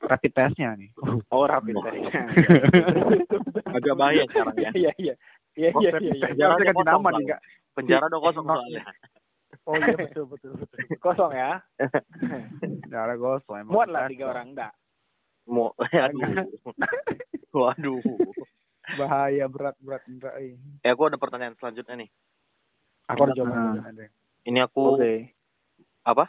rapid 0.00 0.32
testnya 0.32 0.78
nih 0.78 0.88
Oh, 1.28 1.44
rapid 1.44 1.74
Wah. 1.74 1.84
test. 1.84 2.00
Agak 3.76 3.94
bahaya 3.94 4.24
sekarang 4.26 4.56
ya. 4.56 4.70
Iya, 4.72 4.90
iya. 4.96 5.14
Iya, 5.52 5.68
iya, 5.74 5.90
iya, 5.92 6.12
iya. 6.14 6.26
Penjara 6.30 6.54
kosong, 6.72 6.86
nama 6.86 7.08
nih 7.12 7.26
Penjara 7.70 8.04
udah 8.06 8.20
kosong 8.22 8.44
Not- 8.46 8.58
soalnya. 8.62 8.82
oh 9.60 9.74
iya 9.76 9.92
betul 9.98 10.24
betul 10.24 10.50
betul 10.56 10.78
Kosong 10.96 11.32
ya. 11.34 11.52
darah 12.86 13.16
gosong 13.16 13.56
emang 13.60 13.72
Muat 13.74 13.88
lah 13.90 14.06
tiga 14.06 14.30
orang, 14.30 14.54
enggak. 14.54 14.72
Mau 15.44 15.74
aduh. 16.06 16.46
Waduh. 17.52 17.98
bahaya 18.96 19.46
berat 19.46 19.74
berat 19.78 20.02
berat 20.08 20.34
eh. 20.38 20.54
Ya 20.80 20.94
aku 20.94 21.02
ada 21.04 21.18
pertanyaan 21.18 21.58
selanjutnya 21.58 21.98
nih. 21.98 22.10
Aku 23.10 23.20
ada 23.26 23.34
jawaban 23.34 23.52
Ah. 23.52 23.60
selanjutnya 23.60 23.92
deh. 23.96 24.10
Ini 24.46 24.58
aku 24.64 24.82
Oke. 24.94 25.12
apa? 26.02 26.24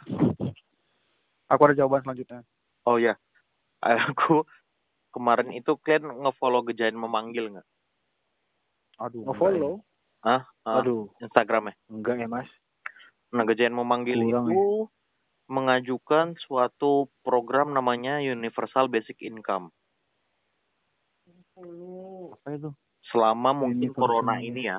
aku 1.46 1.62
ada 1.68 1.76
jawaban 1.76 2.00
selanjutnya 2.02 2.40
Oh 2.82 2.96
ya. 2.96 3.14
Aku 3.80 4.46
kemarin 5.10 5.52
itu 5.52 5.74
kan 5.78 6.00
ngefollow 6.02 6.64
gejayan 6.64 6.96
memanggil 6.96 7.50
nggak? 7.50 7.68
aduh 8.96 9.26
Nge-follow? 9.26 9.74
Ah, 10.22 10.46
ah, 10.62 10.78
Aduh, 10.78 11.10
Instagramnya. 11.18 11.74
enggak 11.90 12.22
ya, 12.22 12.30
Mas. 12.30 12.46
Nah, 13.34 13.42
gejayan 13.42 13.74
memanggil 13.74 14.22
Kurang 14.22 14.46
ya. 14.46 14.54
itu 14.54 14.86
mengajukan 15.50 16.38
suatu 16.38 17.10
program 17.26 17.74
namanya 17.74 18.22
Universal 18.22 18.86
Basic 18.86 19.18
Income. 19.20 19.74
apa 22.32 22.48
itu 22.54 22.70
Selama 23.10 23.50
mungkin 23.52 23.90
Universal. 23.90 23.98
corona 23.98 24.38
ini 24.38 24.70
ya. 24.70 24.78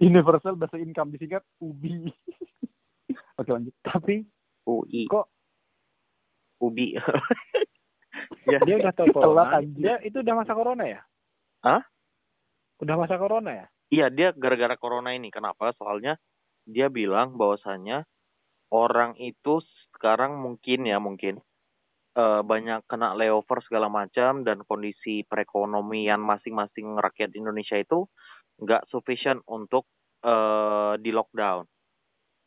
Universal 0.00 0.54
bahasa 0.58 0.80
income 0.80 1.12
disingkat 1.14 1.42
UBI 1.60 2.08
oke 3.40 3.50
lanjut 3.50 3.74
Tapi 3.84 4.24
UI. 4.64 5.04
Kok- 5.08 5.30
UBI. 6.64 6.96
dia 8.64 8.76
udah 8.80 8.92
tahu 8.96 9.12
corona. 9.12 9.60
Dia 9.60 10.00
itu 10.00 10.24
udah 10.24 10.34
masa 10.34 10.52
corona 10.56 10.84
ya? 10.88 11.00
Hah? 11.60 11.82
Udah 12.80 12.96
masa 12.96 13.20
corona 13.20 13.50
ya? 13.52 13.66
Iya, 13.92 14.06
dia 14.08 14.28
gara-gara 14.32 14.74
corona 14.80 15.12
ini. 15.12 15.28
Kenapa? 15.28 15.76
Soalnya 15.76 16.16
dia 16.64 16.88
bilang 16.88 17.36
bahwasannya 17.36 18.08
orang 18.72 19.20
itu 19.20 19.60
sekarang 19.94 20.40
mungkin 20.40 20.88
ya 20.88 20.96
mungkin 20.96 21.38
eh, 22.16 22.40
banyak 22.42 22.88
kena 22.88 23.12
layover 23.12 23.60
segala 23.68 23.92
macam 23.92 24.42
dan 24.42 24.64
kondisi 24.64 25.22
perekonomian 25.28 26.18
masing-masing 26.24 26.96
rakyat 26.96 27.36
Indonesia 27.36 27.76
itu 27.76 28.08
nggak 28.60 28.86
sufficient 28.90 29.42
untuk 29.50 29.88
eh, 30.22 30.94
di 31.00 31.10
lockdown. 31.10 31.64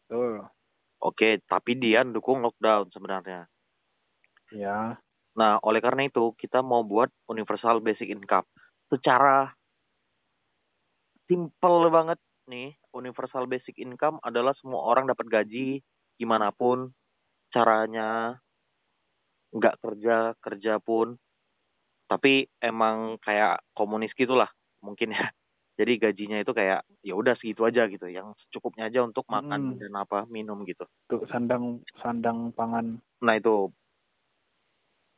Tuh. 0.08 0.44
Oke, 1.04 1.46
tapi 1.46 1.78
dia 1.78 2.02
dukung 2.08 2.42
lockdown 2.42 2.90
sebenarnya. 2.90 3.46
Ya. 4.50 4.98
Nah, 5.38 5.62
oleh 5.62 5.78
karena 5.84 6.10
itu 6.10 6.34
kita 6.34 6.66
mau 6.66 6.82
buat 6.82 7.14
universal 7.30 7.84
basic 7.84 8.10
income. 8.10 8.48
Secara 8.90 9.54
simple 11.30 11.92
banget 11.94 12.18
nih, 12.50 12.74
universal 12.96 13.46
basic 13.46 13.78
income 13.78 14.18
adalah 14.26 14.58
semua 14.58 14.88
orang 14.90 15.06
dapat 15.06 15.28
gaji 15.30 15.84
gimana 16.18 16.50
pun 16.50 16.90
caranya 17.54 18.42
nggak 19.54 19.80
kerja 19.80 20.36
kerja 20.44 20.74
pun 20.84 21.16
tapi 22.10 22.48
emang 22.60 23.16
kayak 23.24 23.64
komunis 23.72 24.12
gitulah 24.18 24.50
mungkin 24.84 25.16
ya 25.16 25.32
jadi 25.78 26.10
gajinya 26.10 26.42
itu 26.42 26.52
kayak 26.52 26.82
ya 27.06 27.14
udah 27.14 27.38
segitu 27.38 27.62
aja 27.64 27.86
gitu 27.86 28.10
yang 28.10 28.34
secukupnya 28.42 28.90
aja 28.90 29.06
untuk 29.06 29.24
makan 29.30 29.74
Hmm. 29.74 29.80
dan 29.80 29.94
apa 29.94 30.26
minum 30.28 30.66
gitu 30.66 30.84
Tuh 31.06 31.22
sandang 31.30 31.80
sandang 32.02 32.50
pangan. 32.52 32.98
nah 33.22 33.34
itu 33.34 33.70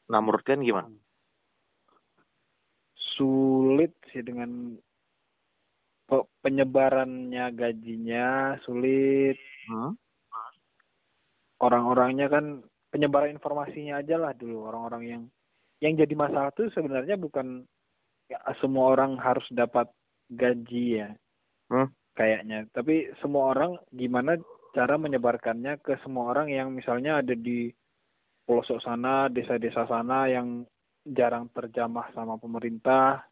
nah 0.05 0.19
menurut 0.19 0.43
kalian 0.43 0.67
gimana 0.67 0.89
Sulit 3.19 3.91
sih 4.15 4.23
dengan 4.23 4.79
pe- 6.07 6.29
penyebarannya 6.39 7.51
gajinya 7.51 8.55
sulit. 8.63 9.35
Hmm? 9.67 9.99
Orang-orangnya 11.59 12.31
kan 12.31 12.63
penyebaran 12.87 13.35
informasinya 13.35 13.99
aja 13.99 14.15
lah 14.15 14.31
dulu 14.31 14.71
orang-orang 14.71 15.03
yang 15.03 15.23
yang 15.83 15.99
jadi 15.99 16.15
masalah 16.15 16.55
tuh 16.55 16.71
sebenarnya 16.71 17.19
bukan 17.19 17.67
ya, 18.31 18.39
semua 18.63 18.95
orang 18.95 19.19
harus 19.19 19.43
dapat 19.51 19.91
gaji 20.29 20.85
ya. 21.01 21.09
Hmm? 21.69 21.89
kayaknya. 22.19 22.67
Tapi 22.75 23.07
semua 23.23 23.55
orang 23.55 23.79
gimana 23.95 24.35
cara 24.75 24.99
menyebarkannya 24.99 25.79
ke 25.79 25.95
semua 26.03 26.35
orang 26.35 26.51
yang 26.51 26.75
misalnya 26.75 27.23
ada 27.23 27.31
di 27.31 27.71
pelosok 28.43 28.83
sana, 28.83 29.31
desa-desa 29.31 29.87
sana 29.87 30.27
yang 30.27 30.67
jarang 31.07 31.47
terjamah 31.55 32.11
sama 32.11 32.35
pemerintah, 32.35 33.23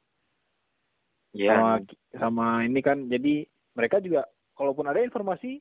ya 1.35 1.51
sama 1.51 1.71
sama 2.15 2.47
ini 2.63 2.79
kan. 2.79 3.11
Jadi 3.11 3.43
mereka 3.75 3.99
juga 3.99 4.23
kalaupun 4.55 4.87
ada 4.87 5.03
informasi 5.03 5.59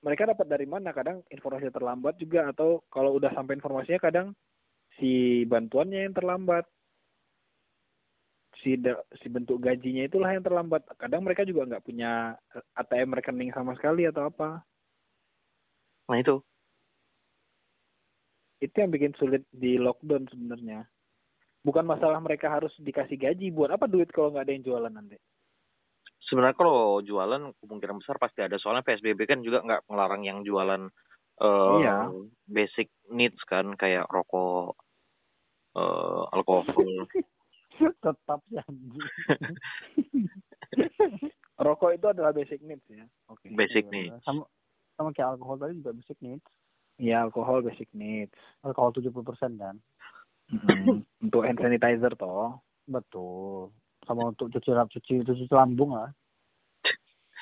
mereka 0.00 0.30
dapat 0.30 0.46
dari 0.48 0.64
mana? 0.64 0.94
Kadang 0.94 1.26
informasi 1.28 1.68
terlambat 1.74 2.16
juga 2.16 2.48
atau 2.48 2.80
kalau 2.88 3.18
udah 3.18 3.34
sampai 3.36 3.58
informasinya 3.58 4.00
kadang 4.00 4.32
si 4.96 5.42
bantuannya 5.44 6.06
yang 6.06 6.14
terlambat. 6.16 6.64
Si 8.60 8.76
da- 8.76 9.04
si 9.20 9.26
bentuk 9.32 9.56
gajinya 9.60 10.04
itulah 10.04 10.30
yang 10.36 10.44
terlambat. 10.44 10.84
Kadang 11.00 11.24
mereka 11.24 11.48
juga 11.48 11.64
nggak 11.64 11.84
punya 11.84 12.36
ATM 12.76 13.16
rekening 13.16 13.50
sama 13.56 13.72
sekali 13.76 14.04
atau 14.04 14.28
apa. 14.28 14.60
nah 16.10 16.18
itu 16.18 16.42
itu 18.60 18.76
yang 18.76 18.90
bikin 18.90 19.14
sulit 19.16 19.46
di 19.54 19.80
lockdown 19.80 20.28
sebenarnya 20.28 20.84
bukan 21.62 21.86
masalah 21.86 22.20
mereka 22.20 22.52
harus 22.52 22.72
dikasih 22.82 23.16
gaji 23.16 23.54
buat 23.54 23.72
apa 23.72 23.88
duit 23.88 24.10
kalau 24.12 24.34
nggak 24.34 24.44
ada 24.44 24.54
yang 24.58 24.64
jualan 24.66 24.92
nanti 24.92 25.16
sebenarnya 26.28 26.56
kalau 26.56 27.00
jualan 27.00 27.54
kemungkinan 27.62 28.02
besar 28.02 28.18
pasti 28.20 28.44
ada 28.44 28.58
soalnya 28.60 28.84
psbb 28.84 29.22
kan 29.24 29.40
juga 29.40 29.64
nggak 29.64 29.86
melarang 29.88 30.22
yang 30.24 30.42
jualan 30.44 30.88
eh, 31.40 31.72
Iya. 31.80 32.10
basic 32.44 32.92
needs 33.08 33.40
kan 33.48 33.72
kayak 33.78 34.10
rokok 34.10 34.76
eh, 35.78 36.22
alkohol 36.36 36.66
tetap 38.04 38.40
anjing. 38.46 39.06
rokok 41.60 41.92
itu 41.92 42.06
adalah 42.08 42.32
basic 42.32 42.60
needs 42.64 42.84
ya. 42.88 43.04
Oke. 43.28 43.52
Basic 43.52 43.84
Iya, 43.86 43.92
needs. 43.92 44.20
Sama 44.24 44.48
sama 44.96 45.12
kayak 45.12 45.36
alkohol 45.36 45.56
tadi 45.56 45.76
juga 45.76 45.92
basic 45.92 46.18
needs. 46.20 46.48
Ya 46.96 47.20
alkohol 47.20 47.60
basic 47.60 47.88
needs. 47.92 48.32
Alkohol 48.60 48.92
70% 48.92 49.56
kan 49.56 49.76
Mm, 50.50 51.06
untuk 51.22 51.46
hand 51.46 51.62
sanitizer 51.62 52.10
toh. 52.18 52.58
Betul. 52.82 53.70
Sama 54.02 54.34
untuk 54.34 54.50
cuci 54.50 54.74
cuci 54.74 55.22
cuci 55.22 55.46
lambung 55.54 55.94
lah. 55.94 56.10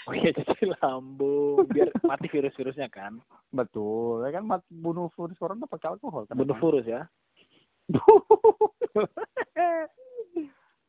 Oh 0.04 0.12
iya 0.12 0.28
cuci 0.36 0.68
lambung. 0.76 1.64
Biar 1.72 1.88
mati 2.04 2.28
virus-virusnya 2.28 2.92
kan. 2.92 3.16
Betul. 3.48 4.28
Ya 4.28 4.36
kan 4.36 4.44
mat- 4.44 4.68
bunuh 4.68 5.08
virus 5.16 5.40
corona 5.40 5.64
pakai 5.64 5.96
alkohol 5.96 6.28
kan 6.28 6.36
bunuh 6.36 6.52
virus 6.60 6.84
ya 6.84 7.08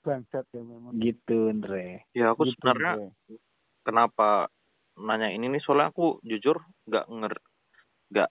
bangsat 0.10 0.46
ya 0.50 0.62
memang 0.66 0.98
gitu 0.98 1.54
Andre. 1.54 2.10
Ya 2.18 2.34
aku 2.34 2.50
Gitu, 2.50 2.58
sebenarnya 2.58 2.94
Bre. 2.98 3.38
kenapa 3.86 4.50
nanya 4.98 5.30
ini 5.30 5.54
nih? 5.54 5.62
Soalnya 5.62 5.94
aku 5.94 6.18
jujur 6.26 6.58
nggak 6.90 7.06
nger 7.06 7.34
nggak 8.10 8.30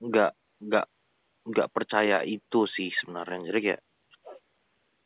nggak 0.00 0.32
nggak 0.64 0.86
nggak 1.44 1.68
percaya 1.76 2.24
itu 2.24 2.64
sih 2.72 2.88
sebenarnya. 3.04 3.52
Jadi 3.52 3.58
kayak 3.60 3.82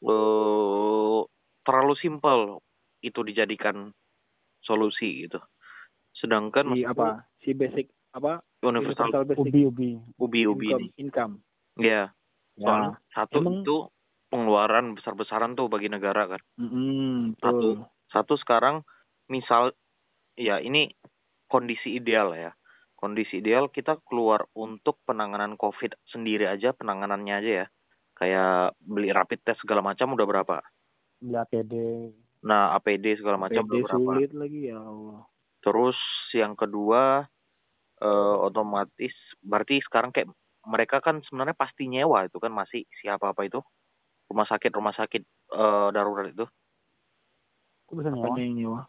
eh 0.04 1.20
terlalu 1.64 1.94
simpel 1.98 2.60
itu 3.00 3.20
dijadikan 3.24 3.90
solusi 4.60 5.26
gitu. 5.28 5.40
Sedangkan 6.14 6.72
si 6.72 6.84
apa? 6.84 7.24
si 7.42 7.50
basic 7.52 7.90
apa? 8.14 8.40
Universal 8.64 9.26
basic 9.26 9.40
ubi 9.44 9.60
ubi. 9.68 9.90
Ubi 10.16 10.40
ubi. 10.46 10.66
Income, 10.70 10.80
ini 10.80 10.92
income. 10.96 11.34
ya. 11.80 12.02
Soalnya 12.54 12.96
satu 13.10 13.42
emang- 13.42 13.60
itu 13.66 13.76
pengeluaran 14.34 14.98
besar 14.98 15.14
besaran 15.14 15.54
tuh 15.54 15.70
bagi 15.70 15.86
negara 15.86 16.26
kan 16.26 16.42
Mm, 16.58 17.38
Satu. 17.38 17.54
betul. 17.54 17.74
satu 18.10 18.34
sekarang 18.34 18.82
misal 19.30 19.70
ya 20.34 20.58
ini 20.58 20.90
kondisi 21.46 21.94
ideal 21.94 22.34
ya 22.34 22.50
kondisi 22.98 23.38
ideal 23.38 23.70
kita 23.70 24.02
keluar 24.10 24.50
untuk 24.58 24.98
penanganan 25.06 25.54
covid 25.54 25.94
sendiri 26.10 26.50
aja 26.50 26.74
penanganannya 26.74 27.34
aja 27.38 27.52
ya 27.62 27.66
kayak 28.14 28.74
beli 28.82 29.14
rapid 29.14 29.38
test 29.46 29.62
segala 29.62 29.86
macam 29.86 30.14
udah 30.14 30.26
berapa 30.26 30.56
beli 31.22 31.38
APD 31.38 31.74
nah 32.42 32.74
APD 32.74 33.22
segala 33.22 33.38
macam 33.38 33.62
PD 33.62 33.70
udah 33.70 33.82
berapa 33.86 34.02
sulit 34.18 34.32
lagi 34.34 34.60
ya 34.66 34.78
Allah. 34.82 35.22
terus 35.62 35.98
yang 36.34 36.58
kedua 36.58 37.22
eh, 38.02 38.36
otomatis 38.42 39.14
berarti 39.40 39.78
sekarang 39.86 40.10
kayak 40.10 40.28
mereka 40.64 40.98
kan 40.98 41.20
sebenarnya 41.28 41.54
pasti 41.54 41.86
nyewa 41.86 42.24
itu 42.26 42.40
kan 42.40 42.50
masih 42.50 42.82
siapa 42.98 43.30
apa 43.30 43.46
itu 43.46 43.60
rumah 44.30 44.46
sakit 44.48 44.70
rumah 44.74 44.94
sakit 44.96 45.22
eh, 45.54 45.88
darurat 45.92 46.28
itu. 46.30 46.46
Kok 47.84 47.94
bisa 48.00 48.10
nyewa? 48.10 48.26
Apanya 48.28 48.44
yang 48.44 48.56
nyewa? 48.56 48.80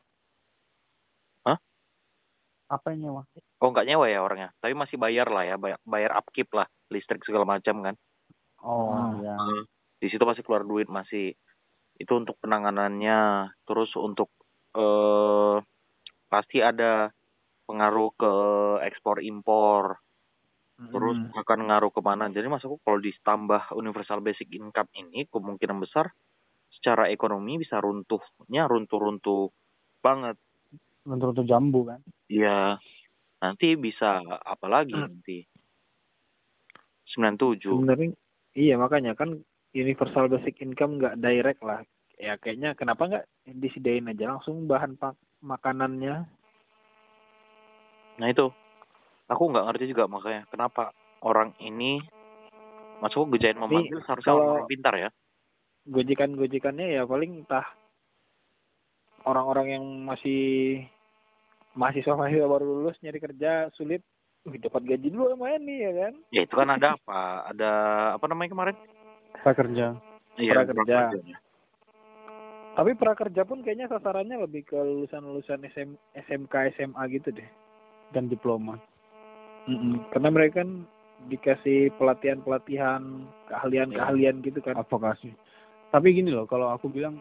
apa 2.65 2.91
yang 2.93 3.09
nyewa? 3.09 3.21
Oh 3.61 3.69
nggak 3.69 3.85
nyewa 3.85 4.05
ya 4.09 4.19
orangnya? 4.25 4.49
Tapi 4.57 4.73
masih 4.73 4.97
bayar 4.97 5.29
lah 5.29 5.45
ya 5.45 5.55
bayar, 5.57 5.77
bayar 5.85 6.11
upkeep 6.17 6.49
lah 6.49 6.65
listrik 6.89 7.21
segala 7.21 7.45
macam 7.45 7.85
kan. 7.85 7.95
Oh 8.65 8.89
Ah. 8.89 9.13
ya 9.21 9.35
di 10.01 10.07
situ 10.09 10.21
masih 10.25 10.41
keluar 10.41 10.65
duit 10.65 10.89
masih. 10.89 11.33
Itu 11.95 12.19
untuk 12.19 12.35
penanganannya. 12.41 13.53
Terus 13.63 13.93
untuk 13.95 14.33
eh 14.75 15.57
pasti 16.27 16.59
ada 16.59 17.13
pengaruh 17.65 18.09
ke 18.17 18.33
ekspor 18.85 19.23
impor 19.23 20.01
terus 20.75 21.17
akan 21.39 21.71
ngaruh 21.71 21.91
ke 21.91 22.01
mana 22.03 22.27
jadi 22.27 22.51
maksudku 22.51 22.83
kalau 22.83 22.99
ditambah 22.99 23.71
universal 23.79 24.19
basic 24.19 24.51
income 24.51 24.91
ini 24.95 25.23
kemungkinan 25.31 25.79
besar 25.79 26.11
secara 26.75 27.07
ekonomi 27.09 27.57
bisa 27.57 27.79
runtuhnya 27.79 28.67
runtuh-runtuh 28.67 29.49
banget. 30.03 30.37
Untuk 31.07 31.47
jambu 31.47 31.87
kan? 31.87 32.03
Ya 32.27 32.77
nanti 33.39 33.73
bisa 33.79 34.21
apa 34.43 34.67
lagi 34.69 34.93
Hmm. 34.93 35.09
nanti? 35.09 35.47
97 37.15 37.63
sebenarnya 37.63 38.11
iya 38.59 38.75
makanya 38.75 39.15
kan 39.15 39.39
universal 39.71 40.27
basic 40.27 40.59
income 40.59 40.99
nggak 40.99 41.17
direct 41.23 41.61
lah. 41.63 41.81
Ya 42.19 42.35
kayaknya 42.39 42.75
kenapa 42.75 43.07
nggak 43.07 43.25
disediain 43.59 44.07
aja 44.11 44.35
langsung 44.35 44.67
bahan 44.67 44.99
pak 44.99 45.15
makanannya? 45.43 46.27
Nah 48.15 48.27
itu, 48.31 48.47
aku 49.25 49.43
nggak 49.49 49.65
ngerti 49.65 49.85
juga 49.89 50.05
makanya 50.05 50.45
kenapa 50.47 50.93
orang 51.19 51.53
ini, 51.57 51.97
maksudku 52.99 53.33
gejain 53.33 53.57
memanggil 53.57 53.97
seharusnya 54.01 54.31
kalau- 54.31 54.53
orang 54.55 54.69
pintar 54.69 54.93
ya. 54.95 55.09
gojekan 55.85 56.33
gojekannya 56.33 56.87
ya 56.91 57.05
paling 57.05 57.45
entah 57.45 57.65
orang-orang 59.21 59.67
yang 59.71 59.85
masih 60.01 60.81
mahasiswa 61.73 62.13
mahasiswa 62.13 62.47
baru 62.47 62.65
lulus 62.65 62.97
nyari 63.01 63.19
kerja 63.19 63.69
sulit 63.73 64.01
Wih, 64.45 64.61
dapat 64.61 64.81
gaji 64.81 65.09
dulu 65.09 65.33
lumayan 65.33 65.61
nih 65.61 65.79
ya 65.81 65.91
kan 65.95 66.13
Ya 66.29 66.41
itu 66.41 66.53
kan 66.53 66.69
ada 66.69 66.93
apa? 66.93 67.21
Ada 67.49 67.71
apa 68.13 68.25
namanya 68.25 68.49
kemarin? 68.49 68.75
prakerja 69.35 69.97
Iya, 70.35 70.51
Prakerja. 70.53 70.97
prakerja. 71.13 71.35
tapi 72.75 72.91
prakerja 72.93 73.41
pun 73.41 73.61
kayaknya 73.61 73.87
sasarannya 73.87 74.35
lebih 74.37 74.65
ke 74.65 74.75
lulusan-lulusan 74.75 75.63
SM, 75.65 75.89
SMK 76.17 76.53
SMA 76.73 77.01
gitu 77.09 77.29
deh 77.29 77.49
dan 78.09 78.25
diploma 78.25 78.81
karena 80.13 80.29
mereka 80.29 80.61
kan 80.61 80.85
dikasih 81.25 81.89
pelatihan-pelatihan 81.97 83.01
keahlian-keahlian 83.49 84.45
gitu 84.45 84.61
kan 84.61 84.77
advokasi 84.77 85.33
tapi 85.89 86.13
gini 86.13 86.29
loh 86.29 86.45
kalau 86.45 86.69
aku 86.69 86.85
bilang 86.91 87.17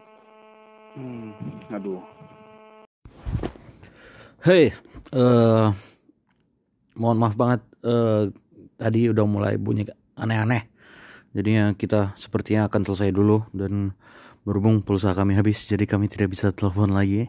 hmm, 0.98 1.72
aduh 1.72 2.04
Hei, 4.44 4.76
eh 5.16 5.68
mohon 7.00 7.16
maaf 7.16 7.32
banget 7.32 7.64
eh 7.80 8.28
tadi 8.76 9.08
udah 9.08 9.24
mulai 9.24 9.56
bunyi 9.56 9.88
aneh-aneh. 10.20 10.68
Jadinya 11.32 11.72
kita 11.72 12.12
sepertinya 12.12 12.68
akan 12.68 12.84
selesai 12.84 13.08
dulu 13.08 13.48
dan 13.56 13.96
berhubung 14.44 14.84
pulsa 14.84 15.16
kami 15.16 15.32
habis 15.32 15.64
jadi 15.64 15.88
kami 15.88 16.12
tidak 16.12 16.36
bisa 16.36 16.52
telepon 16.52 16.92
lagi. 16.92 17.24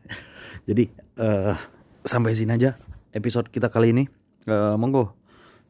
jadi 0.68 0.92
eh 1.16 1.56
sampai 2.04 2.36
sini 2.36 2.52
aja 2.60 2.76
episode 3.16 3.48
kita 3.48 3.72
kali 3.72 3.96
ini. 3.96 4.04
Eh 4.48 4.74
monggo. 4.80 5.12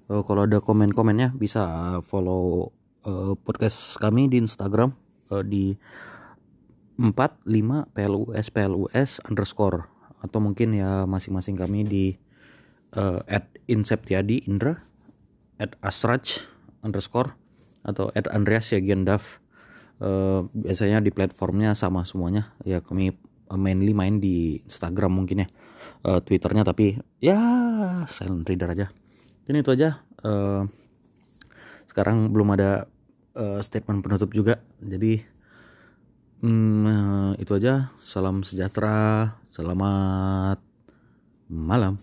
Eh, 0.07 0.23
kalau 0.23 0.47
ada 0.47 0.63
komen-komennya 0.63 1.35
bisa 1.35 1.99
follow 2.07 2.71
eh, 3.03 3.35
podcast 3.43 3.99
kami 3.99 4.31
di 4.31 4.39
Instagram 4.39 4.95
eh, 5.35 5.43
di 5.43 5.65
45 6.99 7.91
PLUS 7.91 8.47
PLUS 8.55 9.11
underscore. 9.27 9.91
Atau 10.21 10.39
mungkin 10.39 10.77
ya 10.77 11.09
masing-masing 11.09 11.59
kami 11.59 11.83
di 11.83 12.05
eh, 12.95 13.21
at 13.27 13.51
Inseptiadi 13.67 14.47
Indra 14.47 14.79
at 15.59 15.75
Asraj 15.83 16.47
underscore 16.87 17.35
atau 17.83 18.15
at 18.15 18.31
Andreas 18.31 18.71
Yagiandav. 18.71 19.43
Eh, 19.99 20.41
biasanya 20.55 21.03
di 21.03 21.11
platformnya 21.11 21.75
sama 21.75 22.07
semuanya. 22.07 22.55
Ya 22.63 22.79
kami 22.79 23.19
mainly 23.51 23.91
main 23.99 24.23
di 24.23 24.63
Instagram 24.63 25.11
mungkin 25.11 25.43
ya 25.43 25.49
Eh, 26.01 26.21
Twitternya 26.25 26.65
tapi 26.65 26.97
ya 27.21 27.39
silent 28.09 28.49
reader 28.49 28.73
aja 28.73 28.87
dan 29.45 29.55
itu 29.57 29.73
aja 29.73 30.05
Eh, 30.21 30.63
sekarang 31.89 32.29
belum 32.29 32.53
ada 32.53 32.85
eh, 33.33 33.61
statement 33.65 34.05
penutup 34.05 34.29
juga 34.37 34.61
jadi 34.85 35.25
Hmm, 36.41 36.89
eh, 36.89 37.45
itu 37.45 37.53
aja. 37.53 37.93
Salam 38.01 38.41
sejahtera. 38.41 39.37
Selamat 39.53 40.57
malam. 41.53 42.01